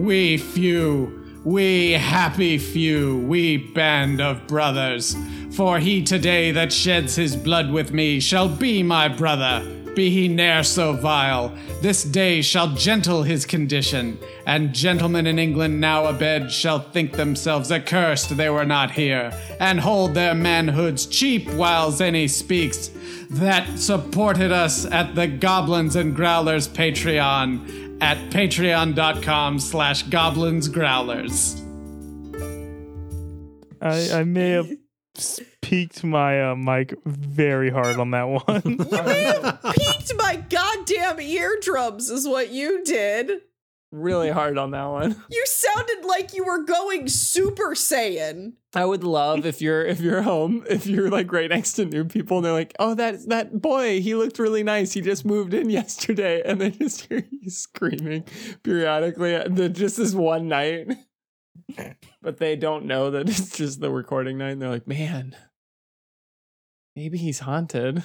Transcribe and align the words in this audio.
we 0.00 0.38
few, 0.38 1.40
we 1.44 1.92
happy 1.92 2.56
few, 2.56 3.18
we 3.26 3.58
band 3.58 4.20
of 4.20 4.46
brothers. 4.46 5.14
For 5.52 5.78
he 5.78 6.02
today 6.02 6.52
that 6.52 6.72
sheds 6.72 7.16
his 7.16 7.36
blood 7.36 7.70
with 7.70 7.92
me 7.92 8.18
shall 8.18 8.48
be 8.48 8.82
my 8.82 9.08
brother, 9.08 9.60
be 9.94 10.08
he 10.08 10.26
ne'er 10.26 10.62
so 10.62 10.94
vile. 10.94 11.54
This 11.82 12.02
day 12.02 12.40
shall 12.40 12.68
gentle 12.68 13.24
his 13.24 13.44
condition, 13.44 14.18
and 14.46 14.74
gentlemen 14.74 15.26
in 15.26 15.38
England 15.38 15.80
now 15.80 16.08
abed 16.08 16.50
shall 16.50 16.78
think 16.78 17.12
themselves 17.12 17.70
accursed 17.70 18.34
they 18.36 18.48
were 18.48 18.64
not 18.64 18.92
here, 18.92 19.32
and 19.58 19.80
hold 19.80 20.14
their 20.14 20.34
manhoods 20.34 21.06
cheap 21.10 21.50
whiles 21.50 22.00
any 22.00 22.26
speaks 22.26 22.90
that 23.28 23.78
supported 23.78 24.50
us 24.50 24.86
at 24.86 25.14
the 25.14 25.28
Goblins 25.28 25.94
and 25.94 26.16
Growlers 26.16 26.68
Patreon 26.68 27.89
at 28.00 28.18
patreon.com 28.30 29.58
slash 29.58 30.04
goblins 30.04 30.68
growlers. 30.68 31.60
I, 33.82 34.20
I 34.20 34.24
may 34.24 34.50
have 34.50 34.70
peaked 35.62 36.04
my 36.04 36.50
uh, 36.50 36.54
mic 36.56 36.94
very 37.04 37.70
hard 37.70 37.96
on 37.96 38.10
that 38.12 38.24
one. 38.24 38.62
You 38.64 39.02
may 39.04 39.22
have 39.22 39.62
peaked 39.74 40.12
my 40.16 40.36
goddamn 40.48 41.20
eardrums 41.20 42.10
is 42.10 42.26
what 42.26 42.50
you 42.50 42.84
did. 42.84 43.42
Really 43.92 44.30
hard 44.30 44.58
on 44.58 44.70
that 44.72 44.86
one. 44.86 45.16
You 45.30 45.44
sounded 45.46 46.04
like 46.04 46.34
you 46.34 46.44
were 46.44 46.64
going 46.64 47.08
Super 47.08 47.74
Saiyan. 47.74 48.54
I 48.74 48.84
would 48.84 49.04
love 49.04 49.46
if 49.46 49.60
you're 49.60 49.84
if 49.84 50.00
you're 50.00 50.22
home, 50.22 50.64
if 50.68 50.86
you're 50.86 51.10
like 51.10 51.32
right 51.32 51.48
next 51.50 51.74
to 51.74 51.84
new 51.84 52.04
people 52.04 52.38
and 52.38 52.46
they're 52.46 52.52
like, 52.52 52.74
"Oh, 52.78 52.94
that 52.94 53.28
that 53.28 53.60
boy, 53.60 54.00
he 54.00 54.14
looked 54.14 54.38
really 54.38 54.62
nice. 54.62 54.92
He 54.92 55.00
just 55.00 55.24
moved 55.24 55.54
in 55.54 55.70
yesterday," 55.80 56.42
and 56.44 56.60
they 56.60 56.70
just 56.70 57.02
hear 57.08 57.24
you 57.30 57.50
screaming 57.50 58.24
periodically. 58.62 59.38
The, 59.48 59.68
just 59.68 59.96
this 59.96 60.14
one 60.14 60.48
night, 60.48 60.88
but 62.22 62.38
they 62.38 62.56
don't 62.56 62.86
know 62.86 63.10
that 63.10 63.28
it's 63.28 63.56
just 63.56 63.80
the 63.80 63.90
recording 63.90 64.38
night. 64.38 64.50
And 64.50 64.62
they're 64.62 64.70
like, 64.70 64.88
"Man, 64.88 65.36
maybe 66.96 67.18
he's 67.18 67.40
haunted." 67.40 68.02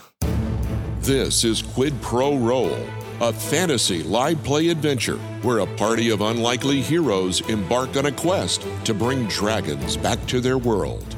This 1.01 1.43
is 1.43 1.61
Quid 1.61 1.93
Pro 2.01 2.35
Roll, 2.37 2.75
a 3.21 3.31
fantasy 3.31 4.03
live 4.03 4.43
play 4.43 4.67
adventure 4.67 5.17
where 5.41 5.59
a 5.59 5.65
party 5.77 6.09
of 6.09 6.19
unlikely 6.19 6.81
heroes 6.81 7.39
embark 7.49 7.95
on 7.95 8.07
a 8.07 8.11
quest 8.11 8.67
to 8.83 8.93
bring 8.93 9.25
dragons 9.27 9.95
back 9.95 10.23
to 10.27 10.41
their 10.41 10.57
world. 10.57 11.15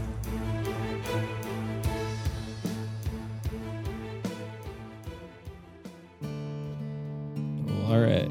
All 7.88 8.00
right. 8.00 8.30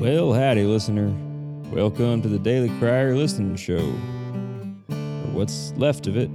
Well, 0.00 0.32
howdy, 0.32 0.64
listener. 0.64 1.14
Welcome 1.70 2.22
to 2.22 2.28
the 2.28 2.38
Daily 2.38 2.70
Crier 2.78 3.14
Listening 3.14 3.56
Show. 3.56 3.86
Or 4.88 5.32
what's 5.32 5.72
left 5.76 6.06
of 6.06 6.16
it. 6.16 6.30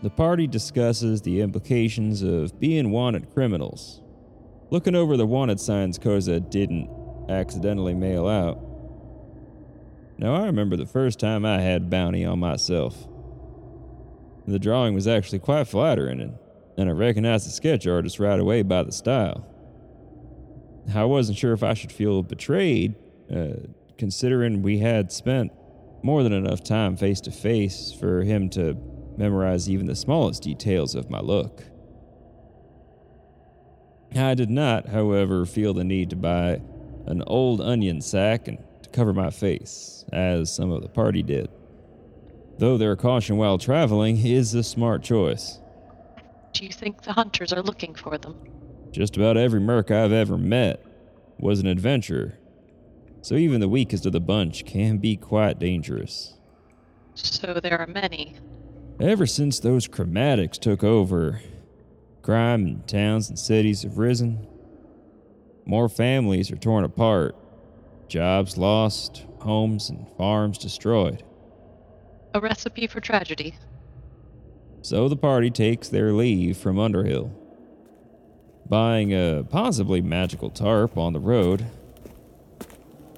The 0.00 0.10
party 0.10 0.46
discusses 0.46 1.22
the 1.22 1.40
implications 1.40 2.22
of 2.22 2.60
being 2.60 2.92
wanted 2.92 3.34
criminals. 3.34 4.00
Looking 4.70 4.94
over 4.94 5.16
the 5.16 5.26
wanted 5.26 5.58
signs 5.58 5.98
Koza 5.98 6.48
didn't 6.48 6.88
accidentally 7.28 7.94
mail 7.94 8.28
out. 8.28 8.60
Now, 10.16 10.36
I 10.36 10.46
remember 10.46 10.76
the 10.76 10.86
first 10.86 11.18
time 11.18 11.44
I 11.44 11.60
had 11.60 11.90
bounty 11.90 12.24
on 12.24 12.38
myself. 12.38 13.08
The 14.46 14.58
drawing 14.60 14.94
was 14.94 15.08
actually 15.08 15.40
quite 15.40 15.66
flattering, 15.66 16.20
and, 16.76 16.88
I 16.88 16.92
recognized 16.92 17.46
the 17.46 17.50
sketch 17.50 17.86
artist 17.86 18.20
right 18.20 18.38
away 18.38 18.62
by 18.62 18.84
the 18.84 18.92
style. 18.92 19.44
I 20.94 21.04
wasn't 21.04 21.38
sure 21.38 21.52
if 21.52 21.64
I 21.64 21.74
should 21.74 21.90
feel 21.90 22.22
betrayed, 22.22 22.94
uh, 23.34 23.66
considering 23.96 24.62
we 24.62 24.78
had 24.78 25.10
spent 25.10 25.52
more 26.04 26.22
than 26.22 26.32
enough 26.32 26.62
time 26.62 26.96
face 26.96 27.20
to 27.22 27.32
face 27.32 27.92
for 27.92 28.22
him 28.22 28.48
to 28.50 28.76
memorize 29.18 29.68
even 29.68 29.86
the 29.86 29.96
smallest 29.96 30.42
details 30.42 30.94
of 30.94 31.10
my 31.10 31.20
look. 31.20 31.64
I 34.14 34.34
did 34.34 34.50
not, 34.50 34.88
however, 34.88 35.44
feel 35.44 35.74
the 35.74 35.84
need 35.84 36.10
to 36.10 36.16
buy 36.16 36.62
an 37.06 37.22
old 37.26 37.60
onion 37.60 38.00
sack 38.00 38.48
and 38.48 38.58
to 38.82 38.88
cover 38.90 39.12
my 39.12 39.30
face, 39.30 40.04
as 40.12 40.52
some 40.54 40.70
of 40.70 40.82
the 40.82 40.88
party 40.88 41.22
did. 41.22 41.48
Though 42.58 42.78
their 42.78 42.96
caution 42.96 43.36
while 43.36 43.58
traveling 43.58 44.24
is 44.24 44.54
a 44.54 44.62
smart 44.62 45.02
choice. 45.02 45.60
Do 46.52 46.64
you 46.64 46.72
think 46.72 47.02
the 47.02 47.12
hunters 47.12 47.52
are 47.52 47.62
looking 47.62 47.94
for 47.94 48.18
them? 48.18 48.36
Just 48.90 49.16
about 49.16 49.36
every 49.36 49.60
merc 49.60 49.90
I've 49.90 50.12
ever 50.12 50.38
met 50.38 50.84
was 51.38 51.60
an 51.60 51.66
adventurer, 51.66 52.38
so 53.20 53.34
even 53.34 53.60
the 53.60 53.68
weakest 53.68 54.06
of 54.06 54.12
the 54.12 54.20
bunch 54.20 54.64
can 54.64 54.98
be 54.98 55.16
quite 55.16 55.58
dangerous. 55.58 56.34
So 57.14 57.60
there 57.62 57.78
are 57.78 57.86
many. 57.86 58.36
Ever 59.00 59.26
since 59.26 59.60
those 59.60 59.86
chromatics 59.86 60.58
took 60.58 60.82
over, 60.82 61.40
crime 62.22 62.66
in 62.66 62.82
towns 62.82 63.28
and 63.28 63.38
cities 63.38 63.82
have 63.84 63.96
risen. 63.96 64.44
More 65.64 65.88
families 65.88 66.50
are 66.50 66.56
torn 66.56 66.82
apart, 66.82 67.36
jobs 68.08 68.58
lost, 68.58 69.24
homes 69.38 69.88
and 69.88 70.04
farms 70.16 70.58
destroyed. 70.58 71.22
A 72.34 72.40
recipe 72.40 72.88
for 72.88 73.00
tragedy. 73.00 73.54
So 74.82 75.08
the 75.08 75.16
party 75.16 75.50
takes 75.50 75.88
their 75.88 76.12
leave 76.12 76.56
from 76.56 76.80
Underhill, 76.80 77.30
buying 78.68 79.12
a 79.12 79.44
possibly 79.48 80.00
magical 80.00 80.50
tarp 80.50 80.98
on 80.98 81.12
the 81.12 81.20
road, 81.20 81.66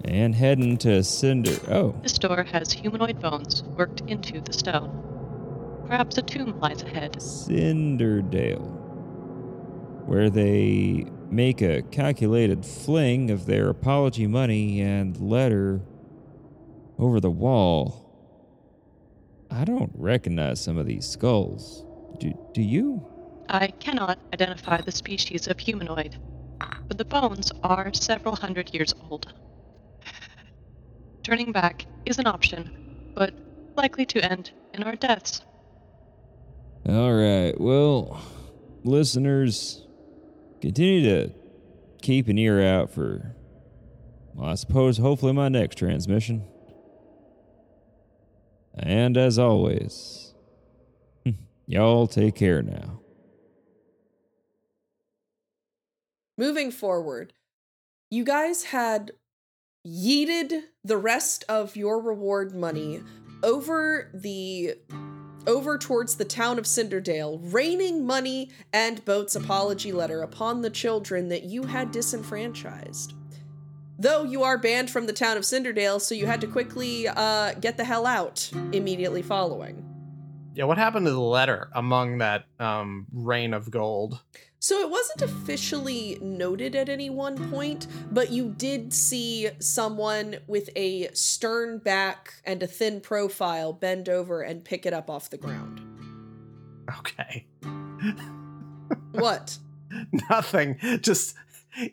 and 0.04 0.34
heading 0.34 0.76
to 0.78 1.02
Cinder. 1.02 1.56
Oh, 1.70 1.94
This 2.02 2.18
door 2.18 2.42
has 2.42 2.70
humanoid 2.70 3.18
bones 3.20 3.62
worked 3.62 4.02
into 4.02 4.42
the 4.42 4.52
stone. 4.52 5.09
Perhaps 5.90 6.18
a 6.18 6.22
tomb 6.22 6.56
lies 6.60 6.84
ahead. 6.84 7.20
Cinderdale, 7.20 8.62
where 10.06 10.30
they 10.30 11.04
make 11.32 11.60
a 11.62 11.82
calculated 11.82 12.64
fling 12.64 13.28
of 13.28 13.46
their 13.46 13.68
apology 13.68 14.28
money 14.28 14.80
and 14.80 15.20
letter 15.20 15.80
over 16.96 17.18
the 17.18 17.28
wall. 17.28 18.06
I 19.50 19.64
don't 19.64 19.90
recognize 19.96 20.60
some 20.60 20.78
of 20.78 20.86
these 20.86 21.08
skulls. 21.08 21.84
Do, 22.20 22.34
do 22.54 22.62
you? 22.62 23.04
I 23.48 23.66
cannot 23.66 24.20
identify 24.32 24.80
the 24.80 24.92
species 24.92 25.48
of 25.48 25.58
humanoid, 25.58 26.16
but 26.86 26.98
the 26.98 27.04
bones 27.04 27.50
are 27.64 27.92
several 27.92 28.36
hundred 28.36 28.72
years 28.72 28.94
old. 29.10 29.32
Turning 31.24 31.50
back 31.50 31.84
is 32.06 32.20
an 32.20 32.28
option, 32.28 33.12
but 33.16 33.34
likely 33.76 34.06
to 34.06 34.24
end 34.24 34.52
in 34.72 34.84
our 34.84 34.94
deaths. 34.94 35.42
All 36.88 37.12
right. 37.12 37.52
Well, 37.60 38.20
listeners, 38.84 39.86
continue 40.60 41.02
to 41.02 41.32
keep 42.00 42.28
an 42.28 42.38
ear 42.38 42.62
out 42.62 42.90
for, 42.90 43.34
well, 44.34 44.48
I 44.50 44.54
suppose, 44.54 44.98
hopefully, 44.98 45.32
my 45.32 45.48
next 45.48 45.76
transmission. 45.76 46.42
And 48.74 49.16
as 49.18 49.38
always, 49.38 50.34
y'all 51.66 52.06
take 52.06 52.34
care 52.34 52.62
now. 52.62 53.00
Moving 56.38 56.70
forward, 56.70 57.34
you 58.10 58.24
guys 58.24 58.64
had 58.64 59.10
yeeted 59.86 60.62
the 60.82 60.96
rest 60.96 61.44
of 61.48 61.76
your 61.76 62.00
reward 62.00 62.54
money 62.54 63.02
over 63.42 64.10
the 64.14 64.74
over 65.50 65.76
towards 65.76 66.14
the 66.14 66.24
town 66.24 66.60
of 66.60 66.66
Cinderdale, 66.66 67.40
raining 67.40 68.06
money 68.06 68.50
and 68.72 69.04
Boat's 69.04 69.34
apology 69.34 69.90
letter 69.90 70.22
upon 70.22 70.62
the 70.62 70.70
children 70.70 71.28
that 71.28 71.42
you 71.42 71.64
had 71.64 71.90
disenfranchised. 71.90 73.14
Though 73.98 74.22
you 74.22 74.44
are 74.44 74.56
banned 74.56 74.90
from 74.90 75.06
the 75.06 75.12
town 75.12 75.36
of 75.36 75.44
Cinderdale, 75.44 75.98
so 75.98 76.14
you 76.14 76.26
had 76.26 76.40
to 76.42 76.46
quickly 76.46 77.08
uh, 77.08 77.54
get 77.54 77.76
the 77.76 77.84
hell 77.84 78.06
out 78.06 78.48
immediately 78.72 79.22
following. 79.22 79.84
Yeah, 80.54 80.64
what 80.64 80.78
happened 80.78 81.06
to 81.06 81.12
the 81.12 81.20
letter 81.20 81.68
among 81.74 82.18
that 82.18 82.44
um, 82.60 83.06
rain 83.12 83.52
of 83.52 83.70
gold? 83.70 84.20
So 84.62 84.78
it 84.80 84.90
wasn't 84.90 85.22
officially 85.22 86.18
noted 86.20 86.76
at 86.76 86.90
any 86.90 87.08
one 87.08 87.50
point, 87.50 87.86
but 88.12 88.30
you 88.30 88.50
did 88.50 88.92
see 88.92 89.48
someone 89.58 90.36
with 90.46 90.68
a 90.76 91.08
stern 91.14 91.78
back 91.78 92.34
and 92.44 92.62
a 92.62 92.66
thin 92.66 93.00
profile 93.00 93.72
bend 93.72 94.10
over 94.10 94.42
and 94.42 94.62
pick 94.62 94.84
it 94.84 94.92
up 94.92 95.08
off 95.08 95.30
the 95.30 95.38
ground. 95.38 95.80
Okay. 96.98 97.46
What? 99.12 99.58
Nothing. 100.30 100.76
Just 101.00 101.34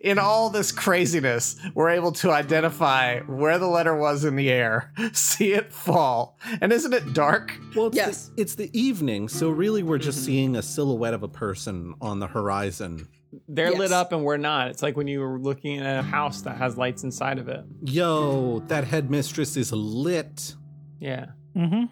in 0.01 0.17
all 0.19 0.49
this 0.49 0.71
craziness, 0.71 1.55
we're 1.75 1.89
able 1.89 2.11
to 2.13 2.31
identify 2.31 3.19
where 3.21 3.57
the 3.59 3.67
letter 3.67 3.95
was 3.95 4.25
in 4.25 4.35
the 4.35 4.49
air, 4.49 4.91
see 5.13 5.53
it 5.53 5.71
fall. 5.71 6.37
And 6.61 6.71
isn't 6.73 6.93
it 6.93 7.13
dark? 7.13 7.57
Well, 7.75 7.87
it's, 7.87 7.95
Yes. 7.95 8.27
the, 8.35 8.41
it's 8.41 8.55
the 8.55 8.69
evening, 8.79 9.27
so 9.29 9.49
really 9.49 9.83
we're 9.83 9.97
just 9.97 10.23
seeing 10.25 10.55
a 10.55 10.61
silhouette 10.61 11.13
of 11.13 11.23
a 11.23 11.27
person 11.27 11.93
on 12.01 12.19
the 12.19 12.27
horizon. 12.27 13.07
They're 13.47 13.71
lit 13.71 13.91
up 13.91 14.13
and 14.13 14.23
we're 14.23 14.37
not. 14.37 14.69
It's 14.69 14.81
like 14.81 14.95
when 14.97 15.07
you 15.07 15.19
were 15.19 15.37
looking 15.37 15.79
at 15.79 15.99
a 15.99 16.01
house 16.01 16.41
that 16.43 16.57
has 16.57 16.77
lights 16.77 17.03
inside 17.03 17.37
of 17.39 17.49
it. 17.49 17.63
Yo, 17.83 18.63
that 18.67 18.85
headmistress 18.85 19.57
is 19.57 19.71
lit. 19.73 20.55
Yeah. 20.99 21.27
Mm-hmm. 21.55 21.85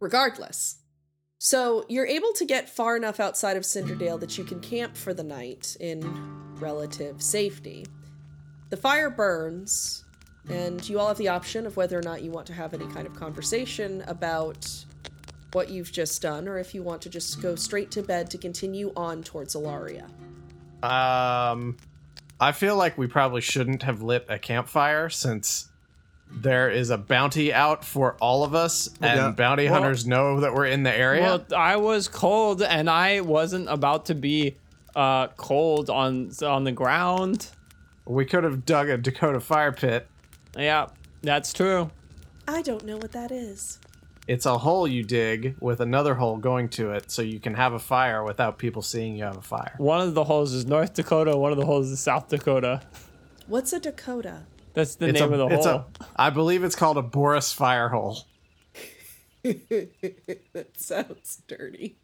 Regardless. 0.00 0.76
So 1.38 1.84
you're 1.88 2.06
able 2.06 2.32
to 2.34 2.44
get 2.44 2.68
far 2.68 2.96
enough 2.96 3.20
outside 3.20 3.56
of 3.56 3.64
Cinderdale 3.64 4.18
that 4.18 4.38
you 4.38 4.44
can 4.44 4.60
camp 4.60 4.96
for 4.96 5.12
the 5.12 5.22
night 5.22 5.76
in 5.80 6.00
relative 6.56 7.22
safety. 7.22 7.86
The 8.70 8.76
fire 8.76 9.10
burns, 9.10 10.04
and 10.48 10.86
you 10.88 10.98
all 10.98 11.08
have 11.08 11.18
the 11.18 11.28
option 11.28 11.66
of 11.66 11.76
whether 11.76 11.98
or 11.98 12.02
not 12.02 12.22
you 12.22 12.30
want 12.30 12.46
to 12.48 12.52
have 12.52 12.72
any 12.72 12.86
kind 12.86 13.06
of 13.06 13.14
conversation 13.14 14.02
about 14.06 14.66
what 15.52 15.70
you've 15.70 15.92
just 15.92 16.20
done, 16.22 16.48
or 16.48 16.58
if 16.58 16.74
you 16.74 16.82
want 16.82 17.02
to 17.02 17.10
just 17.10 17.40
go 17.40 17.54
straight 17.54 17.90
to 17.92 18.02
bed 18.02 18.30
to 18.30 18.38
continue 18.38 18.92
on 18.96 19.22
towards 19.22 19.54
Alaria. 19.54 20.04
Um, 20.82 21.76
I 22.40 22.52
feel 22.52 22.76
like 22.76 22.98
we 22.98 23.06
probably 23.06 23.40
shouldn't 23.40 23.82
have 23.82 24.02
lit 24.02 24.26
a 24.28 24.38
campfire 24.38 25.08
since 25.08 25.70
there 26.30 26.68
is 26.70 26.90
a 26.90 26.98
bounty 26.98 27.52
out 27.52 27.84
for 27.84 28.16
all 28.20 28.44
of 28.44 28.54
us, 28.54 28.88
and 29.00 29.18
yeah. 29.18 29.30
bounty 29.30 29.64
Well- 29.70 29.80
hunters 29.80 30.06
know 30.06 30.40
that 30.40 30.52
we're 30.54 30.66
in 30.66 30.82
the 30.82 30.94
area. 30.96 31.22
Well, 31.22 31.44
I 31.56 31.76
was 31.76 32.08
cold 32.08 32.62
and 32.62 32.90
I 32.90 33.20
wasn't 33.20 33.68
about 33.68 34.06
to 34.06 34.14
be 34.14 34.56
uh, 34.94 35.28
cold 35.28 35.90
on 35.90 36.30
on 36.42 36.64
the 36.64 36.72
ground. 36.72 37.48
we 38.06 38.24
could 38.24 38.44
have 38.44 38.64
dug 38.64 38.88
a 38.88 38.96
Dakota 38.96 39.40
fire 39.40 39.72
pit. 39.72 40.08
Yeah, 40.56 40.86
that's 41.22 41.52
true. 41.52 41.90
I 42.48 42.62
don't 42.62 42.84
know 42.84 42.96
what 42.96 43.12
that 43.12 43.30
is. 43.32 43.78
It's 44.28 44.46
a 44.46 44.58
hole 44.58 44.88
you 44.88 45.04
dig 45.04 45.54
with 45.60 45.80
another 45.80 46.14
hole 46.14 46.36
going 46.36 46.68
to 46.70 46.90
it, 46.92 47.10
so 47.10 47.22
you 47.22 47.38
can 47.38 47.54
have 47.54 47.72
a 47.74 47.78
fire 47.78 48.24
without 48.24 48.58
people 48.58 48.82
seeing 48.82 49.16
you 49.16 49.24
have 49.24 49.36
a 49.36 49.42
fire. 49.42 49.74
One 49.78 50.00
of 50.00 50.14
the 50.14 50.24
holes 50.24 50.52
is 50.52 50.66
North 50.66 50.94
Dakota. 50.94 51.36
One 51.36 51.52
of 51.52 51.58
the 51.58 51.66
holes 51.66 51.90
is 51.90 52.00
South 52.00 52.28
Dakota. 52.28 52.80
What's 53.46 53.72
a 53.72 53.78
Dakota? 53.78 54.42
That's 54.76 54.94
the 54.96 55.06
It's 55.08 55.18
name 55.20 55.32
a, 55.32 55.38
of 55.42 55.48
the 55.48 55.56
it's 55.56 55.64
hole. 55.66 55.86
a, 56.00 56.06
I 56.16 56.28
believe 56.30 56.62
it's 56.62 56.76
called 56.76 56.98
a 56.98 57.02
Boris 57.02 57.50
fire 57.52 57.88
hole. 57.88 58.18
that 59.42 60.70
sounds 60.76 61.42
dirty. 61.48 61.96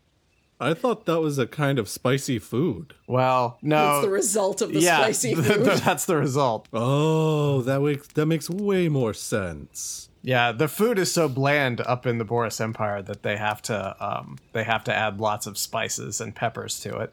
I 0.59 0.73
thought 0.75 1.07
that 1.07 1.21
was 1.21 1.39
a 1.39 1.47
kind 1.47 1.79
of 1.79 1.89
spicy 1.89 2.39
food. 2.39 2.95
Well, 3.07 3.59
no, 3.63 3.77
That's 3.95 4.05
the 4.07 4.11
result 4.11 4.63
of 4.63 4.73
the 4.73 4.81
yeah, 4.81 4.97
spicy 4.99 5.35
food. 5.37 5.65
that's 5.85 6.07
the 6.07 6.17
result. 6.17 6.69
Oh, 6.73 7.61
that 7.63 7.81
makes 7.81 8.07
that 8.09 8.27
makes 8.27 8.49
way 8.49 8.89
more 8.89 9.13
sense. 9.13 10.09
Yeah, 10.23 10.53
the 10.53 10.69
food 10.69 10.99
is 10.99 11.13
so 11.13 11.29
bland 11.29 11.81
up 11.83 12.07
in 12.07 12.17
the 12.19 12.25
Boris 12.25 12.61
Empire 12.61 13.03
that 13.03 13.23
they 13.23 13.37
have 13.37 13.61
to 13.63 13.97
um, 14.01 14.39
they 14.53 14.65
have 14.65 14.85
to 14.85 14.95
add 14.95 15.21
lots 15.21 15.47
of 15.47 15.59
spices 15.59 16.21
and 16.23 16.35
peppers 16.35 16.81
to 16.81 16.97
it. 17.01 17.13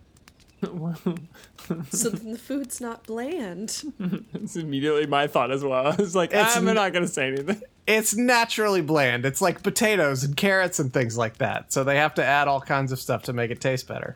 So 0.61 2.09
then 2.09 2.31
the 2.31 2.37
food's 2.37 2.81
not 2.81 3.05
bland. 3.05 3.83
It's 4.33 4.55
immediately 4.55 5.05
my 5.05 5.27
thought 5.27 5.51
as 5.51 5.63
well. 5.63 5.95
It's 5.99 6.15
like 6.15 6.31
It's 6.33 6.55
I'm 6.57 6.67
n- 6.67 6.75
not 6.75 6.93
gonna 6.93 7.07
say 7.07 7.27
anything. 7.27 7.61
It's 7.87 8.15
naturally 8.15 8.81
bland. 8.81 9.25
It's 9.25 9.41
like 9.41 9.63
potatoes 9.63 10.23
and 10.23 10.37
carrots 10.37 10.77
and 10.77 10.93
things 10.93 11.17
like 11.17 11.37
that. 11.39 11.73
So 11.73 11.83
they 11.83 11.97
have 11.97 12.13
to 12.15 12.23
add 12.23 12.47
all 12.47 12.61
kinds 12.61 12.91
of 12.91 12.99
stuff 12.99 13.23
to 13.23 13.33
make 13.33 13.49
it 13.49 13.59
taste 13.61 13.87
better. 13.87 14.15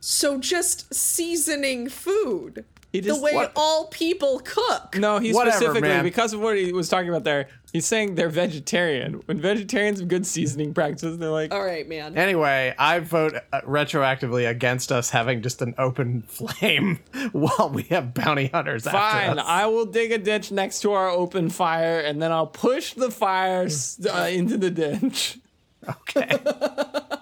So 0.00 0.38
just 0.38 0.92
seasoning 0.94 1.88
food. 1.88 2.66
He 2.92 3.00
The 3.00 3.08
just 3.08 3.22
way 3.22 3.34
what- 3.34 3.52
all 3.54 3.86
people 3.88 4.40
cook. 4.42 4.96
No, 4.96 5.18
he 5.18 5.32
Whatever, 5.34 5.56
specifically 5.56 5.88
man. 5.90 6.04
because 6.04 6.32
of 6.32 6.40
what 6.40 6.56
he 6.56 6.72
was 6.72 6.88
talking 6.88 7.10
about 7.10 7.22
there. 7.24 7.48
He's 7.70 7.84
saying 7.84 8.14
they're 8.14 8.30
vegetarian. 8.30 9.20
When 9.26 9.38
vegetarians 9.42 10.00
have 10.00 10.08
good 10.08 10.26
seasoning 10.26 10.72
practices, 10.72 11.18
they're 11.18 11.28
like, 11.28 11.52
All 11.52 11.62
right, 11.62 11.86
man. 11.86 12.16
Anyway, 12.16 12.74
I 12.78 13.00
vote 13.00 13.34
uh, 13.52 13.60
retroactively 13.60 14.48
against 14.48 14.90
us 14.90 15.10
having 15.10 15.42
just 15.42 15.60
an 15.60 15.74
open 15.76 16.22
flame 16.28 17.00
while 17.32 17.70
we 17.70 17.82
have 17.84 18.14
bounty 18.14 18.46
hunters 18.46 18.86
after 18.86 18.98
"Fine, 18.98 19.38
us. 19.38 19.44
I 19.46 19.66
will 19.66 19.84
dig 19.84 20.10
a 20.12 20.18
ditch 20.18 20.50
next 20.50 20.80
to 20.80 20.92
our 20.92 21.10
open 21.10 21.50
fire, 21.50 22.00
and 22.00 22.22
then 22.22 22.32
I'll 22.32 22.46
push 22.46 22.94
the 22.94 23.10
fire 23.10 23.68
uh, 24.10 24.18
into 24.30 24.56
the 24.56 24.70
ditch." 24.70 25.38
okay. 25.86 26.38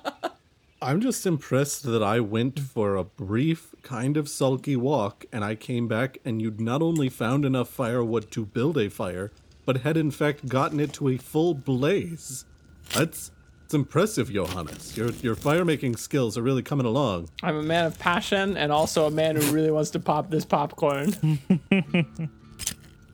I'm 0.83 1.01
just 1.01 1.27
impressed 1.27 1.83
that 1.85 2.03
I 2.03 2.21
went 2.21 2.61
for 2.61 2.95
a 2.97 3.03
brief, 3.03 3.75
kind 3.87 4.17
of 4.17 4.29
sulky 4.29 4.75
walk, 4.75 5.25
and 5.33 5.45
I 5.45 5.55
came 5.55 5.87
back 5.87 6.19
and 6.25 6.43
you'd 6.43 6.61
not 6.61 6.83
only 6.83 7.09
found 7.09 7.45
enough 7.45 7.69
firewood 7.69 8.33
to 8.33 8.45
build 8.45 8.77
a 8.77 8.91
fire, 8.91 9.31
but 9.65 9.79
had 9.83 9.97
in 9.97 10.11
fact 10.11 10.49
gotten 10.49 10.81
it 10.81 10.93
to 10.95 11.09
a 11.09 11.17
full 11.17 11.55
blaze. 11.55 12.45
That's 12.93 13.31
it's 13.65 13.75
impressive, 13.75 14.33
Johannes. 14.33 14.97
Your 14.97 15.11
your 15.23 15.37
fire 15.37 15.65
making 15.65 15.97
skills 15.97 16.37
are 16.37 16.43
really 16.43 16.63
coming 16.63 16.85
along. 16.87 17.29
I'm 17.45 17.57
a 17.57 17.63
man 17.63 17.85
of 17.85 17.97
passion 17.99 18.57
and 18.57 18.73
also 18.73 19.07
a 19.07 19.11
man 19.11 19.37
who 19.37 19.53
really 19.53 19.71
wants 19.71 19.91
to 19.91 20.01
pop 20.01 20.31
this 20.31 20.45
popcorn. 20.45 21.13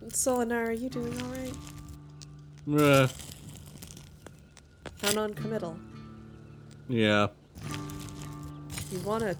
Solinar, 0.08 0.68
are 0.68 0.72
you 0.72 0.88
doing 0.88 1.14
all 1.22 1.28
right? 1.28 1.54
Uh, 2.82 3.08
How 5.02 5.12
non-committal? 5.12 5.76
yeah. 6.88 7.28
You 8.90 8.98
want 9.00 9.22
to 9.22 9.36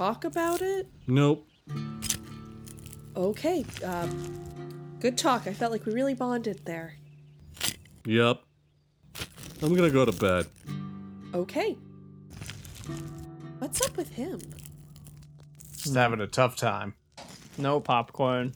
talk 0.00 0.24
about 0.24 0.62
it? 0.62 0.86
Nope. 1.06 1.46
Okay. 3.14 3.66
Uh, 3.84 4.08
good 4.98 5.18
talk. 5.18 5.46
I 5.46 5.52
felt 5.52 5.72
like 5.72 5.84
we 5.84 5.92
really 5.92 6.14
bonded 6.14 6.64
there. 6.64 6.94
Yep. 8.06 8.40
I'm 9.62 9.74
gonna 9.74 9.90
go 9.90 10.06
to 10.06 10.12
bed. 10.12 10.46
Okay. 11.34 11.76
What's 13.58 13.86
up 13.86 13.94
with 13.98 14.08
him? 14.14 14.40
Just 15.76 15.94
having 15.94 16.22
a 16.22 16.26
tough 16.26 16.56
time. 16.56 16.94
no 17.58 17.78
popcorn. 17.78 18.54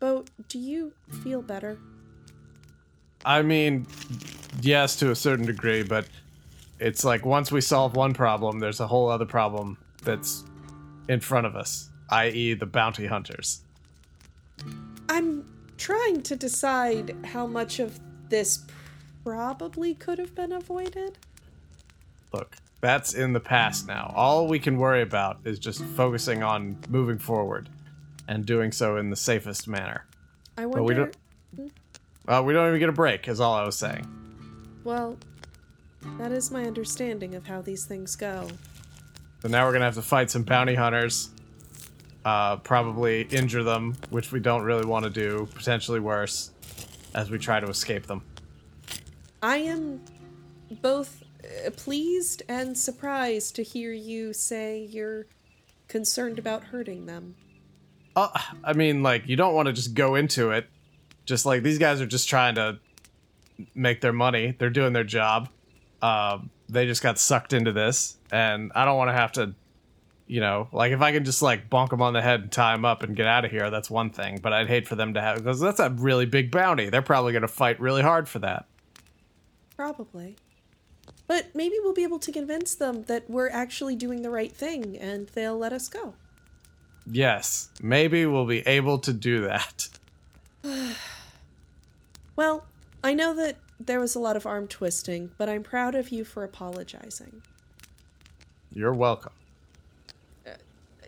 Bo, 0.00 0.24
do 0.48 0.58
you 0.58 0.94
feel 1.22 1.42
better? 1.42 1.78
I 3.24 3.42
mean, 3.42 3.86
yes, 4.62 4.96
to 4.96 5.12
a 5.12 5.14
certain 5.14 5.46
degree, 5.46 5.84
but 5.84 6.08
it's 6.80 7.04
like 7.04 7.24
once 7.24 7.52
we 7.52 7.60
solve 7.60 7.94
one 7.94 8.14
problem, 8.14 8.58
there's 8.58 8.80
a 8.80 8.86
whole 8.88 9.08
other 9.08 9.24
problem 9.26 9.78
that's 10.08 10.42
in 11.06 11.20
front 11.20 11.46
of 11.46 11.54
us, 11.54 11.90
i.e., 12.08 12.54
the 12.54 12.64
bounty 12.64 13.06
hunters. 13.06 13.60
I'm 15.10 15.44
trying 15.76 16.22
to 16.22 16.34
decide 16.34 17.14
how 17.26 17.46
much 17.46 17.78
of 17.78 18.00
this 18.30 18.64
probably 19.22 19.94
could 19.94 20.18
have 20.18 20.34
been 20.34 20.52
avoided. 20.52 21.18
Look, 22.32 22.56
that's 22.80 23.12
in 23.12 23.34
the 23.34 23.40
past 23.40 23.86
now. 23.86 24.10
All 24.16 24.46
we 24.48 24.58
can 24.58 24.78
worry 24.78 25.02
about 25.02 25.40
is 25.44 25.58
just 25.58 25.84
focusing 25.84 26.42
on 26.42 26.78
moving 26.88 27.18
forward 27.18 27.68
and 28.26 28.46
doing 28.46 28.72
so 28.72 28.96
in 28.96 29.10
the 29.10 29.16
safest 29.16 29.68
manner. 29.68 30.06
I 30.56 30.62
But 30.62 30.82
wonder. 30.82 30.84
we 30.84 30.94
don't. 30.94 31.72
Uh, 32.26 32.42
we 32.42 32.54
don't 32.54 32.68
even 32.68 32.80
get 32.80 32.88
a 32.88 32.92
break, 32.92 33.28
is 33.28 33.40
all 33.40 33.54
I 33.54 33.64
was 33.64 33.76
saying. 33.76 34.06
Well, 34.84 35.18
that 36.18 36.32
is 36.32 36.50
my 36.50 36.64
understanding 36.64 37.34
of 37.34 37.46
how 37.46 37.60
these 37.60 37.84
things 37.84 38.16
go. 38.16 38.48
So 39.40 39.48
now 39.48 39.66
we're 39.66 39.72
gonna 39.72 39.84
have 39.84 39.94
to 39.94 40.02
fight 40.02 40.30
some 40.30 40.42
bounty 40.42 40.74
hunters. 40.74 41.30
Uh, 42.24 42.56
probably 42.56 43.22
injure 43.22 43.62
them, 43.62 43.96
which 44.10 44.32
we 44.32 44.40
don't 44.40 44.62
really 44.62 44.84
want 44.84 45.04
to 45.04 45.10
do. 45.10 45.48
Potentially 45.54 46.00
worse, 46.00 46.50
as 47.14 47.30
we 47.30 47.38
try 47.38 47.60
to 47.60 47.68
escape 47.68 48.06
them. 48.06 48.22
I 49.42 49.58
am 49.58 50.02
both 50.82 51.22
uh, 51.44 51.70
pleased 51.70 52.42
and 52.48 52.76
surprised 52.76 53.54
to 53.56 53.62
hear 53.62 53.92
you 53.92 54.32
say 54.32 54.86
you're 54.90 55.26
concerned 55.86 56.38
about 56.38 56.64
hurting 56.64 57.06
them. 57.06 57.36
Uh, 58.16 58.28
I 58.64 58.72
mean, 58.72 59.02
like 59.02 59.28
you 59.28 59.36
don't 59.36 59.54
want 59.54 59.66
to 59.66 59.72
just 59.72 59.94
go 59.94 60.16
into 60.16 60.50
it. 60.50 60.68
Just 61.24 61.46
like 61.46 61.62
these 61.62 61.78
guys 61.78 62.00
are 62.00 62.06
just 62.06 62.28
trying 62.28 62.56
to 62.56 62.78
make 63.74 64.00
their 64.00 64.12
money. 64.12 64.56
They're 64.58 64.70
doing 64.70 64.92
their 64.92 65.04
job. 65.04 65.48
Um, 66.02 66.50
they 66.68 66.86
just 66.86 67.02
got 67.02 67.18
sucked 67.18 67.52
into 67.52 67.72
this, 67.72 68.16
and 68.30 68.72
I 68.74 68.84
don't 68.84 68.96
want 68.96 69.08
to 69.08 69.14
have 69.14 69.32
to. 69.32 69.54
You 70.26 70.40
know, 70.40 70.68
like 70.72 70.92
if 70.92 71.00
I 71.00 71.12
can 71.12 71.24
just 71.24 71.40
like 71.40 71.70
bonk 71.70 71.88
them 71.88 72.02
on 72.02 72.12
the 72.12 72.20
head 72.20 72.40
and 72.40 72.52
tie 72.52 72.72
them 72.72 72.84
up 72.84 73.02
and 73.02 73.16
get 73.16 73.26
out 73.26 73.46
of 73.46 73.50
here, 73.50 73.70
that's 73.70 73.88
one 73.88 74.10
thing. 74.10 74.40
But 74.42 74.52
I'd 74.52 74.68
hate 74.68 74.86
for 74.86 74.94
them 74.94 75.14
to 75.14 75.22
have 75.22 75.38
because 75.38 75.58
that's 75.58 75.80
a 75.80 75.88
really 75.88 76.26
big 76.26 76.50
bounty. 76.50 76.90
They're 76.90 77.00
probably 77.00 77.32
going 77.32 77.42
to 77.42 77.48
fight 77.48 77.80
really 77.80 78.02
hard 78.02 78.28
for 78.28 78.38
that. 78.40 78.66
Probably. 79.74 80.36
But 81.26 81.54
maybe 81.54 81.76
we'll 81.82 81.94
be 81.94 82.02
able 82.02 82.18
to 82.18 82.30
convince 82.32 82.74
them 82.74 83.04
that 83.04 83.30
we're 83.30 83.48
actually 83.48 83.96
doing 83.96 84.20
the 84.20 84.28
right 84.28 84.52
thing 84.52 84.98
and 84.98 85.28
they'll 85.28 85.56
let 85.56 85.72
us 85.72 85.88
go. 85.88 86.12
Yes, 87.10 87.70
maybe 87.80 88.26
we'll 88.26 88.46
be 88.46 88.60
able 88.66 88.98
to 88.98 89.12
do 89.12 89.42
that. 89.42 89.88
Well, 92.38 92.66
I 93.02 93.14
know 93.14 93.34
that 93.34 93.56
there 93.80 94.00
was 94.00 94.14
a 94.14 94.18
lot 94.18 94.36
of 94.36 94.46
arm 94.46 94.66
twisting, 94.66 95.30
but 95.38 95.48
I'm 95.48 95.62
proud 95.62 95.94
of 95.94 96.10
you 96.10 96.24
for 96.24 96.44
apologizing. 96.44 97.42
You're 98.72 98.94
welcome. 98.94 99.32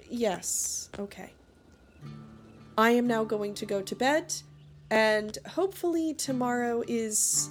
Yes, 0.08 0.88
okay. 0.98 1.30
I 2.76 2.90
am 2.90 3.06
now 3.06 3.24
going 3.24 3.54
to 3.54 3.66
go 3.66 3.82
to 3.82 3.94
bed, 3.94 4.34
and 4.90 5.36
hopefully 5.46 6.14
tomorrow 6.14 6.82
is 6.88 7.48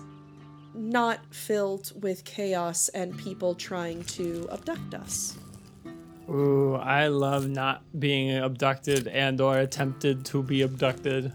not 0.74 1.20
filled 1.32 1.92
with 2.02 2.26
chaos 2.26 2.90
and 2.90 3.18
people 3.18 3.56
trying 3.56 4.04
to 4.04 4.48
abduct 4.52 4.94
us. 4.94 5.38
Ooh, 6.30 6.76
I 6.76 7.08
love 7.08 7.48
not 7.48 7.82
being 8.00 8.38
abducted 8.38 9.08
and 9.08 9.42
or 9.42 9.58
attempted 9.58 10.26
to 10.26 10.44
be 10.44 10.62
abducted. 10.62 11.34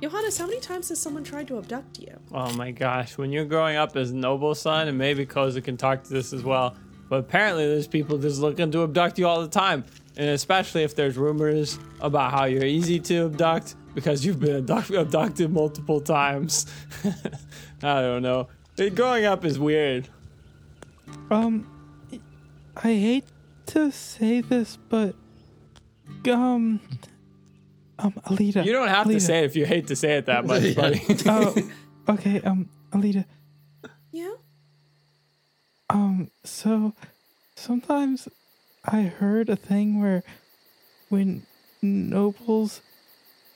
Johannes, 0.00 0.38
how 0.38 0.46
many 0.46 0.60
times 0.60 0.88
has 0.90 1.00
someone 1.00 1.24
tried 1.24 1.48
to 1.48 1.58
abduct 1.58 1.98
you? 1.98 2.16
Oh 2.32 2.52
my 2.54 2.70
gosh, 2.70 3.18
when 3.18 3.32
you're 3.32 3.44
growing 3.44 3.76
up 3.76 3.96
as 3.96 4.12
noble 4.12 4.54
son, 4.54 4.86
and 4.88 4.96
maybe 4.96 5.26
Koza 5.26 5.62
can 5.62 5.76
talk 5.76 6.04
to 6.04 6.10
this 6.10 6.32
as 6.32 6.44
well, 6.44 6.76
but 7.08 7.16
apparently 7.16 7.66
there's 7.66 7.88
people 7.88 8.16
just 8.18 8.40
looking 8.40 8.70
to 8.70 8.82
abduct 8.84 9.18
you 9.18 9.26
all 9.26 9.40
the 9.40 9.48
time. 9.48 9.84
And 10.16 10.30
especially 10.30 10.82
if 10.82 10.94
there's 10.94 11.16
rumors 11.16 11.78
about 12.00 12.32
how 12.32 12.44
you're 12.44 12.64
easy 12.64 12.98
to 13.00 13.26
abduct 13.26 13.74
because 13.94 14.24
you've 14.24 14.38
been 14.40 14.56
abduct- 14.56 14.90
abducted 14.90 15.50
multiple 15.50 16.00
times. 16.00 16.66
I 17.82 18.00
don't 18.00 18.22
know. 18.22 18.48
It- 18.76 18.94
growing 18.94 19.24
up 19.24 19.44
is 19.44 19.58
weird. 19.58 20.08
Um, 21.30 21.66
I 22.76 22.88
hate 22.94 23.24
to 23.66 23.90
say 23.90 24.40
this, 24.40 24.76
but 24.88 25.14
um, 26.30 26.80
um, 27.98 28.12
Alita. 28.26 28.64
You 28.64 28.72
don't 28.72 28.88
have 28.88 29.06
to 29.08 29.20
say 29.20 29.40
it 29.40 29.44
if 29.44 29.56
you 29.56 29.66
hate 29.66 29.86
to 29.88 29.96
say 29.96 30.16
it 30.18 30.26
that 30.26 30.46
much, 30.46 30.62
Yeah. 30.62 30.74
buddy. 30.74 31.02
Oh, 31.26 31.54
okay. 32.10 32.40
Um, 32.42 32.68
Alita. 32.92 33.24
Yeah? 34.12 34.34
Um, 35.90 36.30
so 36.44 36.94
sometimes 37.56 38.28
I 38.84 39.02
heard 39.02 39.48
a 39.48 39.56
thing 39.56 40.00
where 40.00 40.22
when 41.08 41.44
nobles 41.82 42.80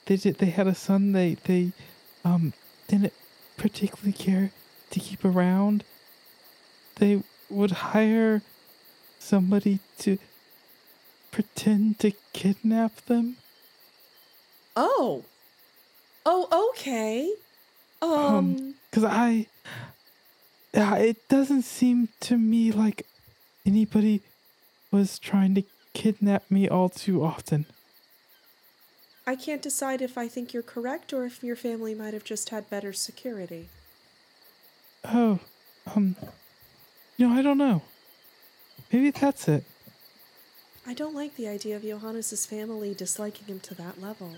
they 0.07 0.17
did 0.17 0.39
they 0.39 0.47
had 0.47 0.67
a 0.67 0.75
son 0.75 1.13
they 1.13 1.35
they 1.45 1.73
um 2.25 2.53
didn't 2.89 3.13
particularly 3.57 4.13
care 4.13 4.51
to 4.91 5.01
keep 5.01 5.25
around. 5.25 5.85
They 6.97 7.23
would 7.51 7.71
hire 7.71 8.43
somebody 9.19 9.81
to 10.01 10.19
pretend 11.31 11.99
to 12.01 12.13
kidnap 12.33 12.97
them. 13.07 13.37
Oh. 14.77 15.25
Oh, 16.25 16.71
okay. 16.71 17.33
Um, 18.01 18.11
Um, 18.11 18.75
Cause 18.91 19.05
I, 19.05 19.47
it 20.75 21.29
doesn't 21.29 21.63
seem 21.63 22.09
to 22.21 22.37
me 22.37 22.73
like 22.73 23.07
anybody 23.67 24.23
was 24.91 25.19
trying 25.19 25.55
to 25.55 25.63
kidnap 25.95 26.51
me 26.51 26.69
all 26.69 26.89
too 26.89 27.25
often. 27.25 27.67
I 29.27 29.37
can't 29.37 29.63
decide 29.63 30.03
if 30.03 30.19
I 30.19 30.27
think 30.29 30.53
you're 30.53 30.63
correct 30.63 31.13
or 31.13 31.25
if 31.25 31.45
your 31.45 31.57
family 31.57 31.95
might 31.95 32.13
have 32.13 32.25
just 32.25 32.51
had 32.51 32.69
better 32.69 32.93
security. 32.93 33.69
Oh, 35.05 35.39
um, 35.95 36.17
you 37.17 37.29
know, 37.29 37.35
I 37.35 37.43
don't 37.43 37.59
know. 37.59 37.83
Maybe 38.93 39.11
that's 39.11 39.49
it. 39.49 39.65
I 40.87 40.95
don't 40.95 41.15
like 41.15 41.37
the 41.37 41.47
idea 41.47 41.77
of 41.77 41.83
Johannes's 41.83 42.47
family 42.47 42.95
disliking 42.95 43.47
him 43.47 43.61
to 43.61 43.75
that 43.77 44.01
level. 44.03 44.35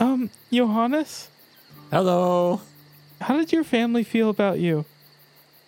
Um, 0.00 0.30
Johannes, 0.52 1.28
Hello. 1.90 2.60
how 3.20 3.36
did 3.36 3.52
your 3.52 3.64
family 3.64 4.04
feel 4.04 4.28
about 4.30 4.58
you? 4.58 4.84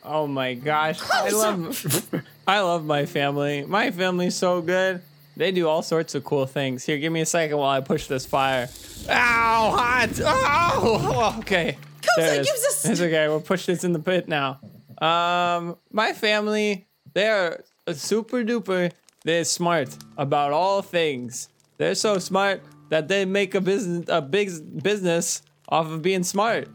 Oh 0.04 0.26
my 0.26 0.54
gosh. 0.54 1.00
I 1.12 1.30
love 1.30 2.22
I 2.46 2.60
love 2.60 2.84
my 2.84 3.06
family. 3.06 3.64
My 3.66 3.90
family's 3.90 4.34
so 4.36 4.60
good. 4.62 5.02
They 5.36 5.52
do 5.52 5.68
all 5.68 5.82
sorts 5.82 6.14
of 6.14 6.24
cool 6.24 6.46
things. 6.46 6.84
Here, 6.84 6.96
give 6.98 7.12
me 7.12 7.20
a 7.20 7.26
second 7.26 7.58
while 7.58 7.70
I 7.70 7.80
push 7.80 8.06
this 8.06 8.24
fire. 8.24 8.68
Ow, 9.08 9.70
hot. 9.76 10.08
Oh, 10.24 11.36
okay. 11.40 11.76
There 12.16 12.34
it 12.34 12.40
is. 12.40 12.48
use 12.48 12.62
this- 12.62 12.84
It's 12.86 13.00
okay. 13.00 13.28
We'll 13.28 13.40
push 13.40 13.66
this 13.66 13.84
in 13.84 13.92
the 13.92 13.98
pit 13.98 14.28
now. 14.28 14.60
Um, 14.98 15.76
my 15.92 16.12
family, 16.14 16.86
they're 17.12 17.64
super 17.92 18.42
duper. 18.44 18.92
They're 19.24 19.44
smart 19.44 19.94
about 20.16 20.52
all 20.52 20.80
things. 20.82 21.48
They're 21.78 21.94
so 21.96 22.18
smart 22.18 22.62
that 22.88 23.08
they 23.08 23.24
make 23.24 23.54
a 23.54 23.60
business, 23.60 24.06
a 24.08 24.22
big 24.22 24.82
business 24.82 25.42
off 25.68 25.86
of 25.86 26.02
being 26.02 26.22
smart 26.22 26.68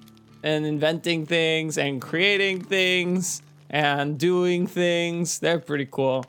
and 0.44 0.66
inventing 0.66 1.26
things 1.26 1.78
and 1.78 2.02
creating 2.02 2.62
things 2.62 3.42
and 3.70 4.18
doing 4.18 4.68
things. 4.68 5.40
They're 5.40 5.60
pretty 5.60 5.88
cool. 5.90 6.26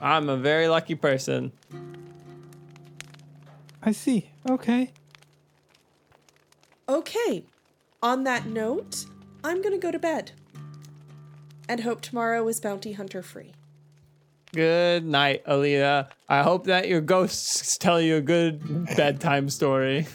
I'm 0.00 0.28
a 0.28 0.36
very 0.36 0.68
lucky 0.68 0.94
person. 0.94 1.52
I 3.82 3.92
see. 3.92 4.30
Okay. 4.48 4.92
Okay, 6.88 7.44
on 8.02 8.24
that 8.24 8.46
note, 8.46 9.06
I'm 9.44 9.62
gonna 9.62 9.78
go 9.78 9.90
to 9.90 9.98
bed. 9.98 10.32
And 11.68 11.80
hope 11.80 12.00
tomorrow 12.00 12.46
is 12.48 12.60
bounty 12.60 12.92
hunter 12.92 13.22
free. 13.22 13.52
Good 14.54 15.06
night, 15.06 15.44
Alita. 15.46 16.08
I 16.28 16.42
hope 16.42 16.64
that 16.66 16.86
your 16.86 17.00
ghosts 17.00 17.78
tell 17.78 17.98
you 18.00 18.16
a 18.16 18.20
good 18.20 18.86
bedtime 18.96 19.48
story. 19.48 20.06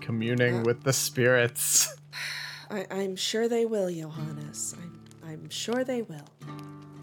Communing 0.00 0.62
with 0.62 0.82
the 0.82 0.92
spirits. 0.92 1.94
I- 2.70 2.86
I'm 2.90 3.16
sure 3.16 3.48
they 3.48 3.64
will, 3.64 3.90
Johannes. 3.90 4.74
I'm, 4.78 5.00
I'm 5.26 5.48
sure 5.48 5.84
they 5.84 6.02
will. 6.02 6.26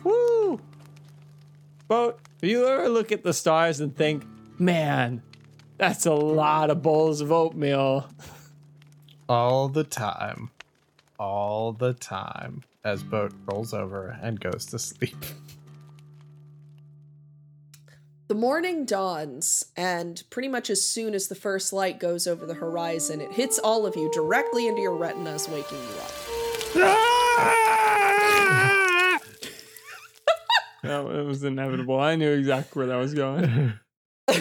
Woo! 0.03 0.61
But 1.87 2.19
do 2.41 2.47
you 2.47 2.67
ever 2.67 2.87
look 2.87 3.11
at 3.11 3.23
the 3.23 3.33
stars 3.33 3.79
and 3.79 3.95
think, 3.95 4.23
man, 4.59 5.23
that's 5.79 6.05
a 6.05 6.13
lot 6.13 6.69
of 6.69 6.83
bowls 6.83 7.19
of 7.19 7.31
oatmeal? 7.31 8.07
All 9.29 9.69
the 9.69 9.83
time. 9.83 10.51
All 11.19 11.73
the 11.73 11.93
time. 11.93 12.63
As 12.83 13.01
Boat 13.01 13.33
rolls 13.47 13.73
over 13.73 14.17
and 14.21 14.39
goes 14.39 14.67
to 14.67 14.77
sleep. 14.77 15.17
The 18.27 18.35
morning 18.35 18.85
dawns, 18.85 19.65
and 19.77 20.21
pretty 20.29 20.49
much 20.49 20.69
as 20.69 20.85
soon 20.85 21.13
as 21.13 21.29
the 21.29 21.35
first 21.35 21.71
light 21.71 21.97
goes 21.97 22.27
over 22.27 22.45
the 22.45 22.55
horizon, 22.55 23.21
it 23.21 23.31
hits 23.31 23.57
all 23.57 23.85
of 23.85 23.95
you 23.95 24.11
directly 24.11 24.67
into 24.67 24.81
your 24.81 24.97
retinas, 24.97 25.47
waking 25.47 25.77
you 25.77 26.81
up. 26.81 26.91
No, 30.83 31.09
it 31.09 31.25
was 31.25 31.43
inevitable. 31.43 31.99
I 31.99 32.15
knew 32.15 32.31
exactly 32.31 32.79
where 32.79 32.87
that 32.87 32.97
was 32.97 33.13
going. 33.13 33.73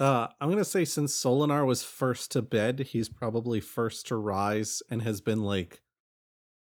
Uh, 0.00 0.26
I'm 0.40 0.50
gonna 0.50 0.64
say 0.64 0.84
since 0.84 1.16
Solinar 1.16 1.64
was 1.64 1.84
first 1.84 2.32
to 2.32 2.42
bed, 2.42 2.80
he's 2.80 3.08
probably 3.08 3.60
first 3.60 4.08
to 4.08 4.16
rise 4.16 4.82
and 4.90 5.00
has 5.02 5.20
been 5.20 5.44
like 5.44 5.80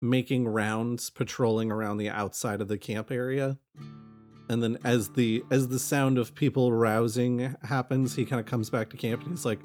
making 0.01 0.45
rounds, 0.45 1.09
patrolling 1.09 1.71
around 1.71 1.99
the 1.99 2.09
outside 2.09 2.59
of 2.59 2.67
the 2.67 2.77
camp 2.77 3.11
area. 3.11 3.57
And 4.49 4.63
then 4.63 4.79
as 4.83 5.09
the 5.09 5.43
as 5.51 5.67
the 5.67 5.79
sound 5.79 6.17
of 6.17 6.33
people 6.33 6.73
rousing 6.73 7.55
happens, 7.63 8.15
he 8.15 8.25
kind 8.25 8.39
of 8.39 8.47
comes 8.47 8.69
back 8.69 8.89
to 8.89 8.97
camp 8.97 9.21
and 9.21 9.31
he's 9.31 9.45
like, 9.45 9.59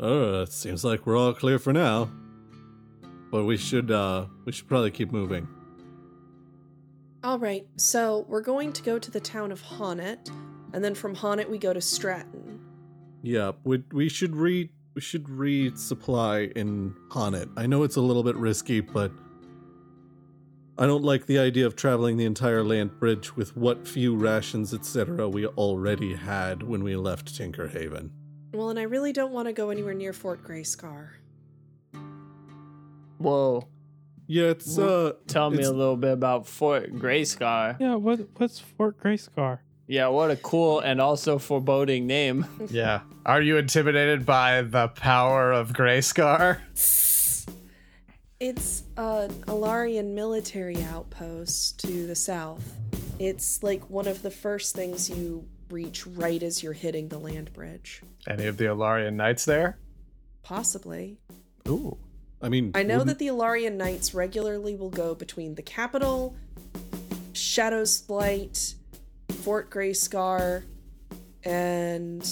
"Oh, 0.00 0.42
it 0.42 0.52
seems 0.52 0.82
like 0.82 1.06
we're 1.06 1.16
all 1.16 1.34
clear 1.34 1.58
for 1.58 1.72
now. 1.74 2.10
But 3.30 3.44
we 3.44 3.58
should 3.58 3.90
uh 3.90 4.26
we 4.46 4.52
should 4.52 4.66
probably 4.66 4.90
keep 4.90 5.12
moving." 5.12 5.46
All 7.22 7.38
right, 7.38 7.66
so 7.76 8.24
we're 8.28 8.40
going 8.40 8.72
to 8.72 8.82
go 8.82 8.98
to 8.98 9.10
the 9.10 9.20
town 9.20 9.52
of 9.52 9.60
Honnet, 9.60 10.30
and 10.72 10.82
then 10.84 10.94
from 10.94 11.14
Honnet 11.14 11.50
we 11.50 11.58
go 11.58 11.72
to 11.72 11.80
Stratton. 11.80 12.60
Yeah, 13.22 13.52
we 13.64 13.82
we 13.92 14.08
should 14.08 14.34
re 14.34 14.70
we 14.94 15.00
should 15.02 15.24
resupply 15.24 16.50
in 16.52 16.94
Honnet. 17.10 17.50
I 17.56 17.66
know 17.66 17.82
it's 17.82 17.96
a 17.96 18.00
little 18.00 18.22
bit 18.22 18.36
risky, 18.36 18.80
but 18.80 19.12
I 20.80 20.86
don't 20.86 21.02
like 21.02 21.26
the 21.26 21.38
idea 21.38 21.66
of 21.66 21.74
traveling 21.74 22.16
the 22.18 22.24
entire 22.24 22.62
land 22.62 23.00
bridge 23.00 23.34
with 23.36 23.56
what 23.56 23.86
few 23.88 24.14
rations, 24.14 24.72
etc., 24.72 25.28
we 25.28 25.44
already 25.46 26.14
had 26.14 26.62
when 26.62 26.84
we 26.84 26.94
left 26.94 27.36
Tinker 27.36 27.66
Haven. 27.68 28.12
Well, 28.54 28.70
and 28.70 28.78
I 28.78 28.82
really 28.82 29.12
don't 29.12 29.32
want 29.32 29.48
to 29.48 29.52
go 29.52 29.70
anywhere 29.70 29.94
near 29.94 30.12
Fort 30.12 30.42
Grayscar. 30.44 31.08
Whoa. 33.18 33.66
Yeah, 34.28 34.46
it's 34.50 34.78
uh 34.78 35.14
Tell 35.26 35.50
me 35.50 35.56
it's- 35.56 35.68
a 35.70 35.74
little 35.74 35.96
bit 35.96 36.12
about 36.12 36.46
Fort 36.46 36.92
Grayscar. 36.94 37.76
Yeah. 37.80 37.96
What? 37.96 38.20
What's 38.36 38.60
Fort 38.60 39.00
Grayscar? 39.02 39.58
Yeah, 39.88 40.08
what 40.08 40.30
a 40.30 40.36
cool 40.36 40.80
and 40.80 41.00
also 41.00 41.38
foreboding 41.38 42.06
name. 42.06 42.46
Yeah. 42.70 43.00
Are 43.24 43.40
you 43.40 43.56
intimidated 43.56 44.26
by 44.26 44.60
the 44.62 44.88
power 44.88 45.50
of 45.50 45.72
Grayscar? 45.72 46.60
It's 48.40 48.84
an 48.96 49.30
Alarian 49.46 50.14
military 50.14 50.80
outpost 50.84 51.80
to 51.80 52.06
the 52.06 52.14
south. 52.14 52.62
It's 53.18 53.62
like 53.64 53.88
one 53.90 54.06
of 54.06 54.22
the 54.22 54.30
first 54.30 54.76
things 54.76 55.10
you 55.10 55.44
reach 55.70 56.06
right 56.06 56.40
as 56.42 56.62
you're 56.62 56.72
hitting 56.72 57.08
the 57.08 57.18
land 57.18 57.52
bridge. 57.52 58.00
Any 58.28 58.46
of 58.46 58.56
the 58.56 58.66
Alarian 58.66 59.14
knights 59.14 59.44
there? 59.44 59.78
Possibly. 60.42 61.18
Ooh. 61.68 61.96
I 62.40 62.48
mean 62.48 62.70
I 62.76 62.84
know 62.84 62.98
wouldn't- 62.98 63.08
that 63.08 63.18
the 63.18 63.26
Alarian 63.32 63.74
Knights 63.76 64.14
regularly 64.14 64.76
will 64.76 64.90
go 64.90 65.16
between 65.16 65.56
the 65.56 65.62
capital, 65.62 66.36
Shadow's 67.32 68.00
Blight, 68.00 68.74
Fort 69.42 69.68
Grayscar, 69.70 70.62
And 71.44 72.22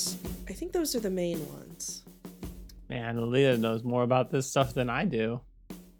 I 0.48 0.52
think 0.52 0.72
those 0.72 0.94
are 0.94 1.00
the 1.00 1.10
main 1.10 1.38
ones. 1.48 2.04
Man, 2.88 3.16
Alita 3.16 3.58
knows 3.58 3.82
more 3.82 4.02
about 4.02 4.30
this 4.30 4.46
stuff 4.48 4.74
than 4.74 4.88
I 4.90 5.04
do. 5.04 5.40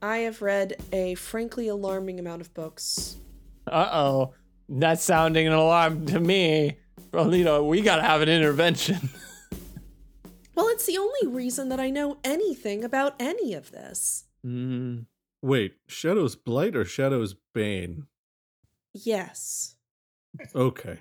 I 0.06 0.18
have 0.18 0.40
read 0.40 0.76
a 0.92 1.14
frankly 1.16 1.68
alarming 1.68 2.18
amount 2.20 2.40
of 2.40 2.54
books. 2.54 3.16
Uh 3.70 3.88
oh. 3.92 4.34
That's 4.68 5.02
sounding 5.02 5.46
an 5.46 5.52
alarm 5.52 6.06
to 6.06 6.20
me. 6.20 6.78
Alita, 7.12 7.66
we 7.66 7.82
gotta 7.82 8.02
have 8.02 8.22
an 8.22 8.28
intervention. 8.28 9.10
Well, 10.54 10.68
it's 10.68 10.86
the 10.86 10.96
only 10.96 11.26
reason 11.36 11.68
that 11.68 11.78
I 11.80 11.90
know 11.90 12.16
anything 12.24 12.82
about 12.82 13.14
any 13.20 13.52
of 13.52 13.72
this. 13.72 14.24
mm. 14.42 15.04
Wait, 15.42 15.74
Shadow's 15.86 16.34
Blight 16.34 16.74
or 16.74 16.86
Shadow's 16.86 17.36
Bane? 17.52 18.06
Yes. 18.94 19.76
Okay. 20.54 21.00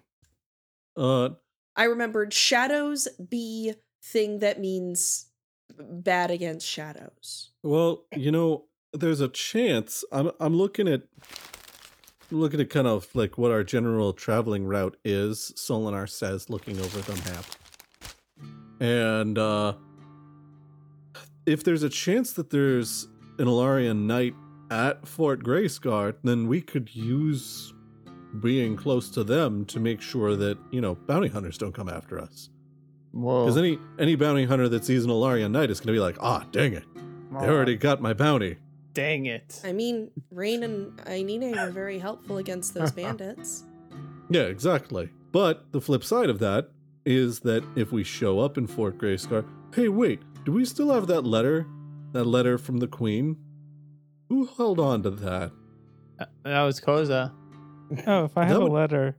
Uh, 0.97 1.29
I 1.77 1.85
remembered 1.85 2.33
shadows 2.33 3.07
be 3.29 3.75
thing 4.03 4.39
that 4.39 4.59
means 4.59 5.27
bad 5.79 6.31
against 6.31 6.67
shadows. 6.67 7.51
well, 7.63 8.03
you 8.13 8.31
know, 8.33 8.65
there's 8.97 9.21
a 9.21 9.27
chance. 9.27 10.03
I'm 10.11 10.31
I'm 10.39 10.55
looking 10.55 10.87
at 10.87 11.03
looking 12.31 12.59
at 12.59 12.69
kind 12.69 12.87
of 12.87 13.07
like 13.13 13.37
what 13.37 13.51
our 13.51 13.63
general 13.63 14.13
traveling 14.13 14.65
route 14.65 14.97
is. 15.03 15.53
Solinar 15.55 16.09
says, 16.09 16.49
looking 16.49 16.79
over 16.79 16.99
the 16.99 17.15
map, 17.31 17.45
and 18.79 19.37
uh, 19.37 19.73
if 21.45 21.63
there's 21.63 21.83
a 21.83 21.89
chance 21.89 22.33
that 22.33 22.49
there's 22.49 23.07
an 23.37 23.45
Alarian 23.45 24.05
knight 24.05 24.35
at 24.71 25.07
Fort 25.07 25.43
Grayscar, 25.43 26.15
then 26.23 26.47
we 26.47 26.61
could 26.61 26.95
use 26.95 27.73
being 28.41 28.75
close 28.75 29.09
to 29.11 29.23
them 29.23 29.65
to 29.65 29.79
make 29.79 30.01
sure 30.01 30.35
that 30.35 30.57
you 30.71 30.81
know 30.81 30.95
bounty 30.95 31.27
hunters 31.27 31.57
don't 31.57 31.73
come 31.73 31.89
after 31.89 32.19
us. 32.19 32.49
Whoa. 33.11 33.45
Because 33.45 33.57
any 33.57 33.79
any 33.99 34.15
bounty 34.15 34.45
hunter 34.45 34.67
that 34.69 34.83
sees 34.83 35.05
an 35.05 35.11
Alarian 35.11 35.51
knight 35.51 35.69
is 35.69 35.79
going 35.79 35.87
to 35.87 35.93
be 35.93 35.99
like, 35.99 36.17
ah, 36.19 36.45
dang 36.51 36.73
it, 36.73 36.83
they 37.39 37.47
already 37.47 37.77
got 37.77 38.01
my 38.01 38.13
bounty. 38.13 38.57
Dang 38.95 39.27
it. 39.27 39.61
I 39.63 39.71
mean, 39.73 40.09
Rain 40.31 40.63
and 40.63 40.97
Ainine 41.05 41.51
were 41.55 41.69
very 41.69 41.99
helpful 41.99 42.37
against 42.37 42.73
those 42.73 42.91
bandits. 43.01 43.63
Yeah, 44.29 44.43
exactly. 44.43 45.09
But 45.31 45.71
the 45.71 45.81
flip 45.81 46.03
side 46.03 46.29
of 46.29 46.39
that 46.39 46.69
is 47.05 47.41
that 47.41 47.63
if 47.75 47.91
we 47.91 48.03
show 48.03 48.39
up 48.39 48.57
in 48.57 48.65
Fort 48.65 48.97
Grayscar, 48.97 49.45
hey, 49.75 49.89
wait, 49.89 50.21
do 50.45 50.51
we 50.51 50.65
still 50.65 50.91
have 50.93 51.05
that 51.07 51.21
letter? 51.21 51.67
That 52.13 52.23
letter 52.23 52.57
from 52.57 52.77
the 52.77 52.87
Queen? 52.87 53.35
Who 54.29 54.45
held 54.57 54.79
on 54.79 55.03
to 55.03 55.11
that? 55.11 55.51
Uh, 56.19 56.25
That 56.43 56.61
was 56.63 56.79
Koza. 56.79 57.31
Oh, 58.07 58.23
if 58.25 58.35
I 58.37 58.45
That 58.45 58.53
have 58.53 58.61
a 58.61 58.65
letter, 58.65 59.17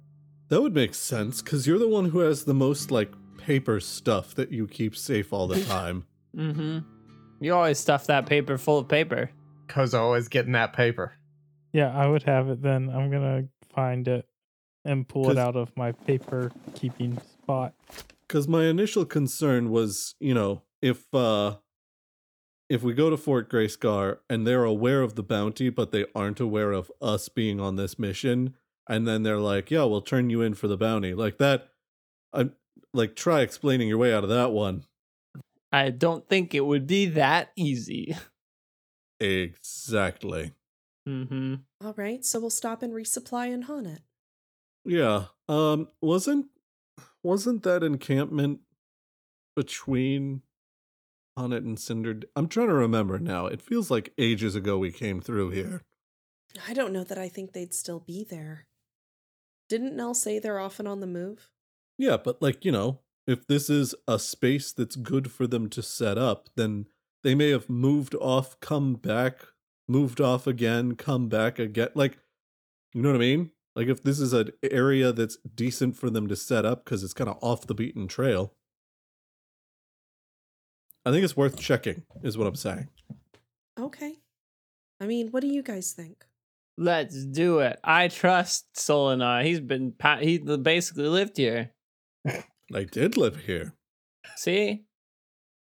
That 0.49 0.63
would 0.63 0.75
make 0.75 0.95
sense, 0.95 1.43
because 1.43 1.67
you're 1.67 1.79
the 1.79 1.87
one 1.89 2.07
who 2.07 2.21
has 2.21 2.45
the 2.45 2.55
most, 2.55 2.91
like, 2.91 3.13
paper 3.37 3.79
stuff 3.79 4.35
that 4.37 4.51
you 4.51 4.67
keep 4.67 4.97
safe 4.97 5.33
all 5.33 5.47
the 5.47 5.63
time. 5.67 6.07
Mm-hmm. 6.35 6.79
You 7.41 7.55
always 7.55 7.79
stuff 7.79 8.07
that 8.07 8.25
paper 8.27 8.57
full 8.57 8.79
of 8.79 8.89
paper. 8.89 9.31
Koza 9.67 9.99
always 9.99 10.29
getting 10.29 10.53
that 10.53 10.73
paper. 10.73 11.15
yeah, 11.73 11.95
I 11.95 12.07
would 12.07 12.23
have 12.25 12.49
it 12.49 12.63
then. 12.63 12.91
I'm 12.91 13.11
gonna 13.11 13.45
find 13.75 14.07
it 14.09 14.27
and 14.85 15.07
pull 15.07 15.31
it 15.31 15.39
out 15.39 15.57
of 15.57 15.77
my 15.77 15.93
paper 15.93 16.51
keeping 16.75 17.19
spot. 17.43 17.75
Because 18.27 18.49
my 18.49 18.65
initial 18.65 19.05
concern 19.05 19.71
was, 19.71 20.15
you 20.21 20.33
know, 20.35 20.63
if 20.81 21.13
uh 21.15 21.57
if 22.69 22.83
we 22.83 22.95
go 22.95 23.11
to 23.11 23.17
Fort 23.17 23.49
Grayscar 23.51 24.19
and 24.29 24.47
they're 24.47 24.65
aware 24.65 25.03
of 25.03 25.15
the 25.15 25.23
bounty, 25.23 25.69
but 25.71 25.93
they 25.93 26.05
aren't 26.15 26.41
aware 26.41 26.73
of 26.73 26.91
us 27.01 27.29
being 27.29 27.61
on 27.61 27.77
this 27.77 27.99
mission, 27.99 28.55
and 28.89 29.07
then 29.07 29.23
they're 29.23 29.39
like, 29.39 29.71
"Yeah, 29.71 29.85
we'll 29.85 30.01
turn 30.01 30.31
you 30.31 30.43
in 30.43 30.55
for 30.55 30.67
the 30.67 30.77
bounty," 30.77 31.15
like 31.15 31.39
that. 31.39 31.69
I'm 32.33 32.55
like, 32.93 33.15
try 33.15 33.41
explaining 33.43 33.89
your 33.89 33.99
way 33.99 34.13
out 34.13 34.25
of 34.25 34.31
that 34.31 34.51
one. 34.53 34.85
I 35.73 35.91
don't 35.91 36.29
think 36.29 36.55
it 36.55 36.65
would 36.67 36.87
be 36.87 37.07
that 37.07 37.53
easy. 37.57 38.17
Exactly. 39.21 40.53
Mm-hmm. 41.09 41.55
All 41.85 41.95
right, 41.97 42.25
so 42.25 42.41
we'll 42.41 42.51
stop 42.51 42.83
and 42.83 42.93
resupply 42.93 43.53
in 43.53 43.65
Honnet. 43.65 44.01
Yeah. 44.85 45.27
Um. 45.49 45.89
Wasn't 46.01 46.47
wasn't 47.23 47.63
that 47.65 47.83
encampment 47.83 48.61
between 49.55 50.43
Honnet 51.39 51.65
and 51.65 51.79
Cinder? 51.79 52.21
I'm 52.35 52.49
trying 52.49 52.69
to 52.69 52.75
remember 52.75 53.19
now. 53.19 53.47
It 53.47 53.63
feels 53.63 53.91
like 53.91 54.13
ages 54.19 54.55
ago 54.55 54.79
we 54.79 54.93
came 54.93 55.21
through 55.21 55.51
here. 55.51 55.83
I 56.69 56.75
don't 56.75 56.93
know 56.93 57.05
that 57.05 57.19
I 57.19 57.29
think 57.29 57.53
they'd 57.53 57.75
still 57.75 58.01
be 58.01 58.25
there. 58.25 58.67
Didn't 59.69 59.97
Nell 59.97 60.15
say 60.15 60.39
they're 60.39 60.61
often 60.61 60.87
on 60.87 61.01
the 61.01 61.07
move? 61.07 61.51
Yeah, 61.99 62.17
but 62.17 62.41
like, 62.41 62.65
you 62.65 62.73
know, 62.73 63.01
if 63.27 63.47
this 63.47 63.69
is 63.69 63.95
a 64.07 64.19
space 64.19 64.73
that's 64.73 64.97
good 64.97 65.31
for 65.31 65.47
them 65.47 65.69
to 65.71 65.83
set 65.83 66.17
up, 66.19 66.49
then 66.55 66.87
they 67.23 67.35
may 67.35 67.51
have 67.51 67.69
moved 67.69 68.15
off, 68.15 68.59
come 68.61 68.95
back, 68.95 69.41
moved 69.89 70.21
off 70.21 70.47
again, 70.47 70.97
come 70.97 71.29
back 71.29 71.59
again. 71.59 71.89
Like, 71.95 72.19
you 72.93 73.03
know 73.03 73.11
what 73.11 73.17
I 73.17 73.21
mean? 73.21 73.51
Like, 73.75 73.89
if 73.89 74.03
this 74.03 74.21
is 74.21 74.33
an 74.33 74.53
area 74.63 75.13
that's 75.13 75.37
decent 75.55 75.97
for 75.97 76.09
them 76.09 76.29
to 76.29 76.37
set 76.37 76.65
up 76.65 76.85
because 76.85 77.05
it's 77.05 77.13
kind 77.13 77.29
of 77.29 77.39
off 77.43 77.67
the 77.67 77.75
beaten 77.75 78.09
trail, 78.09 78.55
I 81.05 81.11
think 81.11 81.25
it's 81.25 81.37
worth 81.37 81.59
checking, 81.59 82.03
is 82.23 82.39
what 82.39 82.47
I'm 82.47 82.57
saying. 82.57 82.89
Okay. 83.79 84.15
I 85.01 85.07
mean, 85.07 85.29
what 85.29 85.43
do 85.43 85.49
you 85.49 85.63
guys 85.63 85.93
think? 85.93 86.25
Let's 86.79 87.25
do 87.25 87.61
it. 87.61 87.79
I 87.85 88.09
trust 88.09 88.67
Solinar. 88.75 89.45
He's 89.45 89.61
been 89.61 89.93
pa- 89.93 90.19
he 90.19 90.39
basically 90.39 91.09
lived 91.09 91.37
here. 91.37 91.73
I 92.75 92.85
did 92.85 93.17
live 93.17 93.45
here. 93.45 93.75
See? 94.37 94.85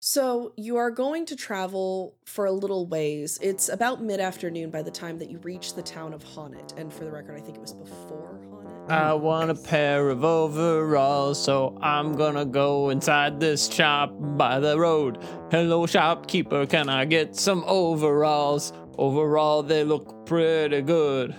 So, 0.03 0.55
you 0.57 0.79
are 0.79 0.91
going 0.91 1.27
to 1.27 1.37
travel 1.37 2.17
for 2.25 2.47
a 2.47 2.53
little 2.53 2.87
ways. 2.87 3.39
It's 3.43 3.69
about 3.69 4.03
mid 4.03 4.19
afternoon 4.19 4.71
by 4.71 4.81
the 4.81 4.91
time 4.91 5.19
that 5.19 5.29
you 5.29 5.37
reach 5.41 5.75
the 5.75 5.83
town 5.83 6.15
of 6.15 6.25
Honnet. 6.25 6.73
And 6.79 6.91
for 6.91 7.05
the 7.05 7.11
record, 7.11 7.37
I 7.37 7.41
think 7.43 7.59
it 7.59 7.61
was 7.61 7.75
before 7.75 8.41
Honnet. 8.51 8.91
I 8.91 9.13
want 9.13 9.51
a 9.51 9.55
pair 9.55 10.09
of 10.09 10.25
overalls, 10.25 11.45
so 11.45 11.77
I'm 11.83 12.17
gonna 12.17 12.47
go 12.47 12.89
inside 12.89 13.41
this 13.41 13.69
shop 13.69 14.15
by 14.39 14.59
the 14.59 14.79
road. 14.79 15.23
Hello, 15.51 15.85
shopkeeper, 15.85 16.65
can 16.65 16.89
I 16.89 17.05
get 17.05 17.37
some 17.37 17.63
overalls? 17.67 18.73
Overall, 18.97 19.63
they 19.63 19.85
look 19.85 20.25
pretty 20.25 20.81
good. 20.81 21.35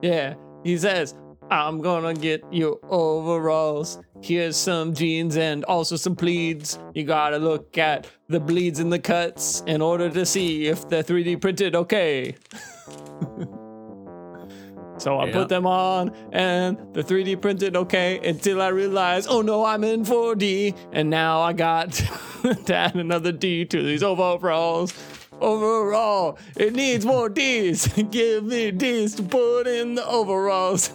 Yeah, 0.00 0.36
he 0.64 0.78
says, 0.78 1.14
I'm 1.50 1.82
gonna 1.82 2.14
get 2.14 2.42
your 2.50 2.78
overalls. 2.88 4.00
Here's 4.20 4.56
some 4.56 4.94
jeans 4.94 5.36
and 5.36 5.64
also 5.64 5.96
some 5.96 6.16
pleats. 6.16 6.78
You 6.94 7.04
gotta 7.04 7.38
look 7.38 7.78
at 7.78 8.06
the 8.28 8.40
bleeds 8.40 8.78
and 8.80 8.92
the 8.92 8.98
cuts 8.98 9.62
in 9.66 9.80
order 9.80 10.10
to 10.10 10.26
see 10.26 10.66
if 10.66 10.88
they're 10.88 11.02
3D 11.02 11.40
printed 11.40 11.74
okay. 11.76 12.34
So 14.98 15.16
I 15.20 15.26
Yeah. 15.26 15.32
put 15.32 15.48
them 15.48 15.64
on 15.64 16.10
and 16.32 16.76
the 16.92 17.04
3D 17.04 17.36
printed 17.40 17.76
okay 17.76 18.18
until 18.28 18.60
I 18.60 18.68
realized, 18.68 19.28
oh 19.30 19.42
no, 19.42 19.64
I'm 19.64 19.84
in 19.84 20.04
4D. 20.04 20.74
And 20.92 21.08
now 21.08 21.40
I 21.40 21.52
got 21.52 21.92
to 22.66 22.74
add 22.74 22.96
another 22.96 23.30
D 23.30 23.64
to 23.64 23.80
these 23.82 24.02
overalls. 24.02 24.92
Overall, 25.40 26.36
it 26.56 26.74
needs 26.74 27.06
more 27.06 27.28
D's. 27.28 27.86
Give 28.10 28.42
me 28.44 28.72
D's 28.72 29.14
to 29.16 29.22
put 29.22 29.68
in 29.68 29.94
the 29.94 30.04
overalls. 30.04 30.90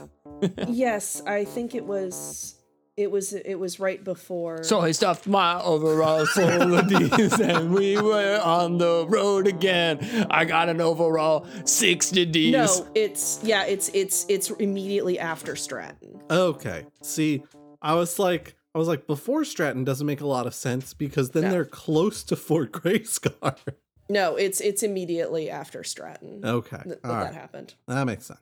yes, 0.67 1.21
I 1.25 1.45
think 1.45 1.73
it 1.73 1.85
was 1.85 2.52
it 2.95 3.09
was 3.11 3.33
it 3.33 3.55
was 3.55 3.79
right 3.79 4.03
before 4.03 4.63
So 4.63 4.79
I 4.81 4.91
stuffed 4.91 5.25
my 5.27 5.59
overalls 5.61 6.29
full 6.33 6.75
of 6.77 6.87
D's 6.87 7.39
and 7.39 7.73
we 7.73 7.99
were 7.99 8.39
on 8.43 8.77
the 8.77 9.05
road 9.07 9.47
again. 9.47 10.27
I 10.29 10.45
got 10.45 10.69
an 10.69 10.79
overall 10.81 11.47
60 11.65 12.25
D's. 12.27 12.51
No, 12.51 12.87
it's 12.95 13.39
yeah, 13.43 13.65
it's 13.65 13.89
it's 13.93 14.25
it's 14.29 14.49
immediately 14.51 15.17
after 15.19 15.55
Stratton. 15.55 16.21
Okay. 16.29 16.85
See, 17.01 17.43
I 17.81 17.95
was 17.95 18.19
like, 18.19 18.55
I 18.75 18.77
was 18.77 18.87
like, 18.87 19.07
before 19.07 19.43
Stratton 19.45 19.83
doesn't 19.83 20.05
make 20.07 20.21
a 20.21 20.27
lot 20.27 20.45
of 20.47 20.53
sense 20.53 20.93
because 20.93 21.31
then 21.31 21.43
No. 21.43 21.49
they're 21.51 21.65
close 21.65 22.23
to 22.25 22.35
Fort 22.35 22.71
Grayscar. 22.71 23.55
No, 24.09 24.35
it's 24.35 24.59
it's 24.59 24.83
immediately 24.83 25.49
after 25.49 25.81
Stratton. 25.83 26.41
Okay. 26.43 26.75
th- 26.83 26.99
that, 27.01 27.05
All 27.09 27.15
that 27.15 27.23
right. 27.23 27.33
happened. 27.33 27.73
That 27.87 28.03
makes 28.05 28.25
sense. 28.25 28.39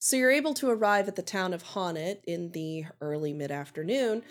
So 0.00 0.16
you're 0.16 0.30
able 0.30 0.54
to 0.54 0.70
arrive 0.70 1.08
at 1.08 1.16
the 1.16 1.22
town 1.22 1.52
of 1.52 1.64
Honnet 1.64 2.20
in 2.24 2.52
the 2.52 2.84
early 3.00 3.32
mid 3.32 3.50
afternoon, 3.50 4.22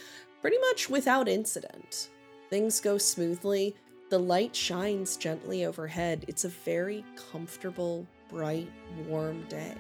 pretty 0.41 0.58
much 0.60 0.89
without 0.89 1.27
incident. 1.27 2.10
Things 2.49 2.80
go 2.80 2.97
smoothly. 2.97 3.75
The 4.10 4.17
light 4.17 4.56
shines 4.56 5.17
gently 5.17 5.65
overhead. 5.65 6.23
It's 6.30 6.45
a 6.45 6.49
very 6.49 7.03
comfortable, 7.32 8.08
bright, 8.30 8.71
warm 9.08 9.43
day. 9.49 9.75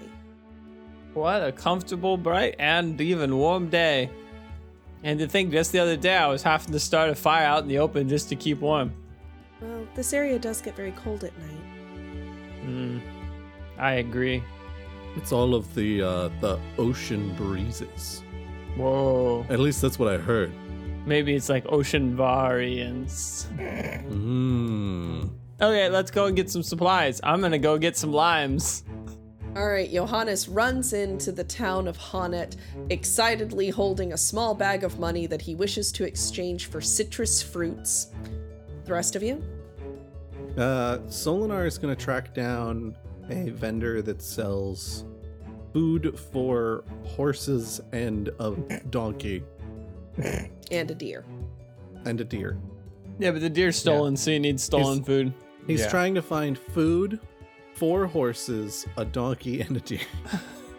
What 1.13 1.41
a 1.41 1.53
comfortable, 1.53 2.17
bright, 2.17 2.55
and 2.59 2.99
even 2.99 3.37
warm 3.37 3.69
day. 3.69 4.09
And 5.03 5.17
to 5.19 5.27
think 5.27 5.51
just 5.51 5.71
the 5.71 5.79
other 5.79 5.95
day 5.95 6.17
I 6.17 6.27
was 6.27 6.43
having 6.43 6.73
to 6.73 6.79
start 6.81 7.09
a 7.09 7.15
fire 7.15 7.45
out 7.45 7.63
in 7.63 7.69
the 7.69 7.79
open 7.79 8.09
just 8.09 8.27
to 8.29 8.35
keep 8.35 8.59
warm. 8.59 8.91
Well, 9.61 9.87
this 9.95 10.11
area 10.11 10.37
does 10.37 10.61
get 10.61 10.75
very 10.75 10.91
cold 10.91 11.23
at 11.23 11.31
night. 11.39 12.65
Mm, 12.65 13.01
I 13.79 13.93
agree. 13.93 14.43
It's 15.17 15.31
all 15.31 15.55
of 15.55 15.73
the 15.75 16.01
uh, 16.01 16.29
the 16.39 16.59
ocean 16.77 17.33
breezes. 17.35 18.23
Whoa. 18.77 19.45
At 19.49 19.59
least 19.59 19.81
that's 19.81 19.97
what 19.97 20.13
I 20.13 20.17
heard. 20.17 20.51
Maybe 21.05 21.35
it's 21.35 21.49
like 21.49 21.65
ocean 21.69 22.15
variants. 22.15 23.47
Mmm. 23.57 25.29
Okay, 25.59 25.89
let's 25.89 26.11
go 26.11 26.27
and 26.27 26.35
get 26.35 26.51
some 26.51 26.61
supplies. 26.61 27.19
I'm 27.23 27.41
gonna 27.41 27.57
go 27.57 27.77
get 27.77 27.97
some 27.97 28.13
limes. 28.13 28.83
All 29.55 29.67
right, 29.67 29.91
Johannes 29.91 30.47
runs 30.47 30.93
into 30.93 31.31
the 31.31 31.43
town 31.43 31.87
of 31.87 31.97
Honnet, 31.97 32.57
excitedly 32.91 33.69
holding 33.69 34.13
a 34.13 34.17
small 34.17 34.53
bag 34.53 34.83
of 34.83 34.99
money 34.99 35.25
that 35.25 35.41
he 35.41 35.55
wishes 35.55 35.91
to 35.93 36.03
exchange 36.03 36.67
for 36.67 36.79
citrus 36.79 37.41
fruits. 37.41 38.11
The 38.85 38.93
rest 38.93 39.15
of 39.15 39.23
you? 39.23 39.43
Uh, 40.55 40.99
Solinar 41.07 41.65
is 41.65 41.79
going 41.79 41.95
to 41.95 41.99
track 41.99 42.35
down 42.35 42.95
a 43.31 43.49
vendor 43.49 44.03
that 44.03 44.21
sells 44.21 45.05
food 45.77 46.17
for 46.31 46.83
horses 47.05 47.79
and 47.91 48.29
a 48.39 48.49
donkey 48.89 49.43
And 50.71 50.89
a 50.89 50.95
deer. 50.95 51.23
and 52.03 52.19
a 52.19 52.23
deer. 52.23 52.57
Yeah, 53.19 53.29
but 53.29 53.41
the 53.41 53.49
deer's 53.49 53.75
stolen, 53.75 54.17
so 54.17 54.31
he 54.31 54.39
needs 54.39 54.63
stolen 54.63 54.95
He's- 54.97 55.05
food. 55.05 55.33
He's 55.67 55.81
Yeah. 55.81 55.89
trying 55.89 56.15
to 56.15 56.21
find 56.23 56.57
food, 56.57 57.19
four 57.75 58.07
horses, 58.07 58.87
a 58.97 59.05
donkey, 59.05 59.61
and 59.61 59.77
a 59.77 59.79
deer. 59.81 59.99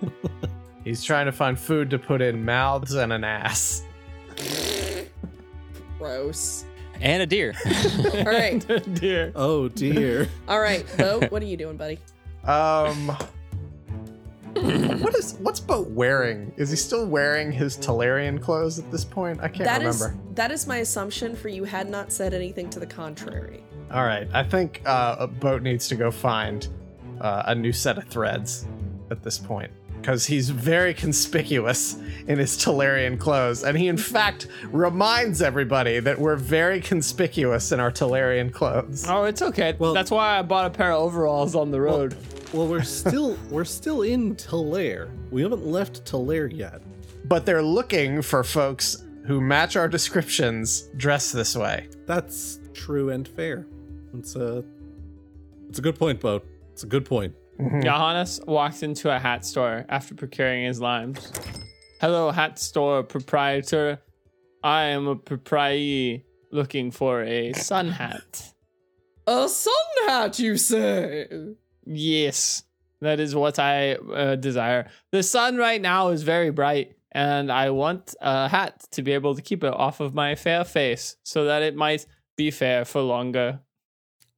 He's 0.85 1.05
trying 1.05 1.27
to 1.27 1.33
find 1.33 1.57
food 1.57 1.91
to 1.91 1.99
put 2.01 2.21
in 2.21 2.45
mouths 2.45 2.95
and 2.95 3.13
an 3.13 3.23
ass. 3.23 3.85
Gross. 5.99 6.65
And 7.01 7.23
a 7.23 7.27
deer. 7.27 7.55
All 8.15 8.25
right. 8.25 8.59
Deer. 8.95 9.31
Oh 9.37 9.69
dear. 9.69 10.29
All 10.49 10.59
right, 10.61 10.85
Bo, 10.97 11.21
what 11.29 11.41
are 11.43 11.47
you 11.47 11.57
doing, 11.57 11.77
buddy? 11.77 11.99
Um, 12.45 13.17
what 14.99 15.15
is 15.15 15.35
what's 15.41 15.61
Boat 15.61 15.89
wearing? 15.91 16.53
Is 16.57 16.71
he 16.71 16.77
still 16.77 17.07
wearing 17.07 17.53
his 17.53 17.77
Talarian 17.77 18.41
clothes 18.41 18.79
at 18.79 18.91
this 18.91 19.05
point? 19.05 19.41
I 19.41 19.49
can't 19.49 19.65
That 19.65 19.83
is 19.83 20.01
remember. 20.01 20.23
that 20.35 20.51
is 20.51 20.67
my 20.67 20.79
assumption 20.79 21.35
for 21.37 21.49
you 21.49 21.65
had 21.65 21.89
not 21.91 22.13
said 22.13 22.35
anything 22.35 22.71
to 22.71 22.81
the 22.81 22.87
contrary. 22.87 23.63
All 23.91 24.05
right, 24.05 24.29
I 24.33 24.43
think 24.43 24.83
uh, 24.85 25.17
a 25.19 25.27
boat 25.27 25.63
needs 25.63 25.89
to 25.89 25.97
go 25.97 26.11
find 26.11 26.67
uh, 27.21 27.45
a 27.47 27.55
new 27.55 27.73
set 27.73 27.97
of 27.99 28.05
threads 28.05 28.67
at 29.11 29.23
this 29.23 29.39
point 29.39 29.71
because 30.01 30.25
he's 30.27 30.49
very 30.51 30.95
conspicuous 30.95 31.97
in 32.29 32.39
his 32.39 32.57
Talarian 32.57 33.19
clothes, 33.19 33.65
and 33.65 33.77
he 33.77 33.89
in 33.89 33.97
fact 33.97 34.47
reminds 34.71 35.43
everybody 35.43 35.99
that 36.01 36.19
we're 36.19 36.37
very 36.37 36.81
conspicuous 36.81 37.73
in 37.73 37.81
our 37.81 37.91
Talarian 37.91 38.53
clothes. 38.53 39.05
Oh, 39.09 39.25
it's 39.25 39.43
okay. 39.43 39.75
Well- 39.79 39.95
That's 39.95 40.11
why 40.11 40.39
I 40.39 40.43
bought 40.43 40.67
a 40.67 40.71
pair 40.71 40.93
of 40.93 41.03
overalls 41.03 41.55
on 41.57 41.71
the 41.73 41.81
road. 41.81 42.15
Well, 42.15 42.38
we're 42.53 42.83
still 43.01 43.37
we're 43.51 43.65
still 43.65 44.03
in 44.03 44.37
Talair. 44.37 45.11
We 45.31 45.43
haven't 45.43 45.67
left 45.67 46.05
Talair 46.05 46.51
yet. 46.55 46.83
But 47.25 47.45
they're 47.45 47.63
looking 47.63 48.23
for 48.23 48.43
folks 48.43 49.05
who 49.27 49.41
match 49.41 49.77
our 49.77 49.89
descriptions 49.89 50.89
dressed 50.97 51.35
this 51.35 51.55
way. 51.55 51.89
That's 52.07 52.61
true 52.73 53.11
and 53.11 53.29
fair. 53.29 53.67
It's 54.15 54.37
a 54.37 54.65
it's 55.69 55.79
a 55.79 55.83
good 55.83 55.99
point, 55.99 56.21
Boat. 56.21 56.47
It's 56.73 56.85
a 56.85 56.87
good 56.87 57.05
point. 57.05 57.35
Mm-hmm. 57.61 57.83
Johannes 57.83 58.41
walks 58.47 58.83
into 58.83 59.15
a 59.15 59.19
hat 59.19 59.45
store 59.45 59.85
after 59.89 60.15
procuring 60.15 60.65
his 60.65 60.81
limes. 60.81 61.33
Hello, 62.01 62.31
hat 62.31 62.59
store 62.59 63.03
proprietor. 63.03 63.99
I 64.63 64.85
am 64.85 65.07
a 65.07 65.17
propriety 65.17 66.25
looking 66.53 66.91
for 66.91 67.23
a 67.23 67.53
sun 67.53 67.89
hat. 67.89 68.53
A 69.27 69.49
sun 69.49 69.75
hat, 70.07 70.39
you 70.39 70.57
say? 70.57 71.27
Yes, 71.89 72.65
that 73.01 73.19
is 73.19 73.35
what 73.35 73.59
I 73.59 73.95
uh, 73.95 74.37
desire. 74.37 74.91
The 75.11 75.23
sun 75.23 75.57
right 75.57 75.81
now 75.81 76.09
is 76.09 76.23
very 76.23 76.51
bright, 76.51 76.97
and 77.13 77.51
I 77.51 77.71
want 77.71 78.15
a 78.21 78.49
hat 78.49 78.85
to 78.93 79.03
be 79.03 79.13
able 79.13 79.35
to 79.35 79.43
keep 79.43 79.65
it 79.65 79.73
off 79.73 80.01
of 80.01 80.15
my 80.15 80.35
fair 80.35 80.65
face 80.65 81.17
so 81.25 81.47
that 81.47 81.63
it 81.63 81.75
might 81.75 82.07
be 82.37 82.51
fair 82.51 82.85
for 82.85 83.01
longer. 83.01 83.61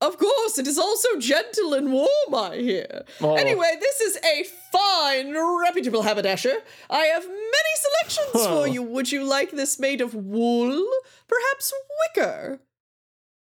Of 0.01 0.17
course, 0.17 0.59
it 0.59 0.67
is 0.67 0.79
also 0.79 1.19
gentle 1.19 1.75
and 1.75 1.93
warm, 1.93 2.35
I 2.35 2.57
hear. 2.57 3.05
Oh. 3.21 3.35
Anyway, 3.35 3.77
this 3.81 4.01
is 4.01 4.17
a 4.25 4.45
fine, 4.73 5.37
reputable 5.63 6.03
haberdasher. 6.03 6.55
I 6.89 7.05
have 7.07 7.27
many 7.27 7.75
selections 7.77 8.47
for 8.47 8.67
you. 8.67 8.83
Would 8.83 9.13
you 9.13 9.25
like 9.25 9.51
this 9.51 9.79
made 9.79 10.01
of 10.01 10.15
wool? 10.15 10.87
Perhaps 11.29 11.75
wicker? 12.17 12.61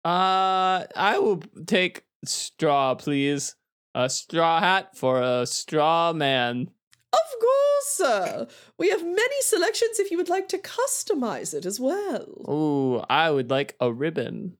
Uh, 0.03 0.83
I 0.95 1.17
will 1.19 1.41
take 1.65 2.03
straw, 2.25 2.95
please. 2.95 3.55
A 3.99 4.09
straw 4.09 4.61
hat 4.61 4.95
for 4.95 5.21
a 5.21 5.45
straw 5.45 6.13
man. 6.13 6.69
Of 7.11 7.39
course, 7.41 7.85
sir. 7.87 8.47
We 8.77 8.91
have 8.91 9.03
many 9.03 9.41
selections 9.41 9.99
if 9.99 10.09
you 10.09 10.15
would 10.15 10.29
like 10.29 10.47
to 10.49 10.57
customize 10.57 11.53
it 11.53 11.65
as 11.65 11.81
well. 11.81 12.25
Ooh, 12.49 13.03
I 13.09 13.29
would 13.29 13.49
like 13.49 13.75
a 13.81 13.91
ribbon. 13.91 14.55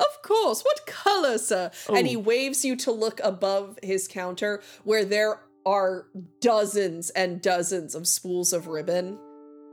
Of 0.00 0.22
course. 0.24 0.62
What 0.62 0.88
color, 0.88 1.38
sir? 1.38 1.70
And 1.88 2.08
he 2.08 2.16
waves 2.16 2.64
you 2.64 2.74
to 2.78 2.90
look 2.90 3.20
above 3.22 3.78
his 3.80 4.08
counter 4.08 4.60
where 4.82 5.04
there 5.04 5.40
are 5.64 6.06
dozens 6.40 7.10
and 7.10 7.40
dozens 7.40 7.94
of 7.94 8.08
spools 8.08 8.52
of 8.52 8.66
ribbon. 8.66 9.20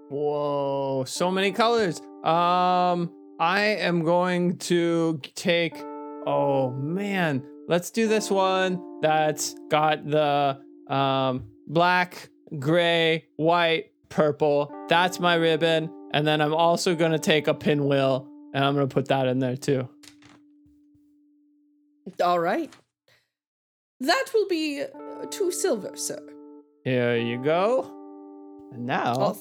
Whoa, 0.10 1.06
so 1.08 1.32
many 1.32 1.51
colors. 1.51 1.99
Um, 2.23 3.12
I 3.39 3.77
am 3.80 4.03
going 4.03 4.60
to 4.60 5.19
take. 5.34 5.75
Oh 6.27 6.69
man, 6.69 7.43
let's 7.67 7.91
do 7.91 8.08
this 8.08 8.32
one 8.32 9.01
that's 9.01 9.56
got 9.69 10.10
the 10.10 10.60
um 10.88 11.45
black, 11.67 12.30
gray, 12.58 13.25
white, 13.36 13.91
purple. 14.10 14.71
That's 14.88 15.19
my 15.19 15.36
ribbon, 15.36 15.91
and 16.13 16.25
then 16.25 16.41
I'm 16.41 16.53
also 16.53 16.95
gonna 16.95 17.19
take 17.19 17.47
a 17.47 17.53
pinwheel, 17.53 18.27
and 18.53 18.63
I'm 18.63 18.73
gonna 18.73 18.88
put 18.88 19.10
that 19.10 19.27
in 19.27 19.39
there 19.39 19.58
too. 19.58 19.88
All 22.23 22.39
right. 22.39 22.73
That 23.99 24.25
will 24.34 24.47
be 24.47 24.82
uh, 24.84 25.25
two 25.30 25.51
silver, 25.51 25.95
sir. 25.95 26.19
Here 26.84 27.17
you 27.17 27.43
go. 27.43 27.91
And 28.71 28.86
now 28.86 29.15
Oh, 29.17 29.38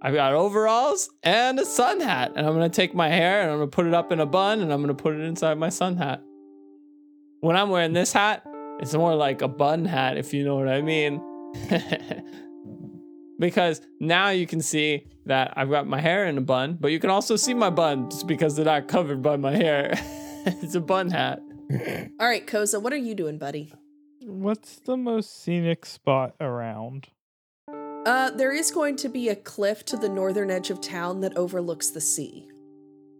I've 0.00 0.14
got 0.14 0.32
overalls 0.32 1.10
and 1.22 1.58
a 1.58 1.66
sun 1.66 2.00
hat, 2.00 2.32
and 2.36 2.46
I'm 2.46 2.54
gonna 2.54 2.68
take 2.70 2.94
my 2.94 3.08
hair 3.08 3.42
and 3.42 3.50
I'm 3.50 3.58
gonna 3.58 3.70
put 3.70 3.86
it 3.86 3.94
up 3.94 4.12
in 4.12 4.20
a 4.20 4.26
bun, 4.26 4.60
and 4.60 4.72
I'm 4.72 4.80
gonna 4.80 4.94
put 4.94 5.14
it 5.14 5.20
inside 5.20 5.58
my 5.58 5.68
sun 5.68 5.96
hat. 5.96 6.22
When 7.40 7.56
I'm 7.56 7.70
wearing 7.70 7.92
this 7.92 8.12
hat, 8.12 8.44
it's 8.80 8.94
more 8.94 9.14
like 9.14 9.42
a 9.42 9.48
bun 9.48 9.84
hat, 9.84 10.16
if 10.16 10.34
you 10.34 10.44
know 10.44 10.56
what 10.56 10.68
I 10.68 10.82
mean. 10.82 11.22
because 13.38 13.80
now 14.00 14.30
you 14.30 14.44
can 14.44 14.60
see 14.60 15.06
that 15.26 15.52
I've 15.56 15.70
got 15.70 15.86
my 15.86 16.00
hair 16.00 16.26
in 16.26 16.36
a 16.36 16.40
bun, 16.40 16.76
but 16.80 16.90
you 16.90 16.98
can 16.98 17.10
also 17.10 17.36
see 17.36 17.54
my 17.54 17.70
bun 17.70 18.10
just 18.10 18.26
because 18.26 18.56
they're 18.56 18.64
not 18.64 18.88
covered 18.88 19.22
by 19.22 19.36
my 19.36 19.54
hair. 19.54 19.92
it's 20.46 20.74
a 20.74 20.80
bun 20.80 21.10
hat. 21.10 21.40
All 22.20 22.26
right, 22.26 22.44
Koza, 22.44 22.82
what 22.82 22.92
are 22.92 22.96
you 22.96 23.14
doing, 23.14 23.38
buddy? 23.38 23.72
What's 24.20 24.80
the 24.80 24.96
most 24.96 25.40
scenic 25.42 25.86
spot 25.86 26.34
around? 26.40 27.06
Uh, 28.04 28.30
there 28.30 28.52
is 28.52 28.72
going 28.72 28.96
to 28.96 29.08
be 29.08 29.28
a 29.28 29.36
cliff 29.36 29.84
to 29.84 29.96
the 29.96 30.08
northern 30.08 30.50
edge 30.50 30.70
of 30.70 30.80
town 30.80 31.20
that 31.20 31.36
overlooks 31.36 31.90
the 31.90 32.00
sea. 32.00 32.48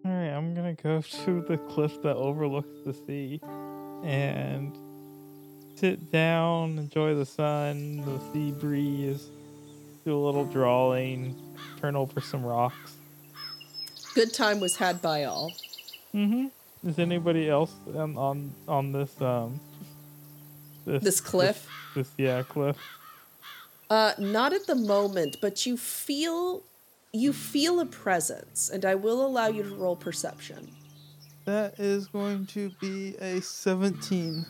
All 0.05 0.11
right, 0.13 0.31
I'm 0.31 0.55
gonna 0.55 0.75
go 0.75 1.03
to 1.03 1.45
the 1.47 1.59
cliff 1.59 2.01
that 2.03 2.17
overlooks 2.17 2.79
the 2.85 2.95
sea 2.95 3.41
and 4.05 4.77
sit 5.77 6.11
down, 6.11 6.79
enjoy 6.79 7.15
the 7.15 7.27
sun, 7.27 7.99
the 8.05 8.21
sea 8.33 8.53
breeze, 8.53 9.29
do 10.05 10.17
a 10.17 10.19
little 10.19 10.45
drawing, 10.45 11.35
turn 11.81 11.97
over 11.97 12.21
some 12.21 12.45
rocks. 12.45 12.95
Good 14.15 14.33
time 14.33 14.61
was 14.61 14.77
had 14.77 15.01
by 15.01 15.25
all. 15.25 15.53
Mm-hmm. 16.15 16.47
Is 16.89 16.99
anybody 16.99 17.49
else 17.49 17.73
on 17.95 18.17
on, 18.17 18.53
on 18.67 18.93
this 18.93 19.21
um 19.21 19.61
This 20.85 21.21
cliff? 21.21 21.69
This, 21.95 22.09
this 22.09 22.15
yeah 22.17 22.43
cliff. 22.43 22.77
Uh, 23.91 24.13
not 24.19 24.53
at 24.53 24.67
the 24.67 24.75
moment, 24.75 25.37
but 25.41 25.67
you 25.67 25.77
feel 25.77 26.63
you 27.13 27.33
feel 27.33 27.81
a 27.81 27.87
presence, 27.87 28.69
and 28.69 28.85
I 28.85 28.95
will 28.95 29.25
allow 29.25 29.49
you 29.49 29.63
to 29.63 29.75
roll 29.75 29.97
perception. 29.97 30.71
That 31.49 31.81
is 31.81 32.09
going 32.09 32.45
to 32.49 32.69
be 32.79 33.17
a 33.23 33.41
17. 33.41 34.45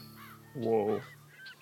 Whoa. 0.57 1.01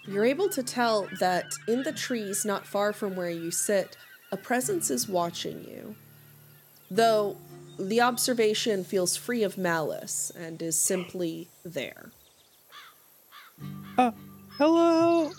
You're 0.06 0.24
able 0.24 0.48
to 0.48 0.62
tell 0.62 1.10
that 1.20 1.44
in 1.68 1.82
the 1.82 1.92
trees 1.92 2.46
not 2.46 2.66
far 2.66 2.94
from 2.94 3.16
where 3.16 3.28
you 3.28 3.50
sit, 3.50 3.98
a 4.32 4.38
presence 4.38 4.90
is 4.90 5.06
watching 5.06 5.62
you. 5.62 5.94
Though 6.90 7.36
the 7.78 8.00
observation 8.00 8.82
feels 8.82 9.14
free 9.18 9.42
of 9.42 9.58
malice 9.58 10.32
and 10.34 10.62
is 10.62 10.78
simply 10.80 11.48
there. 11.66 12.12
Uh, 13.98 14.12
hello. 14.56 15.32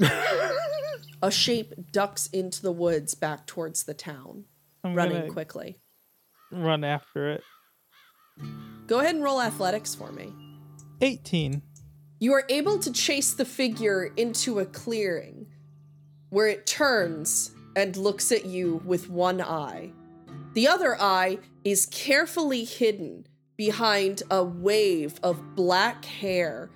A 1.22 1.30
shape 1.30 1.74
ducks 1.92 2.28
into 2.28 2.62
the 2.62 2.72
woods 2.72 3.14
back 3.14 3.46
towards 3.46 3.84
the 3.84 3.92
town, 3.92 4.46
I'm 4.82 4.94
running 4.94 5.30
quickly. 5.30 5.76
run 6.50 6.84
after 6.84 7.32
it. 7.32 7.42
Go 8.86 9.00
ahead 9.00 9.16
and 9.16 9.24
roll 9.24 9.40
athletics 9.40 9.94
for 9.94 10.12
me. 10.12 10.32
18. 11.00 11.60
You 12.20 12.32
are 12.34 12.44
able 12.48 12.78
to 12.78 12.92
chase 12.92 13.34
the 13.34 13.44
figure 13.44 14.12
into 14.16 14.60
a 14.60 14.64
clearing 14.64 15.46
where 16.30 16.46
it 16.46 16.66
turns 16.66 17.50
and 17.74 17.96
looks 17.96 18.30
at 18.30 18.46
you 18.46 18.80
with 18.84 19.10
one 19.10 19.40
eye. 19.40 19.90
The 20.54 20.68
other 20.68 21.00
eye 21.00 21.38
is 21.64 21.86
carefully 21.86 22.64
hidden 22.64 23.26
behind 23.56 24.22
a 24.30 24.42
wave 24.42 25.18
of 25.22 25.54
black 25.54 26.04
hair, 26.04 26.70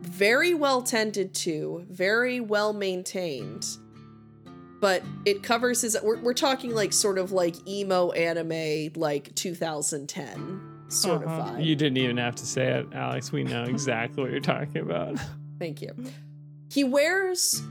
very 0.00 0.54
well 0.54 0.82
tended 0.82 1.32
to, 1.34 1.86
very 1.88 2.40
well 2.40 2.72
maintained. 2.72 3.66
But 4.80 5.02
it 5.24 5.42
covers 5.44 5.82
his. 5.82 5.96
We're, 6.02 6.18
we're 6.18 6.34
talking 6.34 6.74
like 6.74 6.92
sort 6.92 7.16
of 7.16 7.30
like 7.30 7.66
emo 7.68 8.10
anime, 8.10 8.90
like 8.96 9.32
2010 9.36 10.71
sort 10.92 11.24
Uh-huh. 11.24 11.34
of 11.40 11.46
vibe. 11.56 11.64
You 11.64 11.74
didn't 11.76 11.98
even 11.98 12.16
have 12.18 12.34
to 12.36 12.46
say 12.46 12.68
it, 12.68 12.86
Alex. 12.92 13.32
We 13.32 13.44
know 13.44 13.64
exactly 13.64 14.22
what 14.22 14.30
you're 14.30 14.40
talking 14.40 14.78
about. 14.82 15.16
Thank 15.58 15.80
you. 15.82 15.94
He 16.70 16.84
wears 16.84 17.62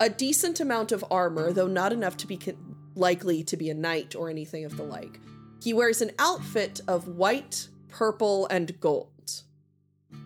a 0.00 0.08
decent 0.10 0.60
amount 0.60 0.92
of 0.92 1.04
armor, 1.10 1.52
though 1.52 1.66
not 1.66 1.92
enough 1.92 2.16
to 2.18 2.26
be 2.26 2.36
con- 2.36 2.76
likely 2.94 3.42
to 3.44 3.56
be 3.56 3.70
a 3.70 3.74
knight 3.74 4.14
or 4.14 4.28
anything 4.30 4.64
of 4.64 4.76
the 4.76 4.82
like. 4.82 5.18
He 5.62 5.72
wears 5.72 6.00
an 6.02 6.10
outfit 6.18 6.80
of 6.86 7.08
white, 7.08 7.68
purple, 7.88 8.46
and 8.48 8.78
gold. 8.80 9.42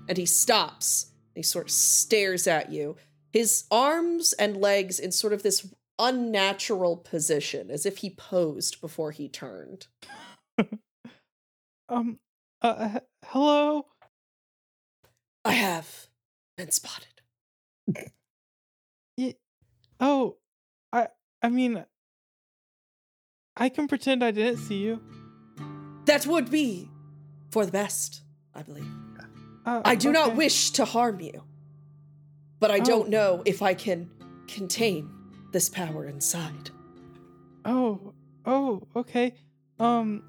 And 0.08 0.18
he 0.18 0.26
stops. 0.26 1.06
He 1.34 1.42
sort 1.42 1.66
of 1.66 1.70
stares 1.70 2.46
at 2.46 2.70
you. 2.72 2.96
His 3.32 3.64
arms 3.70 4.32
and 4.34 4.56
legs 4.56 4.98
in 4.98 5.12
sort 5.12 5.32
of 5.32 5.42
this 5.44 5.72
unnatural 6.00 6.96
position, 6.96 7.70
as 7.70 7.86
if 7.86 7.98
he 7.98 8.10
posed 8.10 8.80
before 8.80 9.12
he 9.12 9.28
turned. 9.28 9.86
Um, 11.90 12.18
uh, 12.62 12.90
h- 12.94 13.02
hello? 13.24 13.86
I 15.44 15.52
have 15.52 16.06
been 16.56 16.70
spotted. 16.70 17.06
Y- 19.18 19.34
oh, 19.98 20.36
I, 20.92 21.08
I 21.42 21.48
mean, 21.48 21.84
I 23.56 23.68
can 23.68 23.88
pretend 23.88 24.22
I 24.22 24.30
didn't 24.30 24.58
see 24.58 24.78
you. 24.78 25.00
That 26.06 26.26
would 26.26 26.50
be 26.50 26.88
for 27.50 27.66
the 27.66 27.72
best, 27.72 28.22
I 28.54 28.62
believe. 28.62 28.86
Uh, 29.66 29.82
I 29.84 29.94
do 29.94 30.12
not 30.12 30.36
wish 30.36 30.70
to 30.72 30.84
harm 30.84 31.20
you, 31.20 31.42
but 32.60 32.70
I 32.70 32.78
Oh. 32.78 32.84
don't 32.84 33.08
know 33.10 33.42
if 33.44 33.62
I 33.62 33.74
can 33.74 34.08
contain 34.46 35.10
this 35.52 35.68
power 35.68 36.06
inside. 36.06 36.70
Oh, 37.64 38.14
oh, 38.46 38.86
okay. 38.96 39.34
Um, 39.78 40.22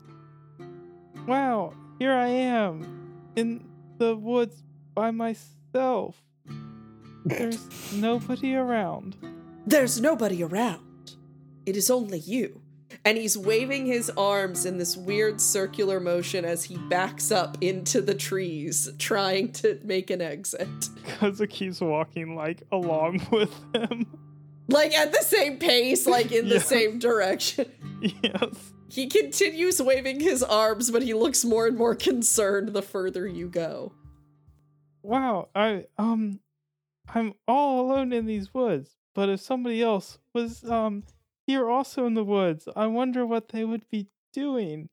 wow, 1.27 1.73
here 1.99 2.13
I 2.13 2.27
am 2.27 3.31
in 3.35 3.67
the 3.97 4.15
woods 4.15 4.63
by 4.93 5.11
myself. 5.11 6.21
There's 7.25 7.93
nobody 7.93 8.55
around. 8.55 9.17
There's 9.65 10.01
nobody 10.01 10.43
around. 10.43 11.15
It 11.65 11.77
is 11.77 11.89
only 11.89 12.19
you. 12.19 12.61
And 13.05 13.17
he's 13.17 13.37
waving 13.37 13.85
his 13.85 14.09
arms 14.11 14.65
in 14.65 14.77
this 14.77 14.97
weird 14.97 15.39
circular 15.39 15.99
motion 15.99 16.45
as 16.45 16.63
he 16.63 16.77
backs 16.77 17.31
up 17.31 17.57
into 17.61 18.01
the 18.01 18.13
trees, 18.13 18.89
trying 18.99 19.51
to 19.53 19.79
make 19.83 20.09
an 20.09 20.21
exit. 20.21 20.67
Koza 21.19 21.49
keeps 21.49 21.81
walking 21.81 22.35
like 22.35 22.63
along 22.71 23.25
with 23.31 23.53
him. 23.73 24.05
Like 24.71 24.93
at 24.93 25.11
the 25.11 25.23
same 25.23 25.57
pace, 25.57 26.07
like 26.07 26.31
in 26.31 26.47
the 26.47 26.59
same 26.59 26.97
direction. 26.99 27.71
yes. 28.01 28.73
He 28.89 29.07
continues 29.07 29.81
waving 29.81 30.19
his 30.19 30.43
arms, 30.43 30.91
but 30.91 31.01
he 31.01 31.13
looks 31.13 31.45
more 31.45 31.67
and 31.67 31.77
more 31.77 31.95
concerned 31.95 32.69
the 32.69 32.81
further 32.81 33.27
you 33.27 33.47
go. 33.47 33.93
Wow, 35.03 35.49
I 35.55 35.85
um 35.97 36.39
I'm 37.13 37.33
all 37.47 37.81
alone 37.81 38.13
in 38.13 38.25
these 38.25 38.53
woods, 38.53 38.97
but 39.15 39.29
if 39.29 39.39
somebody 39.39 39.81
else 39.81 40.19
was 40.33 40.63
um 40.63 41.03
here 41.47 41.69
also 41.69 42.05
in 42.05 42.13
the 42.13 42.23
woods, 42.23 42.67
I 42.75 42.87
wonder 42.87 43.25
what 43.25 43.49
they 43.49 43.65
would 43.65 43.89
be 43.89 44.07
doing. 44.33 44.89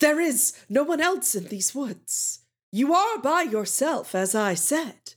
There 0.00 0.20
is 0.20 0.58
no 0.68 0.82
one 0.82 1.00
else 1.00 1.34
in 1.34 1.44
these 1.46 1.74
woods. 1.74 2.40
You 2.72 2.94
are 2.94 3.18
by 3.18 3.42
yourself, 3.42 4.14
as 4.14 4.34
I 4.34 4.54
said. 4.54 5.14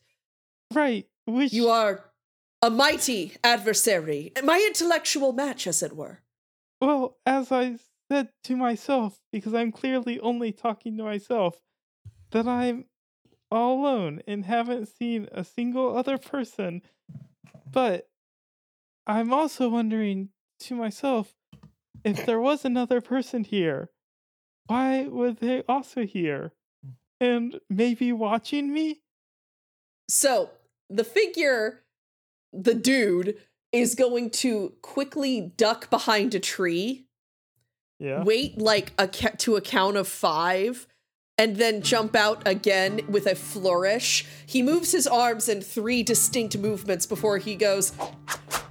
Right, 0.74 1.08
which 1.26 1.52
You 1.52 1.70
are 1.70 2.09
a 2.62 2.70
mighty 2.70 3.38
adversary, 3.44 4.32
my 4.44 4.64
intellectual 4.68 5.34
match, 5.34 5.68
as 5.68 5.82
it 5.82 5.96
were. 5.96 6.20
Well, 6.82 7.18
as 7.26 7.52
I 7.52 7.78
said 8.12 8.30
to 8.46 8.56
myself, 8.56 9.20
because 9.32 9.54
I'm 9.54 9.72
clearly 9.72 10.20
only 10.20 10.52
talking 10.52 10.98
to 10.98 11.04
myself, 11.04 11.60
that 12.32 12.48
I'm 12.48 12.86
all 13.52 13.80
alone 13.80 14.22
and 14.28 14.46
haven't 14.46 14.88
seen 14.88 15.28
a 15.32 15.44
single 15.44 15.98
other 15.98 16.18
person. 16.18 16.82
But 17.72 18.08
I'm 19.08 19.34
also 19.34 19.70
wondering 19.70 20.30
to 20.62 20.76
myself 20.76 21.34
if 22.04 22.26
there 22.26 22.40
was 22.40 22.66
another 22.66 23.02
person 23.02 23.44
here, 23.44 23.90
why 24.68 25.08
were 25.08 25.32
they 25.32 25.64
also 25.68 26.06
here? 26.06 26.54
And 27.20 27.60
maybe 27.70 28.14
watching 28.14 28.72
me? 28.72 29.02
So, 30.08 30.52
the 30.90 31.04
figure, 31.04 31.82
the 32.54 32.74
dude, 32.74 33.38
is 33.72 33.96
going 33.96 34.30
to 34.32 34.74
quickly 34.82 35.54
duck 35.56 35.90
behind 35.90 36.34
a 36.34 36.40
tree, 36.40 37.06
Yeah. 38.00 38.24
wait 38.24 38.58
like 38.58 38.94
a 38.98 39.08
ca- 39.08 39.36
to 39.40 39.56
a 39.56 39.62
count 39.62 39.98
of 39.98 40.08
five, 40.08 40.88
and 41.38 41.58
then 41.58 41.82
jump 41.82 42.16
out 42.16 42.42
again 42.48 43.02
with 43.08 43.28
a 43.28 43.36
flourish. 43.36 44.26
He 44.46 44.62
moves 44.64 44.92
his 44.92 45.08
arms 45.08 45.48
in 45.48 45.62
three 45.62 46.04
distinct 46.04 46.58
movements 46.58 47.06
before 47.06 47.38
he 47.38 47.56
goes, 47.56 47.94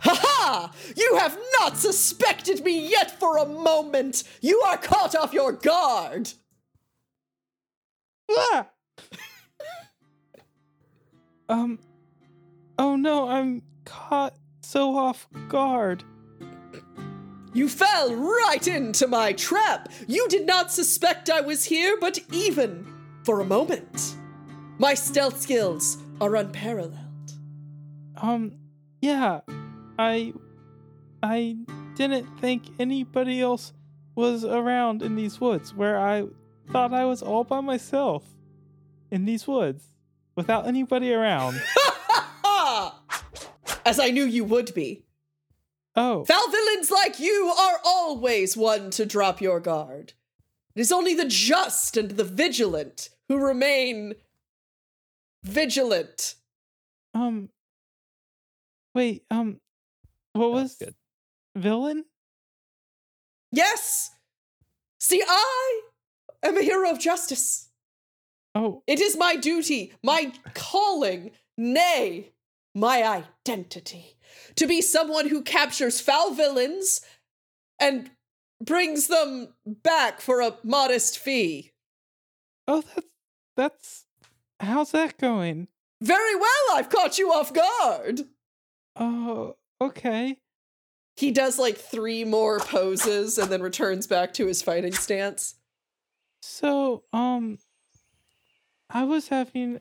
Ha 0.00 0.02
ha! 0.02 0.72
You 0.96 1.16
have 1.16 1.38
not 1.60 1.76
suspected 1.76 2.64
me 2.64 2.88
yet 2.88 3.18
for 3.18 3.36
a 3.38 3.46
moment! 3.46 4.24
You 4.40 4.60
are 4.62 4.76
caught 4.76 5.14
off 5.14 5.32
your 5.32 5.52
guard! 5.52 6.32
Ah! 8.30 8.68
um, 11.48 11.78
oh 12.78 12.96
no, 12.96 13.28
I'm 13.28 13.62
caught 13.84 14.34
so 14.62 14.96
off 14.96 15.26
guard. 15.48 16.04
You 17.54 17.68
fell 17.68 18.14
right 18.14 18.66
into 18.68 19.08
my 19.08 19.32
trap. 19.32 19.88
You 20.06 20.28
did 20.28 20.46
not 20.46 20.70
suspect 20.70 21.30
I 21.30 21.40
was 21.40 21.64
here, 21.64 21.96
but 22.00 22.18
even 22.30 22.86
for 23.24 23.40
a 23.40 23.44
moment. 23.44 24.16
My 24.78 24.94
stealth 24.94 25.40
skills 25.40 25.98
are 26.20 26.36
unparalleled. 26.36 26.94
Um, 28.16 28.52
yeah, 29.00 29.40
I, 29.98 30.34
I 31.22 31.56
didn't 31.96 32.26
think 32.38 32.64
anybody 32.78 33.40
else 33.40 33.72
was 34.14 34.44
around 34.44 35.02
in 35.02 35.16
these 35.16 35.40
woods 35.40 35.74
where 35.74 35.98
I 35.98 36.26
thought 36.70 36.92
I 36.92 37.04
was 37.06 37.22
all 37.22 37.44
by 37.44 37.60
myself 37.60 38.24
in 39.10 39.24
these 39.24 39.46
woods 39.46 39.84
without 40.36 40.66
anybody 40.66 41.12
around. 41.12 41.60
As 43.88 43.98
I 43.98 44.10
knew 44.10 44.24
you 44.26 44.44
would 44.44 44.74
be. 44.74 45.06
Oh, 45.96 46.22
Foul 46.26 46.50
villains 46.50 46.90
like 46.90 47.18
you 47.18 47.54
are 47.58 47.80
always 47.82 48.54
one 48.54 48.90
to 48.90 49.06
drop 49.06 49.40
your 49.40 49.60
guard. 49.60 50.12
It 50.76 50.80
is 50.82 50.92
only 50.92 51.14
the 51.14 51.24
just 51.24 51.96
and 51.96 52.10
the 52.10 52.22
vigilant 52.22 53.08
who 53.28 53.38
remain 53.38 54.12
vigilant. 55.42 56.34
um, 57.14 57.48
wait, 58.94 59.24
um, 59.30 59.58
what 60.34 60.52
was 60.52 60.76
good. 60.76 60.94
villain? 61.56 62.04
Yes! 63.50 64.10
See, 65.00 65.22
I 65.26 65.80
am 66.42 66.58
a 66.58 66.62
hero 66.62 66.90
of 66.90 66.98
justice. 67.00 67.70
Oh, 68.54 68.82
It 68.86 69.00
is 69.00 69.16
my 69.16 69.34
duty, 69.36 69.94
my 70.02 70.32
calling, 70.52 71.30
nay, 71.56 72.32
my 72.78 73.02
identity, 73.02 74.16
to 74.56 74.66
be 74.66 74.80
someone 74.80 75.28
who 75.28 75.42
captures 75.42 76.00
foul 76.00 76.32
villains 76.32 77.00
and 77.80 78.10
brings 78.62 79.06
them 79.06 79.54
back 79.66 80.20
for 80.20 80.40
a 80.40 80.56
modest 80.62 81.18
fee. 81.18 81.72
oh, 82.66 82.82
that's 82.94 83.06
that's 83.56 84.04
how's 84.60 84.92
that 84.92 85.18
going? 85.18 85.68
Very 86.00 86.36
well, 86.36 86.76
I've 86.76 86.90
caught 86.90 87.18
you 87.18 87.32
off 87.32 87.52
guard. 87.52 88.22
Oh, 88.96 89.56
okay. 89.80 90.38
He 91.16 91.32
does 91.32 91.58
like 91.58 91.76
three 91.76 92.24
more 92.24 92.60
poses 92.60 93.38
and 93.38 93.50
then 93.50 93.62
returns 93.62 94.06
back 94.06 94.32
to 94.34 94.46
his 94.46 94.62
fighting 94.62 94.92
stance. 94.92 95.56
So, 96.40 97.02
um, 97.12 97.58
I 98.88 99.02
was 99.02 99.26
having, 99.26 99.80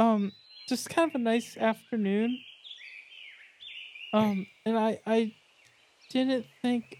um, 0.00 0.32
just 0.68 0.88
kind 0.90 1.10
of 1.10 1.14
a 1.14 1.22
nice 1.22 1.56
afternoon. 1.56 2.38
Um, 4.12 4.46
and 4.64 4.78
I, 4.78 5.00
I 5.06 5.34
didn't 6.10 6.46
think 6.62 6.96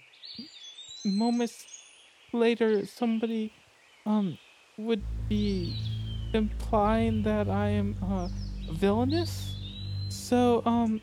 moments 1.05 1.65
later 2.33 2.85
somebody, 2.87 3.53
um, 4.07 4.37
would 4.77 5.03
be 5.29 5.77
implying 6.33 7.23
that 7.23 7.49
I 7.49 7.69
am, 7.69 7.97
uh, 8.03 8.29
villainous. 8.73 9.57
So, 10.09 10.63
um, 10.67 11.01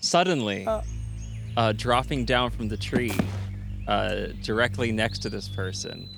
Suddenly, 0.00 0.66
Uh, 0.66 0.82
uh, 1.56 1.72
dropping 1.72 2.24
down 2.24 2.50
from 2.50 2.68
the 2.68 2.76
tree 2.76 3.12
uh, 3.86 4.26
directly 4.42 4.92
next 4.92 5.20
to 5.20 5.30
this 5.30 5.48
person 5.48 6.08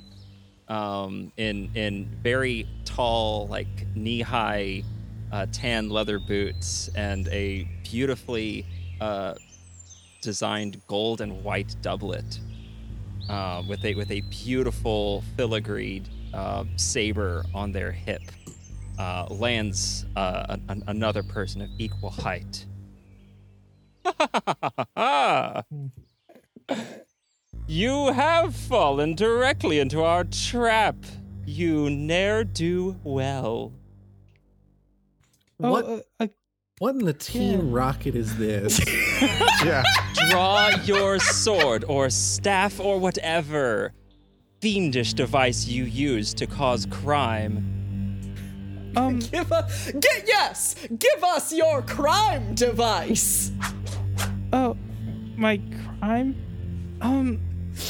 um, 0.67 1.31
in 1.37 1.69
in 1.75 2.05
very 2.23 2.67
tall, 2.85 3.47
like 3.47 3.67
knee 3.95 4.21
high, 4.21 4.83
uh, 5.31 5.45
tan 5.51 5.89
leather 5.89 6.19
boots 6.19 6.89
and 6.95 7.27
a 7.29 7.67
beautifully 7.83 8.65
uh, 9.01 9.33
designed 10.21 10.81
gold 10.87 11.21
and 11.21 11.43
white 11.43 11.75
doublet 11.81 12.39
uh, 13.29 13.63
with 13.67 13.83
a 13.85 13.95
with 13.95 14.11
a 14.11 14.21
beautiful 14.29 15.23
filigreed 15.37 16.05
uh, 16.33 16.63
saber 16.75 17.43
on 17.53 17.71
their 17.71 17.91
hip. 17.91 18.21
Uh, 18.97 19.27
lands 19.29 20.05
uh, 20.15 20.57
an, 20.69 20.83
another 20.87 21.21
person 21.21 21.61
of 21.61 21.69
equal 21.77 22.09
height. 22.09 22.65
you 27.67 28.11
have 28.13 28.55
fallen 28.55 29.13
directly 29.13 29.77
into 29.79 30.01
our 30.01 30.23
trap. 30.23 30.95
You 31.45 31.91
ne'er 31.91 32.43
do 32.43 32.97
well. 33.03 33.71
Oh, 35.59 35.71
What? 35.71 35.85
uh, 35.85 35.99
uh, 36.19 36.27
What 36.79 36.95
in 36.95 37.05
the 37.05 37.13
Team 37.13 37.71
Rocket 37.71 38.15
is 38.15 38.37
this? 38.37 38.79
Yeah. 39.65 39.81
Draw 40.29 40.69
your 40.85 41.17
sword 41.19 41.83
or 41.87 42.11
staff 42.11 42.79
or 42.79 42.99
whatever 42.99 43.91
fiendish 44.61 45.13
device 45.15 45.65
you 45.67 45.83
use 45.85 46.31
to 46.35 46.45
cause 46.45 46.85
crime. 46.85 47.57
um, 48.95 49.17
Give 49.31 49.51
a 49.51 49.67
get 49.99 50.27
yes. 50.27 50.75
Give 50.99 51.23
us 51.23 51.51
your 51.51 51.81
crime 51.81 52.53
device. 52.53 53.51
oh, 54.53 54.77
my 55.35 55.59
crime? 55.99 56.35
Um, 57.01 57.39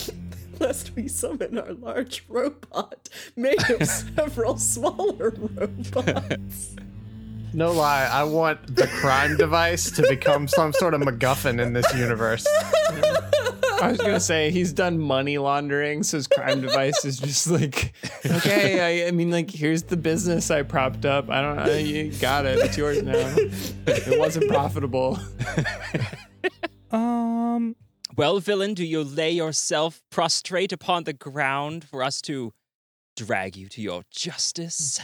Lest 0.62 0.96
we 0.96 1.10
summon 1.10 1.58
our 1.58 1.74
large 1.74 2.24
robot 2.30 3.10
made 3.36 3.70
of 3.70 3.86
several 3.88 4.58
smaller 4.58 5.34
robots. 5.38 6.76
No 7.58 7.72
lie, 7.72 8.06
I 8.06 8.24
want 8.24 8.76
the 8.76 8.86
crime 8.86 9.36
device 9.38 9.89
to 9.89 10.08
become 10.08 10.48
some 10.48 10.74
sort 10.74 10.93
of 10.93 11.02
MacGuffin 11.02 11.60
in 11.60 11.74
this 11.74 11.91
universe. 11.96 12.46
I 13.82 13.89
was 13.89 13.98
gonna 13.98 14.20
say 14.20 14.52
he's 14.52 14.72
done 14.72 15.00
money 15.00 15.39
laundering, 15.39 16.04
so 16.04 16.17
his 16.17 16.28
crime 16.28 16.62
device 16.62 17.04
is 17.04 17.17
just 17.17 17.50
like, 17.50 17.93
okay, 18.28 19.06
I, 19.06 19.08
I 19.08 19.12
mean, 19.12 19.32
like, 19.32 19.50
here's 19.50 19.82
the 19.82 19.98
business 19.98 20.52
I 20.52 20.62
propped 20.62 21.04
up. 21.04 21.32
I 21.32 21.41
don't 21.41 21.56
know, 21.56 21.76
you 21.76 22.12
got 22.20 22.46
it. 22.46 22.60
It's 22.60 22.78
yours 22.78 23.02
now. 23.02 23.36
It 23.88 24.20
wasn't 24.20 24.50
profitable. 24.50 25.20
um, 26.91 27.76
Well, 28.15 28.39
villain, 28.39 28.76
do 28.76 28.86
you 28.86 29.04
lay 29.04 29.32
yourself 29.32 30.04
prostrate 30.12 30.72
upon 30.72 31.06
the 31.06 31.13
ground 31.13 31.86
for 31.86 32.04
us 32.04 32.22
to 32.22 32.54
drag 33.15 33.58
you 33.58 33.67
to 33.70 33.82
your 33.82 34.04
justice? 34.12 35.00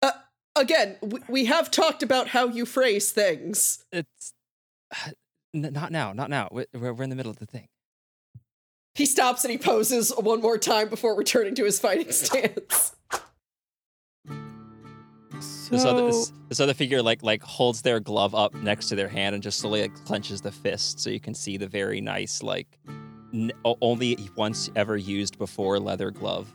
Uh, 0.00 0.10
again, 0.56 0.96
we, 1.00 1.20
we 1.28 1.44
have 1.46 1.70
talked 1.70 2.02
about 2.02 2.28
how 2.28 2.48
you 2.48 2.66
phrase 2.66 3.12
things. 3.12 3.84
it's 3.92 4.32
n- 5.54 5.70
not 5.72 5.92
now, 5.92 6.12
not 6.12 6.30
now. 6.30 6.48
We're, 6.50 6.66
we're 6.72 7.02
in 7.02 7.10
the 7.10 7.16
middle 7.16 7.30
of 7.30 7.38
the 7.38 7.46
thing. 7.46 7.68
He 8.94 9.06
stops 9.06 9.44
and 9.44 9.50
he 9.50 9.56
poses 9.58 10.12
one 10.18 10.40
more 10.42 10.58
time 10.58 10.88
before 10.90 11.16
returning 11.16 11.54
to 11.54 11.64
his 11.64 11.80
fighting 11.80 12.12
stance. 12.12 12.94
so, 15.40 15.70
This 15.70 15.84
other 15.84 16.06
this, 16.06 16.32
this 16.50 16.60
other 16.60 16.74
figure 16.74 17.02
like 17.02 17.22
like 17.22 17.42
holds 17.42 17.82
their 17.82 18.00
glove 18.00 18.34
up 18.34 18.54
next 18.54 18.88
to 18.90 18.94
their 18.94 19.08
hand 19.08 19.34
and 19.34 19.42
just 19.42 19.58
slowly 19.60 19.82
like 19.82 19.94
clenches 20.04 20.40
the 20.42 20.52
fist, 20.52 21.00
so 21.00 21.08
you 21.10 21.20
can 21.20 21.34
see 21.34 21.56
the 21.56 21.66
very 21.66 22.00
nice 22.00 22.42
like 22.42 22.78
n- 23.32 23.52
only 23.80 24.18
once 24.36 24.68
ever 24.76 24.96
used 24.96 25.38
before 25.38 25.78
leather 25.80 26.10
glove. 26.10 26.52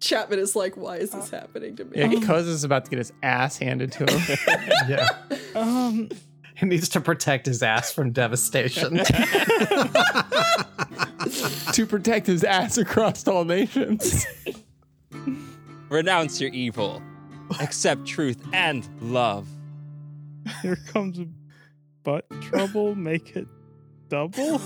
Chapman 0.00 0.38
is 0.38 0.54
like, 0.54 0.76
why 0.76 0.96
is 0.96 1.10
this 1.10 1.30
happening 1.30 1.74
to 1.76 1.84
me? 1.84 1.98
Yeah, 1.98 2.06
Koza's 2.06 2.62
about 2.64 2.84
to 2.84 2.90
get 2.90 2.98
his 2.98 3.12
ass 3.22 3.58
handed 3.58 3.92
to 3.92 4.04
him. 4.06 4.38
Yeah. 4.88 5.08
um, 5.54 6.08
He 6.56 6.66
needs 6.66 6.88
to 6.90 7.00
protect 7.00 7.46
his 7.46 7.62
ass 7.62 7.92
from 7.92 8.12
devastation. 8.12 8.96
to 11.72 11.86
protect 11.86 12.26
his 12.26 12.44
ass 12.44 12.78
across 12.78 13.26
all 13.28 13.44
nations. 13.44 14.24
Renounce 15.88 16.40
your 16.40 16.50
evil, 16.52 17.02
accept 17.60 18.06
truth 18.06 18.40
and 18.52 18.86
love. 19.00 19.48
here 20.62 20.76
comes 20.92 21.18
butt 22.04 22.26
trouble. 22.42 22.94
Make 22.94 23.36
it 23.36 23.46
double. 24.08 24.60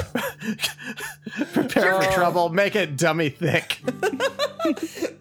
Prepare 1.52 2.02
for 2.02 2.12
trouble, 2.12 2.48
make 2.48 2.74
it 2.76 2.96
dummy 2.96 3.30
thick. 3.30 3.78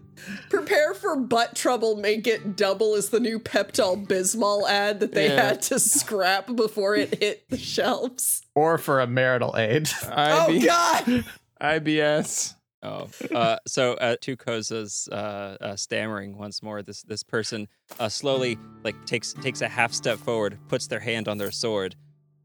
Prepare 0.49 0.93
for 0.93 1.15
butt 1.15 1.55
trouble, 1.55 1.95
make 1.95 2.27
it 2.27 2.55
double 2.55 2.93
is 2.95 3.09
the 3.09 3.19
new 3.19 3.39
Pepto 3.39 4.05
Bismol 4.05 4.67
ad 4.69 4.99
that 4.99 5.13
they 5.13 5.29
Yeah. 5.29 5.43
had 5.49 5.61
to 5.63 5.79
scrap 5.79 6.55
before 6.55 6.95
it 6.95 7.19
hit 7.21 7.49
the 7.49 7.57
shelves. 7.57 8.43
Or 8.55 8.77
for 8.77 8.99
a 8.99 9.07
marital 9.07 9.55
aid. 9.57 9.89
Oh 10.05 10.59
god! 10.65 11.25
IBS. 11.61 12.53
Oh, 12.81 13.09
uh, 13.35 13.57
so 13.67 13.93
uh, 13.95 14.15
two 14.21 14.37
Kozas 14.37 15.09
uh, 15.11 15.15
uh, 15.15 15.75
stammering 15.75 16.37
once 16.37 16.63
more. 16.63 16.81
This 16.81 17.01
this 17.03 17.23
person 17.23 17.67
uh, 17.99 18.07
slowly 18.09 18.57
like 18.83 18.95
takes 19.05 19.33
takes 19.33 19.61
a 19.61 19.67
half 19.67 19.93
step 19.93 20.17
forward, 20.17 20.57
puts 20.67 20.87
their 20.87 20.99
hand 21.01 21.27
on 21.27 21.37
their 21.37 21.51
sword. 21.51 21.95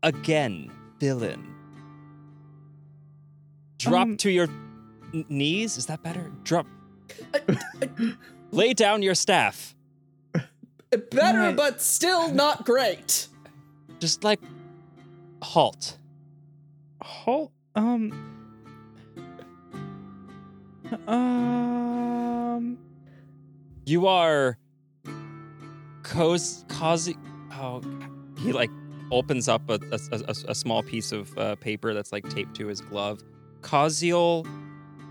Again, 0.03 0.71
villain. 0.99 1.47
Drop 3.79 4.03
Um, 4.03 4.17
to 4.19 4.31
your 4.31 4.49
n- 5.13 5.25
knees. 5.29 5.77
Is 5.77 5.87
that 5.87 6.03
better? 6.03 6.31
Drop. 6.45 6.67
Lay 8.51 8.73
down 8.75 9.03
your 9.03 9.15
staff. 9.15 9.75
Better, 11.11 11.39
Right. 11.41 11.57
but 11.57 11.81
still 11.83 12.29
not 12.33 12.65
great. 12.65 13.27
Just 13.99 14.23
like 14.23 14.41
halt. 15.43 15.99
Halt. 17.03 17.51
Um. 17.75 18.13
Um. 21.45 22.79
You 23.87 24.07
are 24.07 24.57
Koz 26.03 26.65
Kazi. 26.69 27.17
Oh, 27.53 27.83
he 28.39 28.53
like 28.53 28.71
opens 29.11 29.49
up 29.49 29.69
a, 29.69 29.79
a, 29.93 29.99
a, 30.29 30.35
a 30.49 30.55
small 30.55 30.83
piece 30.83 31.13
of 31.13 31.37
uh, 31.37 31.57
paper 31.57 31.93
that's 31.93 32.13
like 32.13 32.29
taped 32.29 32.55
to 32.57 32.67
his 32.69 32.81
glove. 32.81 33.23
Kaziel 33.65 34.47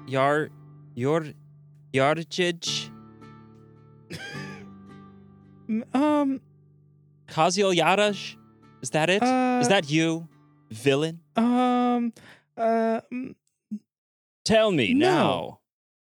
Yar 0.07 0.49
Yor 0.95 1.25
Yarjij 1.93 2.89
Um. 5.93 6.39
Kaziel 7.27 7.73
Yaraj. 7.75 8.35
Is 8.81 8.89
that 8.91 9.09
it? 9.09 9.23
Is 9.23 9.29
Uh, 9.29 9.65
that 9.69 9.89
you, 9.89 10.27
villain? 10.69 11.19
Um. 11.35 12.13
Uh. 12.57 13.01
mm, 13.11 13.35
Tell 14.45 14.71
me 14.71 14.93
no. 14.93 15.59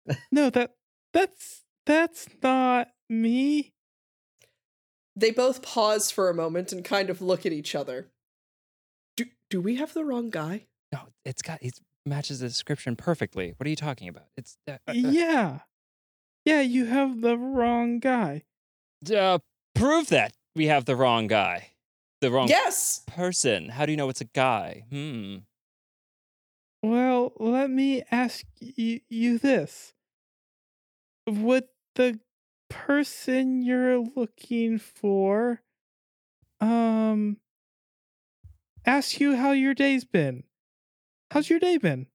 now. 0.08 0.16
No. 0.32 0.50
That. 0.50 0.72
That's. 1.14 1.62
That's 1.86 2.28
not 2.42 2.88
me. 3.10 3.72
They 5.16 5.30
both 5.32 5.62
pause 5.62 6.10
for 6.12 6.30
a 6.30 6.34
moment 6.34 6.72
and 6.74 6.84
kind 6.84 7.10
of 7.12 7.22
look 7.22 7.46
at 7.46 7.54
each 7.54 7.76
other. 7.76 8.10
Do, 9.16 9.26
do 9.52 9.62
we 9.62 9.76
have 9.76 9.94
the 9.94 10.04
wrong 10.04 10.30
guy? 10.32 10.66
No, 10.92 11.02
it's 11.24 11.44
got 11.44 11.62
it 11.62 11.80
matches 12.06 12.40
the 12.40 12.48
description 12.48 12.96
perfectly. 12.96 13.54
What 13.58 13.66
are 13.68 13.70
you 13.70 13.76
talking 13.76 14.08
about? 14.08 14.26
It's 14.38 14.58
uh, 14.68 14.78
uh, 14.88 14.94
Yeah. 14.94 15.60
Yeah. 16.46 16.62
You 16.62 16.86
have 16.86 17.22
the 17.22 17.38
wrong 17.38 18.00
guy. 18.00 18.44
uh, 19.14 19.40
prove 19.74 20.08
that 20.10 20.34
we 20.56 20.68
have 20.68 20.86
the 20.86 20.96
wrong 20.96 21.28
guy, 21.28 21.72
the 22.22 22.32
wrong 22.32 22.48
Yes! 22.48 23.04
person. 23.08 23.70
How 23.70 23.86
do 23.86 23.92
you 23.92 23.98
know 23.98 24.10
it's 24.10 24.22
a 24.22 24.26
guy? 24.26 24.86
Hmm. 24.90 25.38
Well, 26.84 27.34
let 27.40 27.70
me 27.72 28.04
ask 28.12 28.46
you, 28.60 29.02
you 29.10 29.38
this. 29.40 29.94
Would 31.28 31.66
the 31.96 32.20
person 32.70 33.62
you're 33.62 34.00
looking 34.00 34.78
for 34.80 35.62
um 36.62 37.38
ask 38.86 39.20
you 39.20 39.36
how 39.36 39.52
your 39.52 39.74
day's 39.74 40.06
been? 40.06 40.44
How's 41.32 41.50
your 41.50 41.60
day 41.60 41.78
been? 41.78 42.08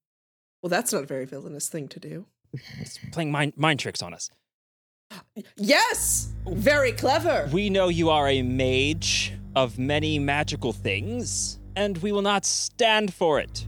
Well, 0.61 0.69
that's 0.69 0.93
not 0.93 1.03
a 1.03 1.07
very 1.07 1.25
villainous 1.25 1.69
thing 1.69 1.87
to 1.89 1.99
do. 1.99 2.25
It's 2.79 2.99
playing 3.11 3.31
mind 3.31 3.53
mind 3.55 3.79
tricks 3.79 4.01
on 4.01 4.13
us. 4.13 4.29
Yes! 5.57 6.33
Very 6.47 6.91
clever! 6.91 7.49
We 7.51 7.69
know 7.69 7.89
you 7.89 8.09
are 8.09 8.27
a 8.27 8.41
mage 8.41 9.33
of 9.55 9.77
many 9.77 10.19
magical 10.19 10.71
things, 10.71 11.59
and 11.75 11.97
we 11.99 12.11
will 12.11 12.21
not 12.21 12.45
stand 12.45 13.13
for 13.13 13.39
it. 13.39 13.65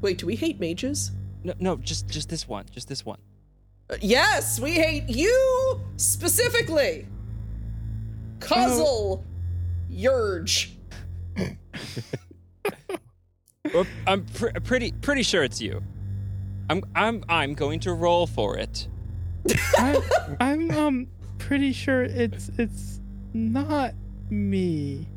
Wait, 0.00 0.18
do 0.18 0.26
we 0.26 0.36
hate 0.36 0.60
mages? 0.60 1.10
No, 1.42 1.54
no, 1.58 1.76
just 1.76 2.08
just 2.08 2.28
this 2.28 2.46
one, 2.46 2.66
just 2.70 2.88
this 2.88 3.04
one. 3.04 3.18
Uh, 3.90 3.96
yes, 4.00 4.60
we 4.60 4.72
hate 4.72 5.08
you 5.08 5.80
specifically! 5.96 7.06
Kuzzle 8.40 9.24
Yurge. 9.88 10.76
Well, 13.74 13.86
I'm 14.06 14.24
pr- 14.24 14.58
pretty 14.64 14.92
pretty 14.92 15.22
sure 15.22 15.42
it's 15.42 15.60
you. 15.60 15.82
I'm 16.70 16.82
I'm 16.94 17.24
I'm 17.28 17.54
going 17.54 17.80
to 17.80 17.92
roll 17.92 18.26
for 18.26 18.56
it. 18.56 18.88
I, 19.76 20.00
I'm 20.40 20.70
um 20.70 21.06
pretty 21.38 21.72
sure 21.72 22.02
it's 22.02 22.50
it's 22.58 23.00
not 23.32 23.94
me. 24.30 25.08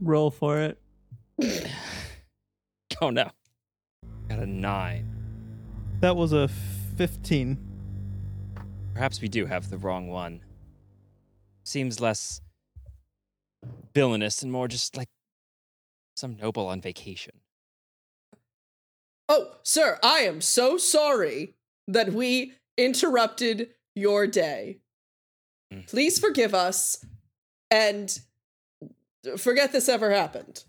Roll 0.00 0.30
for 0.30 0.58
it. 0.58 0.78
Oh 3.00 3.10
no. 3.10 3.30
Got 4.28 4.40
a 4.40 4.46
nine. 4.46 5.08
That 6.00 6.16
was 6.16 6.32
a 6.32 6.48
fifteen. 6.96 7.56
Perhaps 8.92 9.20
we 9.20 9.28
do 9.28 9.46
have 9.46 9.70
the 9.70 9.78
wrong 9.78 10.08
one. 10.08 10.40
Seems 11.62 12.00
less 12.00 12.40
villainous 13.94 14.42
and 14.42 14.50
more 14.50 14.66
just 14.66 14.96
like 14.96 15.08
some 16.18 16.36
noble 16.36 16.66
on 16.66 16.80
vacation. 16.80 17.34
Oh, 19.28 19.56
sir, 19.62 19.98
I 20.02 20.20
am 20.20 20.40
so 20.40 20.76
sorry 20.78 21.54
that 21.86 22.12
we 22.12 22.54
interrupted 22.76 23.70
your 23.94 24.26
day. 24.26 24.78
Mm. 25.72 25.86
Please 25.86 26.18
forgive 26.18 26.54
us 26.54 27.04
and 27.70 28.18
forget 29.36 29.72
this 29.72 29.88
ever 29.88 30.10
happened. 30.10 30.64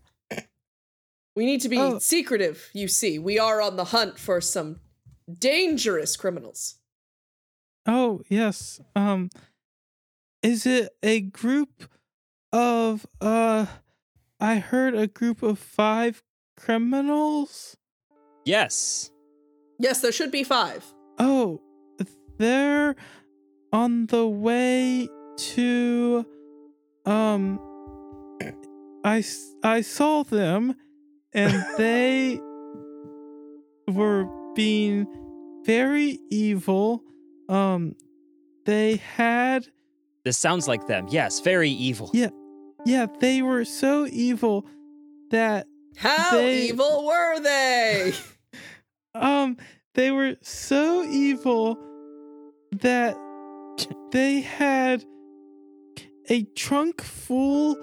We 1.36 1.46
need 1.46 1.62
to 1.62 1.70
be 1.70 1.78
Oh. 1.80 2.00
secretive, 2.00 2.70
you 2.74 2.90
see. 2.90 3.18
We 3.18 3.40
are 3.40 3.62
on 3.62 3.78
the 3.78 3.86
hunt 3.86 4.20
for 4.20 4.42
some 4.42 4.82
dangerous 5.32 6.18
criminals. 6.18 6.76
Oh 7.86 8.22
yes. 8.28 8.82
Um, 8.96 9.30
is 10.44 10.66
it 10.66 10.90
a 11.02 11.22
group 11.22 11.90
of 12.52 13.06
uh? 13.22 13.68
I 14.40 14.56
heard 14.60 14.96
a 14.96 15.08
group 15.08 15.44
of 15.44 15.60
five 15.60 16.24
criminals. 16.58 17.76
Yes. 18.46 19.12
Yes, 19.80 20.02
there 20.02 20.12
should 20.12 20.32
be 20.32 20.44
five. 20.44 20.86
Oh, 21.18 21.62
they're 22.38 22.96
on 23.74 24.06
the 24.08 24.28
way 24.28 25.08
to 25.38 26.26
um 27.06 27.60
I, 29.06 29.24
I 29.64 29.82
saw 29.82 30.24
them 30.24 30.76
and 31.34 31.66
they 31.78 32.40
were 33.88 34.26
being 34.56 35.08
very 35.66 36.20
evil. 36.30 37.04
Um 37.50 37.96
they 38.66 38.98
had 38.98 39.68
This 40.24 40.38
sounds 40.38 40.68
like 40.68 40.88
them. 40.88 41.08
Yes, 41.10 41.40
very 41.42 41.70
evil. 41.70 42.10
yeah 42.14 42.30
yeah, 42.86 43.08
they 43.20 43.42
were 43.42 43.66
so 43.66 44.06
evil 44.08 44.66
that 45.32 45.68
How 45.98 46.32
They- 46.32 46.70
evil 46.70 47.06
were 47.06 47.40
they? 47.40 48.14
Um, 49.16 49.58
they 49.96 50.12
were 50.12 50.36
so 50.42 51.04
evil 51.04 51.78
that 52.72 53.18
they 54.12 54.42
had 54.42 55.04
a 56.30 56.44
trunk 56.56 57.02
full 57.02 57.76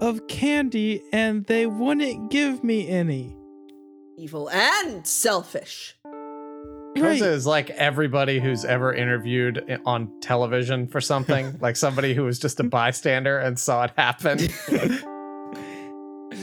of 0.00 0.26
candy 0.26 1.02
and 1.12 1.44
they 1.44 1.66
wouldn't 1.66 2.30
give 2.30 2.64
me 2.64 2.88
any. 2.88 3.36
evil 4.16 4.48
and 4.50 5.06
selfish. 5.06 5.94
Right. 6.96 7.20
Koza 7.20 7.26
is 7.26 7.46
like 7.46 7.70
everybody 7.70 8.40
who's 8.40 8.64
ever 8.64 8.92
interviewed 8.92 9.80
on 9.86 10.10
television 10.20 10.88
for 10.88 11.00
something, 11.00 11.56
like 11.60 11.76
somebody 11.76 12.14
who 12.14 12.24
was 12.24 12.38
just 12.38 12.58
a 12.58 12.64
bystander 12.64 13.38
and 13.38 13.58
saw 13.58 13.84
it 13.84 13.92
happen. 13.96 14.38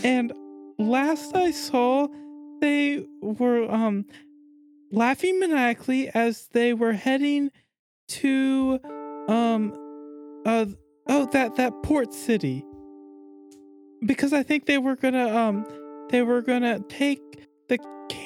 And 0.03 0.33
last 0.77 1.35
I 1.35 1.51
saw, 1.51 2.07
they 2.61 3.05
were 3.21 3.71
um 3.71 4.05
laughing 4.91 5.39
maniacally 5.39 6.09
as 6.09 6.47
they 6.53 6.73
were 6.73 6.93
heading 6.93 7.51
to 8.09 8.79
um 9.27 9.73
uh 10.45 10.65
oh 11.07 11.25
that 11.27 11.55
that 11.55 11.73
port 11.83 12.13
city. 12.13 12.63
Because 14.05 14.33
I 14.33 14.43
think 14.43 14.65
they 14.65 14.77
were 14.77 14.95
gonna 14.95 15.35
um 15.35 15.65
they 16.09 16.21
were 16.21 16.41
gonna 16.41 16.79
take 16.89 17.19
the 17.69 17.77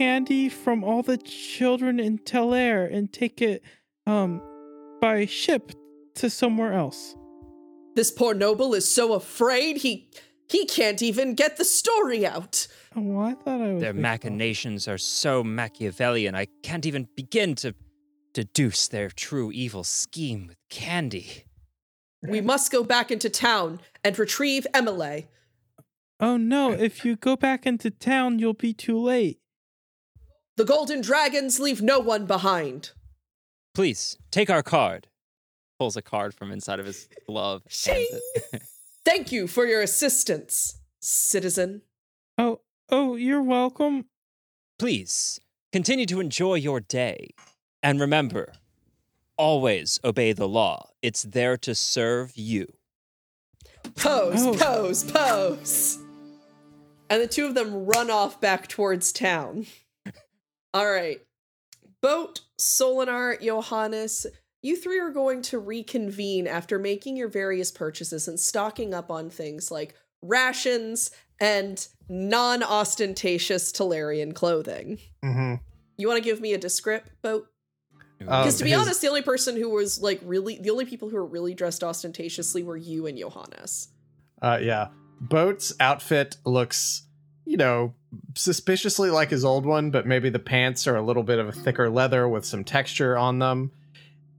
candy 0.02 0.50
from 0.50 0.84
all 0.84 1.04
the 1.04 1.18
children 1.18 2.00
in 2.00 2.18
Tel 2.18 2.56
Air 2.56 2.88
and 2.88 3.14
take 3.14 3.40
it 3.40 3.62
um 4.08 4.42
by 5.00 5.28
ship 5.28 5.74
to 6.16 6.28
somewhere 6.28 6.74
else. 6.74 7.16
This 7.94 8.10
poor 8.10 8.34
noble 8.34 8.74
is 8.74 8.92
so 8.92 9.14
afraid 9.14 9.78
he 9.78 10.10
he 10.50 10.66
can't 10.66 11.04
even 11.04 11.36
get 11.36 11.58
the 11.58 11.64
story 11.64 12.26
out. 12.26 12.68
Oh, 12.96 13.20
I 13.20 13.36
thought 13.36 13.62
I 13.62 13.74
was 13.74 13.82
Their 13.84 13.94
big- 13.94 14.02
machinations 14.02 14.88
are 14.88 14.98
so 14.98 15.44
Machiavellian, 15.44 16.34
I 16.34 16.48
can't 16.64 16.88
even 16.88 17.08
begin 17.16 17.54
to 17.58 17.76
deduce 18.34 18.88
their 18.88 19.10
true 19.10 19.52
evil 19.52 19.84
scheme 19.84 20.48
with 20.48 20.58
candy. 20.72 21.46
We 22.28 22.42
must 22.42 22.72
go 22.72 22.84
back 22.84 23.12
into 23.12 23.30
town 23.30 23.82
and 24.04 24.18
retrieve 24.18 24.66
Emily. 24.74 25.28
Oh 26.20 26.38
no, 26.38 26.72
if 26.72 27.06
you 27.06 27.16
go 27.16 27.36
back 27.36 27.68
into 27.68 27.92
town, 27.92 28.40
you'll 28.40 28.54
be 28.56 28.74
too 28.74 28.98
late. 28.98 29.41
The 30.58 30.66
golden 30.66 31.02
dragons 31.02 31.60
leave 31.60 31.82
no 31.82 32.00
one 32.00 32.26
behind. 32.26 32.92
Please, 33.74 34.18
take 34.32 34.50
our 34.50 34.64
card. 34.64 35.08
Pulls 35.80 35.96
a 35.96 36.02
card 36.02 36.34
from 36.34 36.52
inside 36.52 36.80
of 36.80 36.86
his 36.86 37.08
glove. 37.26 37.64
hands 37.64 38.08
it. 38.36 38.62
Thank 39.06 39.32
you 39.32 39.48
for 39.48 39.66
your 39.66 39.82
assistance, 39.82 40.78
citizen. 41.00 41.82
Oh, 42.38 42.62
oh, 42.90 43.16
you're 43.16 43.42
welcome. 43.42 44.06
Please, 44.78 45.40
continue 45.72 46.06
to 46.08 46.20
enjoy 46.20 46.56
your 46.56 46.80
day. 46.80 47.30
And 47.82 48.00
remember, 48.00 48.54
always 49.38 50.00
obey 50.04 50.34
the 50.34 50.48
law. 50.48 50.90
It's 51.02 51.24
there 51.24 51.58
to 51.58 51.74
serve 51.74 52.34
you. 52.36 52.68
Pose, 53.96 54.36
Oh. 54.46 54.54
pose, 54.56 55.04
pose. 55.12 55.98
And 57.10 57.22
the 57.22 57.28
two 57.28 57.46
of 57.48 57.56
them 57.56 57.86
run 57.86 58.12
off 58.12 58.40
back 58.40 58.68
towards 58.68 59.12
town. 59.12 59.66
All 60.74 60.90
right. 60.90 61.20
Boat, 62.02 62.42
Solinar, 62.60 63.40
Johannes, 63.42 64.26
you 64.62 64.76
three 64.76 65.00
are 65.00 65.10
going 65.12 65.42
to 65.44 65.60
reconvene 65.60 66.48
after 66.48 66.80
making 66.80 67.18
your 67.18 67.28
various 67.28 67.72
purchases 67.72 68.28
and 68.28 68.40
stocking 68.40 68.94
up 68.94 69.12
on 69.12 69.30
things 69.30 69.70
like 69.72 69.96
rations 70.22 71.12
and 71.40 71.88
non 72.10 72.64
ostentatious 72.64 73.72
Talarian 73.72 74.34
clothing. 74.34 75.00
hmm 75.24 75.56
You 75.98 76.08
want 76.08 76.18
to 76.18 76.24
give 76.24 76.40
me 76.42 76.54
a 76.54 76.58
descript, 76.58 77.10
Boat? 77.22 77.48
Um, 78.22 78.28
Because 78.28 78.58
to 78.58 78.64
be 78.64 78.70
his- 78.72 78.80
honest, 78.80 79.02
the 79.02 79.08
only 79.08 79.24
person 79.24 79.56
who 79.58 79.70
was 79.70 80.00
like 80.02 80.20
really, 80.24 80.58
the 80.60 80.70
only 80.70 80.86
people 80.86 81.10
who 81.10 81.16
were 81.16 81.26
really 81.26 81.54
dressed 81.56 81.84
ostentatiously 81.84 82.64
were 82.64 82.78
you 82.78 83.08
and 83.08 83.18
Johannes. 83.18 83.90
Uh, 84.42 84.60
yeah. 84.62 84.88
Boat's 85.20 85.74
outfit 85.80 86.38
looks, 86.46 87.04
you 87.46 87.58
know, 87.58 87.94
suspiciously 88.36 89.10
like 89.10 89.30
his 89.30 89.44
old 89.46 89.66
one, 89.66 89.92
but 89.92 90.06
maybe 90.06 90.30
the 90.30 90.40
pants 90.40 90.88
are 90.88 90.96
a 90.96 91.02
little 91.02 91.24
bit 91.24 91.40
of 91.40 91.48
a 91.48 91.52
thicker 91.52 91.90
leather 91.90 92.28
with 92.28 92.46
some 92.46 92.64
texture 92.64 93.18
on 93.18 93.40
them. 93.40 93.72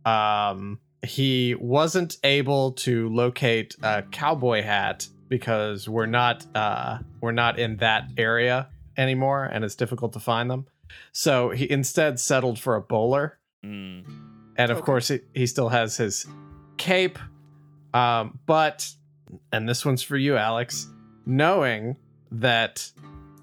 Um, 0.05 0.80
he 1.05 1.55
wasn't 1.55 2.16
able 2.22 2.72
to 2.72 3.09
locate 3.09 3.74
a 3.82 4.03
cowboy 4.11 4.62
hat 4.62 5.07
because 5.28 5.88
we're 5.88 6.07
not 6.07 6.46
uh, 6.55 6.98
we're 7.20 7.32
not 7.32 7.59
in 7.59 7.76
that 7.78 8.05
area 8.16 8.68
anymore, 8.96 9.44
and 9.44 9.64
it's 9.64 9.74
difficult 9.74 10.12
to 10.12 10.20
find 10.20 10.50
them. 10.50 10.66
So 11.12 11.50
he 11.50 11.70
instead 11.70 12.20
settled 12.20 12.59
for 12.59 12.76
a 12.76 12.80
bowler 12.82 13.38
Mm. 13.64 14.05
and 14.57 14.70
of 14.72 14.78
Okay. 14.78 14.84
course 14.84 15.07
he, 15.09 15.20
he 15.34 15.46
still 15.46 15.68
has 15.68 15.96
his 15.96 16.26
cape 16.78 17.16
um 17.94 18.40
but 18.44 18.90
and 19.53 19.68
this 19.68 19.86
one's 19.86 20.03
for 20.03 20.16
you 20.16 20.36
alex 20.36 20.88
knowing 21.24 21.94
that 22.41 22.91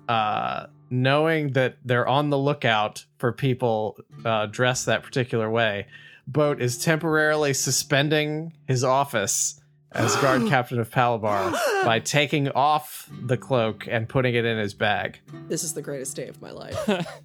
uh 0.08 0.68
knowing 0.90 1.54
that 1.54 1.78
they're 1.86 2.08
on 2.08 2.30
the 2.30 2.38
lookout 2.38 3.06
for 3.18 3.32
people 3.32 3.98
uh 4.26 4.46
dressed 4.48 4.86
that 4.88 5.04
particular 5.04 5.50
way 5.50 5.86
boat 6.28 6.62
is 6.62 6.78
temporarily 6.78 7.54
suspending 7.54 8.54
his 8.68 8.84
office 8.84 9.60
as 9.92 10.16
guard 10.22 10.48
captain 10.48 10.80
of 10.80 10.90
palabar 10.90 11.54
by 11.84 12.00
taking 12.04 12.50
off 12.50 13.10
the 13.24 13.38
cloak 13.38 13.88
and 13.90 14.10
putting 14.10 14.34
it 14.36 14.46
in 14.46 14.58
his 14.58 14.74
bag 14.74 15.20
This 15.48 15.64
is 15.64 15.74
the 15.74 15.82
greatest 15.82 16.16
day 16.16 16.28
of 16.28 16.42
my 16.42 16.52
life. 16.52 16.78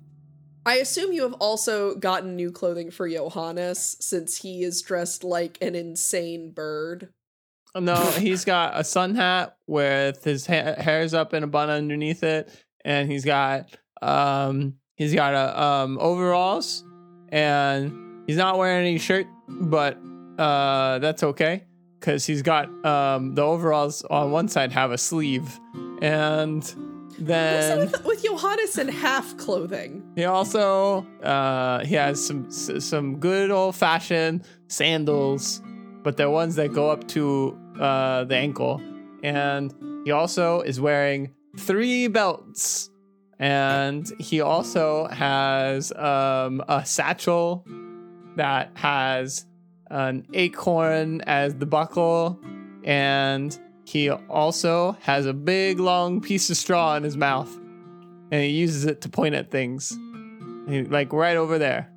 I 0.67 0.77
assume 0.77 1.13
you 1.13 1.23
have 1.23 1.35
also 1.35 1.95
gotten 1.95 2.37
new 2.37 2.51
clothing 2.51 2.91
for 2.91 3.07
Johannes 3.09 3.99
since 4.01 4.39
he 4.39 4.63
is 4.63 4.81
dressed 4.81 5.23
like 5.23 5.59
an 5.61 5.75
insane 5.75 6.53
bird. 6.53 7.11
No, 7.79 7.97
he's 7.97 8.45
got 8.45 8.79
a 8.79 8.85
sun 8.85 9.15
hat 9.15 9.57
with 9.67 10.23
his 10.25 10.47
ha- 10.47 10.75
hair's 10.79 11.15
up 11.15 11.35
in 11.35 11.43
a 11.43 11.47
bun 11.47 11.71
underneath 11.71 12.23
it, 12.23 12.51
and 12.85 13.11
he's 13.11 13.25
got 13.25 13.77
um 14.03 14.75
he's 14.97 15.15
got 15.15 15.35
a 15.35 15.63
um 15.63 15.99
overalls, 15.99 16.85
and 17.31 18.23
he's 18.27 18.37
not 18.37 18.59
wearing 18.59 18.87
any 18.87 18.99
shirt, 18.99 19.27
but 19.49 19.99
uh 20.39 20.99
that's 21.01 21.23
okay 21.23 21.65
because 22.05 22.27
he's 22.27 22.43
got 22.43 22.69
um, 22.85 23.35
the 23.35 23.41
overalls 23.43 24.03
on 24.11 24.31
one 24.31 24.47
side 24.47 24.71
have 24.73 24.91
a 24.93 24.99
sleeve, 24.99 25.59
and 26.03 26.63
then 27.19 27.79
with, 27.79 28.05
with 28.05 28.23
Johannes 28.23 28.77
in 28.77 28.89
half 28.89 29.37
clothing? 29.39 30.03
he 30.15 30.25
also 30.25 31.07
uh, 31.23 31.83
he 31.85 31.95
has 31.95 32.25
some 32.25 32.51
some 32.51 33.19
good 33.19 33.51
old 33.51 33.75
fashioned 33.75 34.45
sandals, 34.69 35.63
but 36.03 36.17
they're 36.19 36.29
ones 36.31 36.57
that 36.57 36.75
go 36.75 36.91
up 36.91 37.09
to 37.09 37.59
uh, 37.81 38.25
the 38.25 38.37
ankle, 38.37 38.81
and 39.23 39.75
he 40.05 40.11
also 40.11 40.61
is 40.61 40.81
wearing 40.81 41.33
three 41.59 42.09
belts, 42.09 42.91
and 43.39 44.11
he 44.19 44.41
also 44.41 45.07
has 45.07 45.93
um, 45.93 46.63
a 46.69 46.85
satchel 46.85 47.65
that 48.37 48.71
has 48.75 49.47
an 49.91 50.27
acorn 50.35 51.21
as 51.23 51.55
the 51.55 51.67
buckle, 51.67 52.39
and 52.85 53.59
he 53.85 54.11
also 54.11 54.97
has 55.03 55.27
a 55.27 55.33
big 55.33 55.79
long 55.79 56.21
piece 56.21 56.51
of 56.51 56.57
straw 56.57 56.97
in 56.97 57.03
his 57.03 57.17
mouth 57.17 57.55
and 58.31 58.43
he 58.43 58.51
uses 58.51 58.85
it 58.85 59.01
to 59.03 59.09
point 59.09 59.35
at 59.35 59.51
things. 59.51 59.97
He- 60.69 60.85
like 60.85 61.13
right 61.13 61.37
over 61.37 61.59
there. 61.59 61.91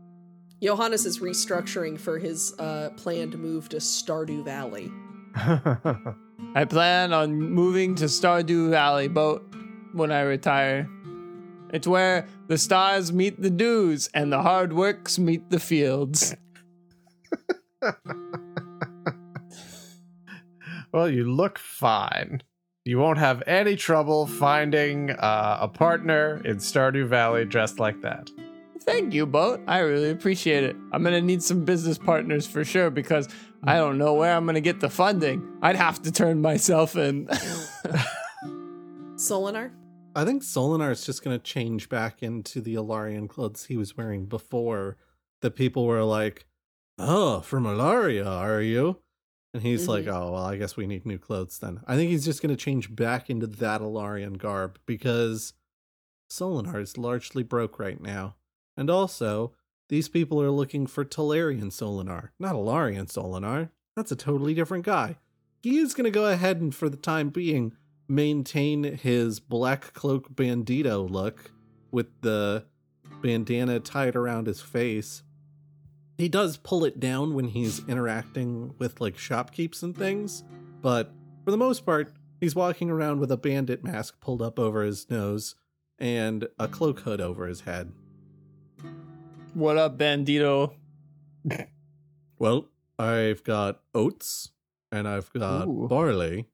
Johannes 0.62 1.06
is 1.06 1.20
restructuring 1.20 2.00
for 2.00 2.18
his 2.18 2.54
uh, 2.60 2.90
planned 2.98 3.38
move 3.38 3.70
to 3.70 3.78
Stardew 3.78 4.44
Valley. 4.44 4.92
I 6.56 6.66
plan 6.66 7.14
on 7.14 7.40
moving 7.40 7.94
to 7.96 8.06
Stardew 8.06 8.72
Valley 8.72 9.08
boat 9.08 9.46
when 9.94 10.12
I 10.12 10.22
retire. 10.22 10.90
It's 11.72 11.86
where 11.86 12.28
the 12.48 12.58
stars 12.58 13.14
meet 13.14 13.40
the 13.40 13.52
dews 13.52 14.10
and 14.16 14.32
the 14.32 14.42
hard 14.42 14.74
works 14.74 15.20
meet 15.20 15.52
the 15.52 15.60
fields. 15.60 16.36
well, 20.92 21.10
you 21.10 21.32
look 21.32 21.60
fine. 21.60 22.42
You 22.84 22.98
won't 22.98 23.20
have 23.20 23.44
any 23.46 23.76
trouble 23.76 24.26
finding 24.26 25.12
uh, 25.12 25.60
a 25.62 25.68
partner 25.68 26.42
in 26.46 26.58
Stardew 26.58 27.08
Valley 27.08 27.46
dressed 27.46 27.80
like 27.80 28.02
that. 28.02 28.32
Thank 28.88 29.14
you, 29.14 29.26
boat. 29.26 29.62
I 29.68 29.80
really 29.80 30.12
appreciate 30.12 30.64
it. 30.64 30.78
I'm 30.94 31.04
gonna 31.04 31.20
need 31.20 31.44
some 31.44 31.66
business 31.66 31.98
partners 31.98 32.48
for 32.48 32.64
sure 32.64 32.90
because 32.90 33.28
I 33.64 33.78
don't 33.78 33.98
know 33.98 34.14
where 34.14 34.36
I'm 34.36 34.46
gonna 34.46 34.62
get 34.62 34.80
the 34.80 34.90
funding. 34.90 35.58
I'd 35.62 35.76
have 35.76 36.02
to 36.04 36.12
turn 36.12 36.42
myself 36.42 36.96
in. 36.96 37.28
Solinar? 39.18 39.72
I 40.18 40.26
think 40.26 40.42
Solinar 40.42 40.92
is 40.92 41.06
just 41.06 41.24
going 41.24 41.38
to 41.38 41.44
change 41.44 41.90
back 41.90 42.24
into 42.24 42.60
the 42.60 42.74
Alarian 42.74 43.30
clothes 43.30 43.66
he 43.66 43.78
was 43.78 43.96
wearing 43.96 44.26
before. 44.26 44.98
The 45.42 45.52
people 45.52 45.86
were 45.86 46.04
like, 46.04 46.48
"Oh, 46.98 47.42
from 47.42 47.66
Alaria, 47.66 48.26
are 48.26 48.60
you?" 48.60 48.98
And 49.54 49.62
he's 49.62 49.88
like, 49.88 50.06
mm-hmm. 50.06 50.16
"Oh, 50.16 50.32
well, 50.32 50.46
I 50.46 50.58
guess 50.58 50.76
we 50.76 50.88
need 50.88 51.06
new 51.06 51.20
clothes 51.20 51.60
then." 51.60 51.82
I 51.86 51.96
think 51.96 52.10
he's 52.10 52.26
just 52.26 52.42
going 52.42 52.50
to 52.50 52.64
change 52.64 52.96
back 52.96 53.30
into 53.30 53.46
that 53.46 53.82
Alarian 53.82 54.40
garb 54.40 54.80
because 54.88 55.54
Solinar 56.32 56.82
is 56.82 56.98
largely 56.98 57.44
broke 57.44 57.78
right 57.78 58.02
now, 58.02 58.38
and 58.76 58.90
also 58.90 59.54
these 59.90 60.10
people 60.10 60.42
are 60.42 60.52
looking 60.52 60.88
for 60.88 61.06
Talarian 61.06 61.72
Solinar, 61.72 62.30
not 62.40 62.56
Alarian 62.56 63.08
Solinar. 63.08 63.70
That's 63.96 64.12
a 64.12 64.16
totally 64.16 64.54
different 64.54 64.86
guy. 64.86 65.18
He 65.62 65.78
is 65.78 65.94
going 65.94 66.06
to 66.06 66.12
go 66.12 66.26
ahead 66.26 66.62
and, 66.62 66.74
for 66.74 66.90
the 66.90 66.98
time 66.98 67.30
being, 67.30 67.74
maintain 68.08 68.84
his 68.84 69.40
black 69.40 69.94
cloak 69.94 70.34
bandito 70.34 71.10
look 71.10 71.52
with 71.92 72.08
the 72.22 72.66
bandana 73.22 73.80
tied 73.80 74.16
around 74.16 74.48
his 74.48 74.62
face. 74.62 75.24
He 76.18 76.30
does 76.30 76.58
pull 76.58 76.84
it 76.84 77.00
down 77.00 77.34
when 77.34 77.50
he's 77.50 77.86
interacting 77.88 78.74
with 78.78 79.02
like 79.02 79.18
shopkeeps 79.18 79.84
and 79.84 79.96
things, 79.96 80.44
but 80.82 81.12
for 81.44 81.52
the 81.52 81.58
most 81.58 81.86
part, 81.86 82.12
he's 82.40 82.56
walking 82.56 82.90
around 82.90 83.20
with 83.20 83.32
a 83.32 83.38
bandit 83.38 83.84
mask 83.84 84.20
pulled 84.20 84.42
up 84.42 84.60
over 84.60 84.84
his 84.84 85.10
nose 85.10 85.56
and 86.00 86.48
a 86.60 86.68
cloak 86.68 87.02
hood 87.02 87.22
over 87.22 87.48
his 87.48 87.62
head. 87.62 87.92
What 89.54 89.78
up, 89.78 89.98
Bandito? 89.98 90.74
Well, 92.40 92.66
I've 93.00 93.44
got 93.44 93.82
oats 93.96 94.52
and 94.92 95.08
I've 95.08 95.32
got 95.34 95.68
Ooh. 95.68 95.88
barley 95.90 96.46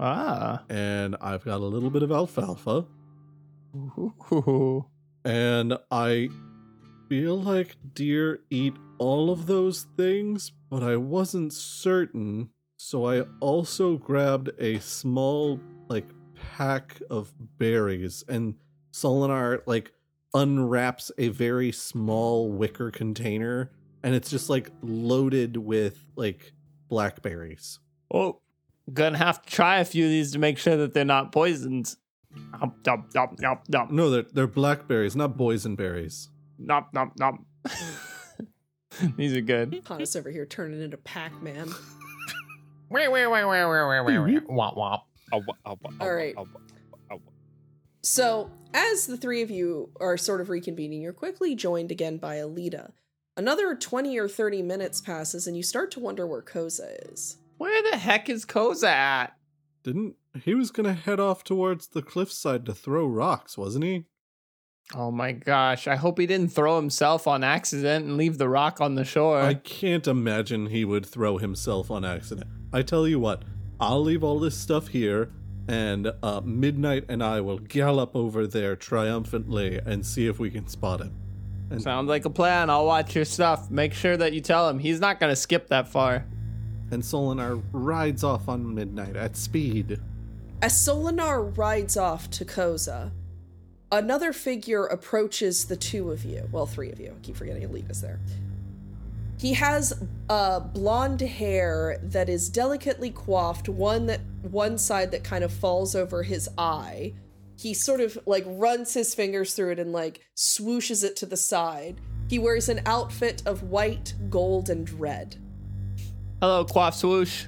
Ah. 0.00 0.62
and 0.68 1.16
I've 1.20 1.44
got 1.44 1.60
a 1.60 1.64
little 1.66 1.90
bit 1.90 2.02
of 2.02 2.10
alfalfa. 2.10 2.86
Ooh. 3.76 4.86
And 5.24 5.78
I 5.90 6.28
feel 7.08 7.40
like 7.40 7.76
deer 7.94 8.40
eat 8.50 8.74
all 8.98 9.30
of 9.30 9.46
those 9.46 9.86
things, 9.96 10.52
but 10.70 10.82
I 10.82 10.96
wasn't 10.96 11.52
certain. 11.52 12.50
So 12.76 13.06
I 13.06 13.22
also 13.40 13.96
grabbed 13.96 14.50
a 14.58 14.78
small, 14.80 15.60
like, 15.88 16.08
pack 16.34 17.00
of 17.10 17.32
berries. 17.58 18.24
And 18.28 18.54
Solinar, 18.92 19.62
like, 19.66 19.92
unwraps 20.34 21.10
a 21.18 21.28
very 21.28 21.72
small 21.72 22.50
wicker 22.50 22.90
container. 22.90 23.70
And 24.02 24.14
it's 24.14 24.30
just, 24.30 24.50
like, 24.50 24.70
loaded 24.82 25.56
with, 25.56 26.04
like, 26.16 26.52
blackberries. 26.88 27.78
Oh, 28.12 28.40
gonna 28.92 29.18
have 29.18 29.40
to 29.42 29.48
try 29.48 29.78
a 29.78 29.84
few 29.84 30.04
of 30.04 30.10
these 30.10 30.32
to 30.32 30.38
make 30.38 30.58
sure 30.58 30.76
that 30.76 30.92
they're 30.92 31.04
not 31.04 31.30
poisoned. 31.32 31.94
Nom, 32.52 32.74
nom, 32.84 33.08
nom, 33.14 33.36
nom, 33.38 33.58
nom, 33.68 33.88
No, 33.94 34.10
they're, 34.10 34.22
they're 34.32 34.46
blackberries, 34.46 35.14
not 35.14 35.36
boysenberries. 35.36 36.28
nom, 36.58 36.86
nom, 36.92 37.12
nom. 37.18 37.46
These 39.16 39.34
are 39.34 39.40
good. 39.40 39.82
Johannes 39.84 40.16
over 40.16 40.30
here 40.30 40.44
turning 40.46 40.82
into 40.82 40.96
Pac 40.98 41.40
Man. 41.42 41.70
Wait, 42.90 43.10
wait, 43.10 43.26
So, 48.02 48.50
as 48.74 49.06
the 49.06 49.16
three 49.16 49.42
of 49.42 49.50
you 49.50 49.90
are 50.00 50.16
sort 50.16 50.40
of 50.40 50.48
reconvening, 50.48 51.02
you're 51.02 51.12
quickly 51.12 51.54
joined 51.54 51.92
again 51.92 52.16
by 52.18 52.36
Alita. 52.36 52.92
Another 53.36 53.74
20 53.74 54.18
or 54.18 54.28
30 54.28 54.62
minutes 54.62 55.00
passes, 55.00 55.46
and 55.46 55.56
you 55.56 55.62
start 55.62 55.90
to 55.92 56.00
wonder 56.00 56.26
where 56.26 56.42
Koza 56.42 57.12
is. 57.12 57.38
Where 57.58 57.82
the 57.90 57.96
heck 57.96 58.28
is 58.28 58.44
Koza 58.44 58.88
at? 58.88 59.36
Didn't 59.84 60.16
he 60.42 60.54
was 60.54 60.70
gonna 60.70 60.94
head 60.94 61.20
off 61.20 61.44
towards 61.44 61.88
the 61.88 62.02
cliffside 62.02 62.66
to 62.66 62.74
throw 62.74 63.06
rocks, 63.06 63.56
wasn't 63.56 63.84
he? 63.84 64.04
Oh 64.94 65.10
my 65.10 65.32
gosh, 65.32 65.86
I 65.86 65.96
hope 65.96 66.18
he 66.18 66.26
didn't 66.26 66.52
throw 66.52 66.76
himself 66.76 67.26
on 67.26 67.44
accident 67.44 68.04
and 68.04 68.16
leave 68.16 68.38
the 68.38 68.48
rock 68.48 68.80
on 68.80 68.94
the 68.94 69.04
shore. 69.04 69.40
I 69.40 69.54
can't 69.54 70.06
imagine 70.06 70.66
he 70.66 70.84
would 70.84 71.06
throw 71.06 71.38
himself 71.38 71.90
on 71.90 72.04
accident. 72.04 72.48
I 72.72 72.82
tell 72.82 73.06
you 73.06 73.20
what, 73.20 73.44
I'll 73.80 74.02
leave 74.02 74.24
all 74.24 74.38
this 74.38 74.56
stuff 74.56 74.88
here, 74.88 75.30
and 75.68 76.12
uh, 76.22 76.40
Midnight 76.44 77.04
and 77.08 77.22
I 77.22 77.40
will 77.40 77.58
gallop 77.58 78.14
over 78.16 78.46
there 78.46 78.76
triumphantly 78.76 79.78
and 79.84 80.04
see 80.04 80.26
if 80.26 80.38
we 80.38 80.50
can 80.50 80.66
spot 80.68 81.00
him. 81.00 81.14
And, 81.70 81.80
Sounds 81.80 82.08
like 82.08 82.24
a 82.24 82.30
plan. 82.30 82.68
I'll 82.68 82.86
watch 82.86 83.14
your 83.14 83.24
stuff. 83.24 83.70
Make 83.70 83.94
sure 83.94 84.16
that 84.16 84.32
you 84.32 84.40
tell 84.40 84.68
him. 84.68 84.78
He's 84.78 85.00
not 85.00 85.18
gonna 85.20 85.36
skip 85.36 85.68
that 85.68 85.88
far. 85.88 86.24
and 86.90 87.02
Solinar 87.02 87.62
rides 87.72 88.22
off 88.22 88.48
on 88.48 88.74
Midnight 88.74 89.16
at 89.16 89.36
speed. 89.36 89.98
As 90.60 90.74
Solinar 90.74 91.56
rides 91.56 91.96
off 91.96 92.28
to 92.30 92.44
Koza, 92.44 93.10
another 93.90 94.32
figure 94.34 94.84
approaches 94.84 95.64
the 95.64 95.76
two 95.76 96.10
of 96.10 96.24
you. 96.24 96.46
Well, 96.52 96.66
three 96.66 96.90
of 96.92 97.00
you. 97.00 97.14
I 97.16 97.20
keep 97.22 97.36
forgetting 97.36 97.66
Alita's 97.66 98.02
there. 98.02 98.20
He 99.38 99.54
has 99.54 99.92
uh, 100.28 100.60
blonde 100.60 101.20
hair 101.22 101.98
that 102.02 102.28
is 102.28 102.48
delicately 102.50 103.10
coiffed, 103.10 103.68
one 103.68 104.06
that 104.06 104.20
one 104.42 104.78
side 104.78 105.10
that 105.12 105.24
kind 105.24 105.44
of 105.44 105.52
falls 105.52 105.94
over 105.94 106.22
his 106.22 106.48
eye. 106.58 107.14
He 107.56 107.74
sort 107.74 108.00
of 108.00 108.18
like 108.26 108.44
runs 108.46 108.94
his 108.94 109.14
fingers 109.14 109.54
through 109.54 109.72
it 109.72 109.78
and 109.78 109.92
like 109.92 110.20
swooshes 110.36 111.04
it 111.04 111.16
to 111.16 111.26
the 111.26 111.36
side. 111.36 112.00
He 112.28 112.38
wears 112.38 112.68
an 112.68 112.80
outfit 112.86 113.42
of 113.46 113.64
white, 113.64 114.14
gold, 114.30 114.70
and 114.70 114.88
red. 114.98 115.36
Hello, 116.40 116.64
Quaff 116.64 116.94
Swoosh. 116.94 117.44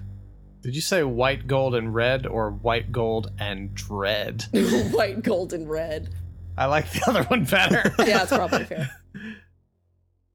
Did 0.60 0.74
you 0.74 0.80
say 0.80 1.02
white, 1.02 1.46
gold, 1.46 1.74
and 1.74 1.94
red, 1.94 2.26
or 2.26 2.50
white, 2.50 2.92
gold, 2.92 3.32
and 3.38 3.74
dread? 3.74 4.44
white, 4.92 5.22
gold, 5.22 5.52
and 5.52 5.68
red. 5.68 6.10
I 6.56 6.66
like 6.66 6.90
the 6.92 7.02
other 7.08 7.24
one 7.24 7.44
better. 7.44 7.94
Yeah, 7.98 8.24
that's 8.24 8.32
probably 8.32 8.64
fair. 8.64 8.90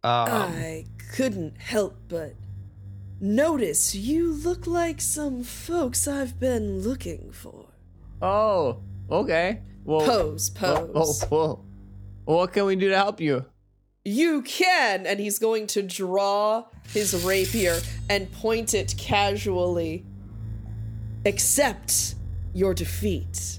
Um, 0.02 0.32
I 0.32 0.86
couldn't 1.12 1.58
help 1.58 1.98
but 2.08 2.34
notice 3.20 3.96
you 3.96 4.32
look 4.32 4.68
like 4.68 5.02
some 5.02 5.44
folks 5.44 6.08
I've 6.08 6.40
been 6.40 6.80
looking 6.82 7.32
for. 7.32 7.68
Oh, 8.22 8.82
okay. 9.10 9.62
Well, 9.86 10.06
Pose, 10.06 10.52
Oh, 10.62 10.76
oh 10.76 10.88
pose. 10.94 11.24
oh, 11.24 11.28
whoa. 11.28 11.66
Well, 12.26 12.38
what 12.38 12.54
can 12.54 12.66
we 12.66 12.76
do 12.76 12.90
to 12.90 12.96
help 12.98 13.20
you? 13.20 13.46
You 14.06 14.42
can! 14.44 15.06
And 15.06 15.20
he's 15.20 15.40
going 15.40 15.68
to 15.68 15.82
draw 15.82 16.66
his 16.94 17.26
rapier 17.26 17.80
and 18.10 18.32
point 18.32 18.74
it 18.74 18.96
casually. 18.98 20.06
Accept 21.26 22.16
your 22.54 22.74
defeat. 22.74 23.59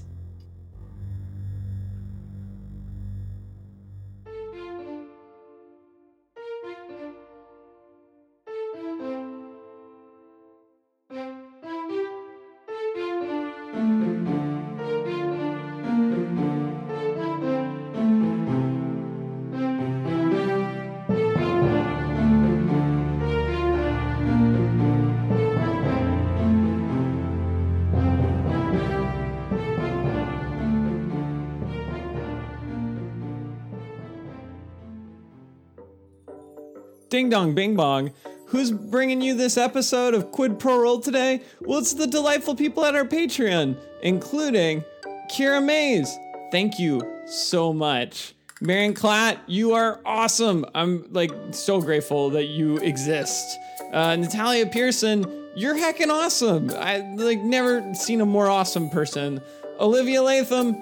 Dong, 37.31 37.55
bing 37.55 37.75
bong. 37.75 38.11
Who's 38.47 38.71
bringing 38.71 39.21
you 39.21 39.33
this 39.33 39.57
episode 39.57 40.13
of 40.13 40.31
Quid 40.33 40.59
Pro 40.59 40.81
Roll 40.81 40.99
today? 40.99 41.41
Well, 41.61 41.79
it's 41.79 41.93
the 41.93 42.05
delightful 42.05 42.55
people 42.55 42.83
at 42.83 42.93
our 42.93 43.05
Patreon, 43.05 43.77
including 44.03 44.83
Kira 45.31 45.63
Mays. 45.63 46.13
Thank 46.51 46.77
you 46.77 47.01
so 47.25 47.71
much. 47.71 48.35
Marion 48.59 48.93
Klatt, 48.93 49.37
you 49.47 49.71
are 49.71 50.01
awesome. 50.05 50.65
I'm 50.75 51.07
like 51.13 51.31
so 51.51 51.79
grateful 51.79 52.29
that 52.31 52.47
you 52.47 52.77
exist. 52.79 53.57
Uh, 53.93 54.17
Natalia 54.17 54.65
Pearson, 54.65 55.25
you're 55.55 55.75
heckin' 55.75 56.09
awesome. 56.09 56.69
I 56.71 56.99
like 57.15 57.39
never 57.39 57.93
seen 57.93 58.19
a 58.19 58.25
more 58.25 58.47
awesome 58.47 58.89
person. 58.89 59.41
Olivia 59.79 60.21
Latham, 60.21 60.75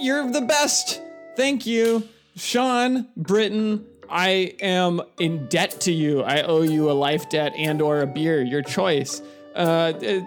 you're 0.00 0.30
the 0.30 0.42
best. 0.42 1.02
Thank 1.36 1.66
you. 1.66 2.08
Sean 2.36 3.08
Britton, 3.16 3.84
I 4.10 4.54
am 4.60 5.02
in 5.18 5.46
debt 5.48 5.80
to 5.82 5.92
you. 5.92 6.22
I 6.22 6.42
owe 6.42 6.62
you 6.62 6.90
a 6.90 6.92
life 6.92 7.28
debt 7.28 7.52
and 7.56 7.80
or 7.82 8.00
a 8.00 8.06
beer, 8.06 8.42
your 8.42 8.62
choice. 8.62 9.22
Uh, 9.54 9.58
uh, 9.58 10.20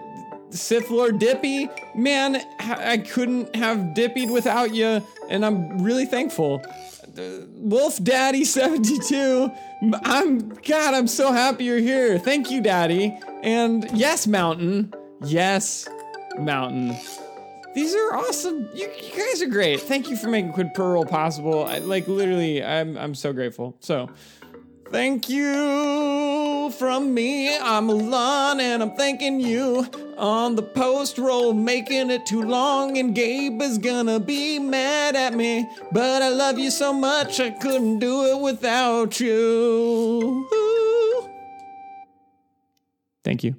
Sith 0.50 0.90
Lord 0.90 1.18
Dippy, 1.18 1.68
man, 1.94 2.42
I 2.58 2.98
couldn't 2.98 3.54
have 3.54 3.94
dippied 3.94 4.30
without 4.30 4.74
you, 4.74 5.00
and 5.28 5.46
I'm 5.46 5.80
really 5.82 6.06
thankful. 6.06 6.64
Uh, 7.16 7.46
Wolf 7.54 8.02
Daddy 8.02 8.44
72, 8.44 9.50
I'm 10.02 10.48
God, 10.48 10.94
I'm 10.94 11.06
so 11.06 11.32
happy 11.32 11.64
you're 11.64 11.78
here. 11.78 12.18
Thank 12.18 12.50
you, 12.50 12.60
Daddy. 12.60 13.16
And 13.42 13.88
yes, 13.92 14.26
Mountain. 14.26 14.92
Yes, 15.22 15.88
Mountain. 16.38 16.96
These 17.72 17.94
are 17.94 18.16
awesome. 18.16 18.68
You, 18.74 18.90
you 19.00 19.16
guys 19.16 19.42
are 19.42 19.48
great. 19.48 19.80
Thank 19.80 20.10
you 20.10 20.16
for 20.16 20.28
making 20.28 20.52
Quid 20.52 20.74
Pro 20.74 20.92
Roll 20.92 21.06
possible. 21.06 21.64
I, 21.64 21.78
like 21.78 22.08
literally, 22.08 22.64
I'm 22.64 22.98
I'm 22.98 23.14
so 23.14 23.32
grateful. 23.32 23.76
So, 23.78 24.10
thank 24.90 25.28
you 25.28 26.72
from 26.76 27.14
me. 27.14 27.56
I'm 27.56 27.88
Alon, 27.88 28.58
and 28.58 28.82
I'm 28.82 28.96
thanking 28.96 29.38
you 29.38 29.86
on 30.18 30.56
the 30.56 30.62
post 30.62 31.16
roll, 31.16 31.52
making 31.52 32.10
it 32.10 32.26
too 32.26 32.42
long. 32.42 32.98
And 32.98 33.14
Gabe 33.14 33.62
is 33.62 33.78
gonna 33.78 34.18
be 34.18 34.58
mad 34.58 35.14
at 35.14 35.34
me, 35.34 35.68
but 35.92 36.22
I 36.22 36.28
love 36.28 36.58
you 36.58 36.72
so 36.72 36.92
much 36.92 37.38
I 37.38 37.50
couldn't 37.50 38.00
do 38.00 38.24
it 38.26 38.40
without 38.40 39.20
you. 39.20 40.48
Thank 43.22 43.44
you. 43.44 43.54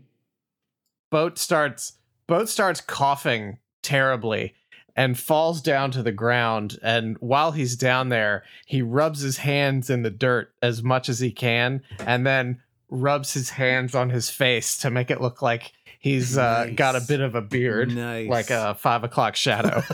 Boat 1.09 1.37
starts 1.37 1.93
boat 2.27 2.49
starts 2.49 2.81
coughing 2.81 3.57
terribly 3.81 4.53
and 4.95 5.17
falls 5.17 5.61
down 5.61 5.91
to 5.91 6.03
the 6.03 6.11
ground. 6.11 6.77
And 6.83 7.17
while 7.19 7.51
he's 7.53 7.75
down 7.75 8.09
there 8.09 8.43
he 8.65 8.81
rubs 8.81 9.21
his 9.21 9.37
hands 9.37 9.89
in 9.89 10.01
the 10.03 10.09
dirt 10.09 10.53
as 10.61 10.83
much 10.83 11.07
as 11.09 11.19
he 11.19 11.31
can 11.31 11.81
and 11.99 12.25
then 12.25 12.61
rubs 12.89 13.33
his 13.33 13.51
hands 13.51 13.95
on 13.95 14.09
his 14.09 14.29
face 14.29 14.77
to 14.79 14.89
make 14.89 15.09
it 15.09 15.21
look 15.21 15.41
like 15.41 15.71
he's 15.99 16.37
uh, 16.37 16.69
got 16.75 16.95
a 16.95 17.01
bit 17.07 17.21
of 17.21 17.35
a 17.35 17.41
beard 17.41 17.95
Nice. 17.95 18.27
like 18.27 18.49
a 18.49 18.75
five 18.75 19.03
o'clock 19.05 19.35
shadow 19.37 19.81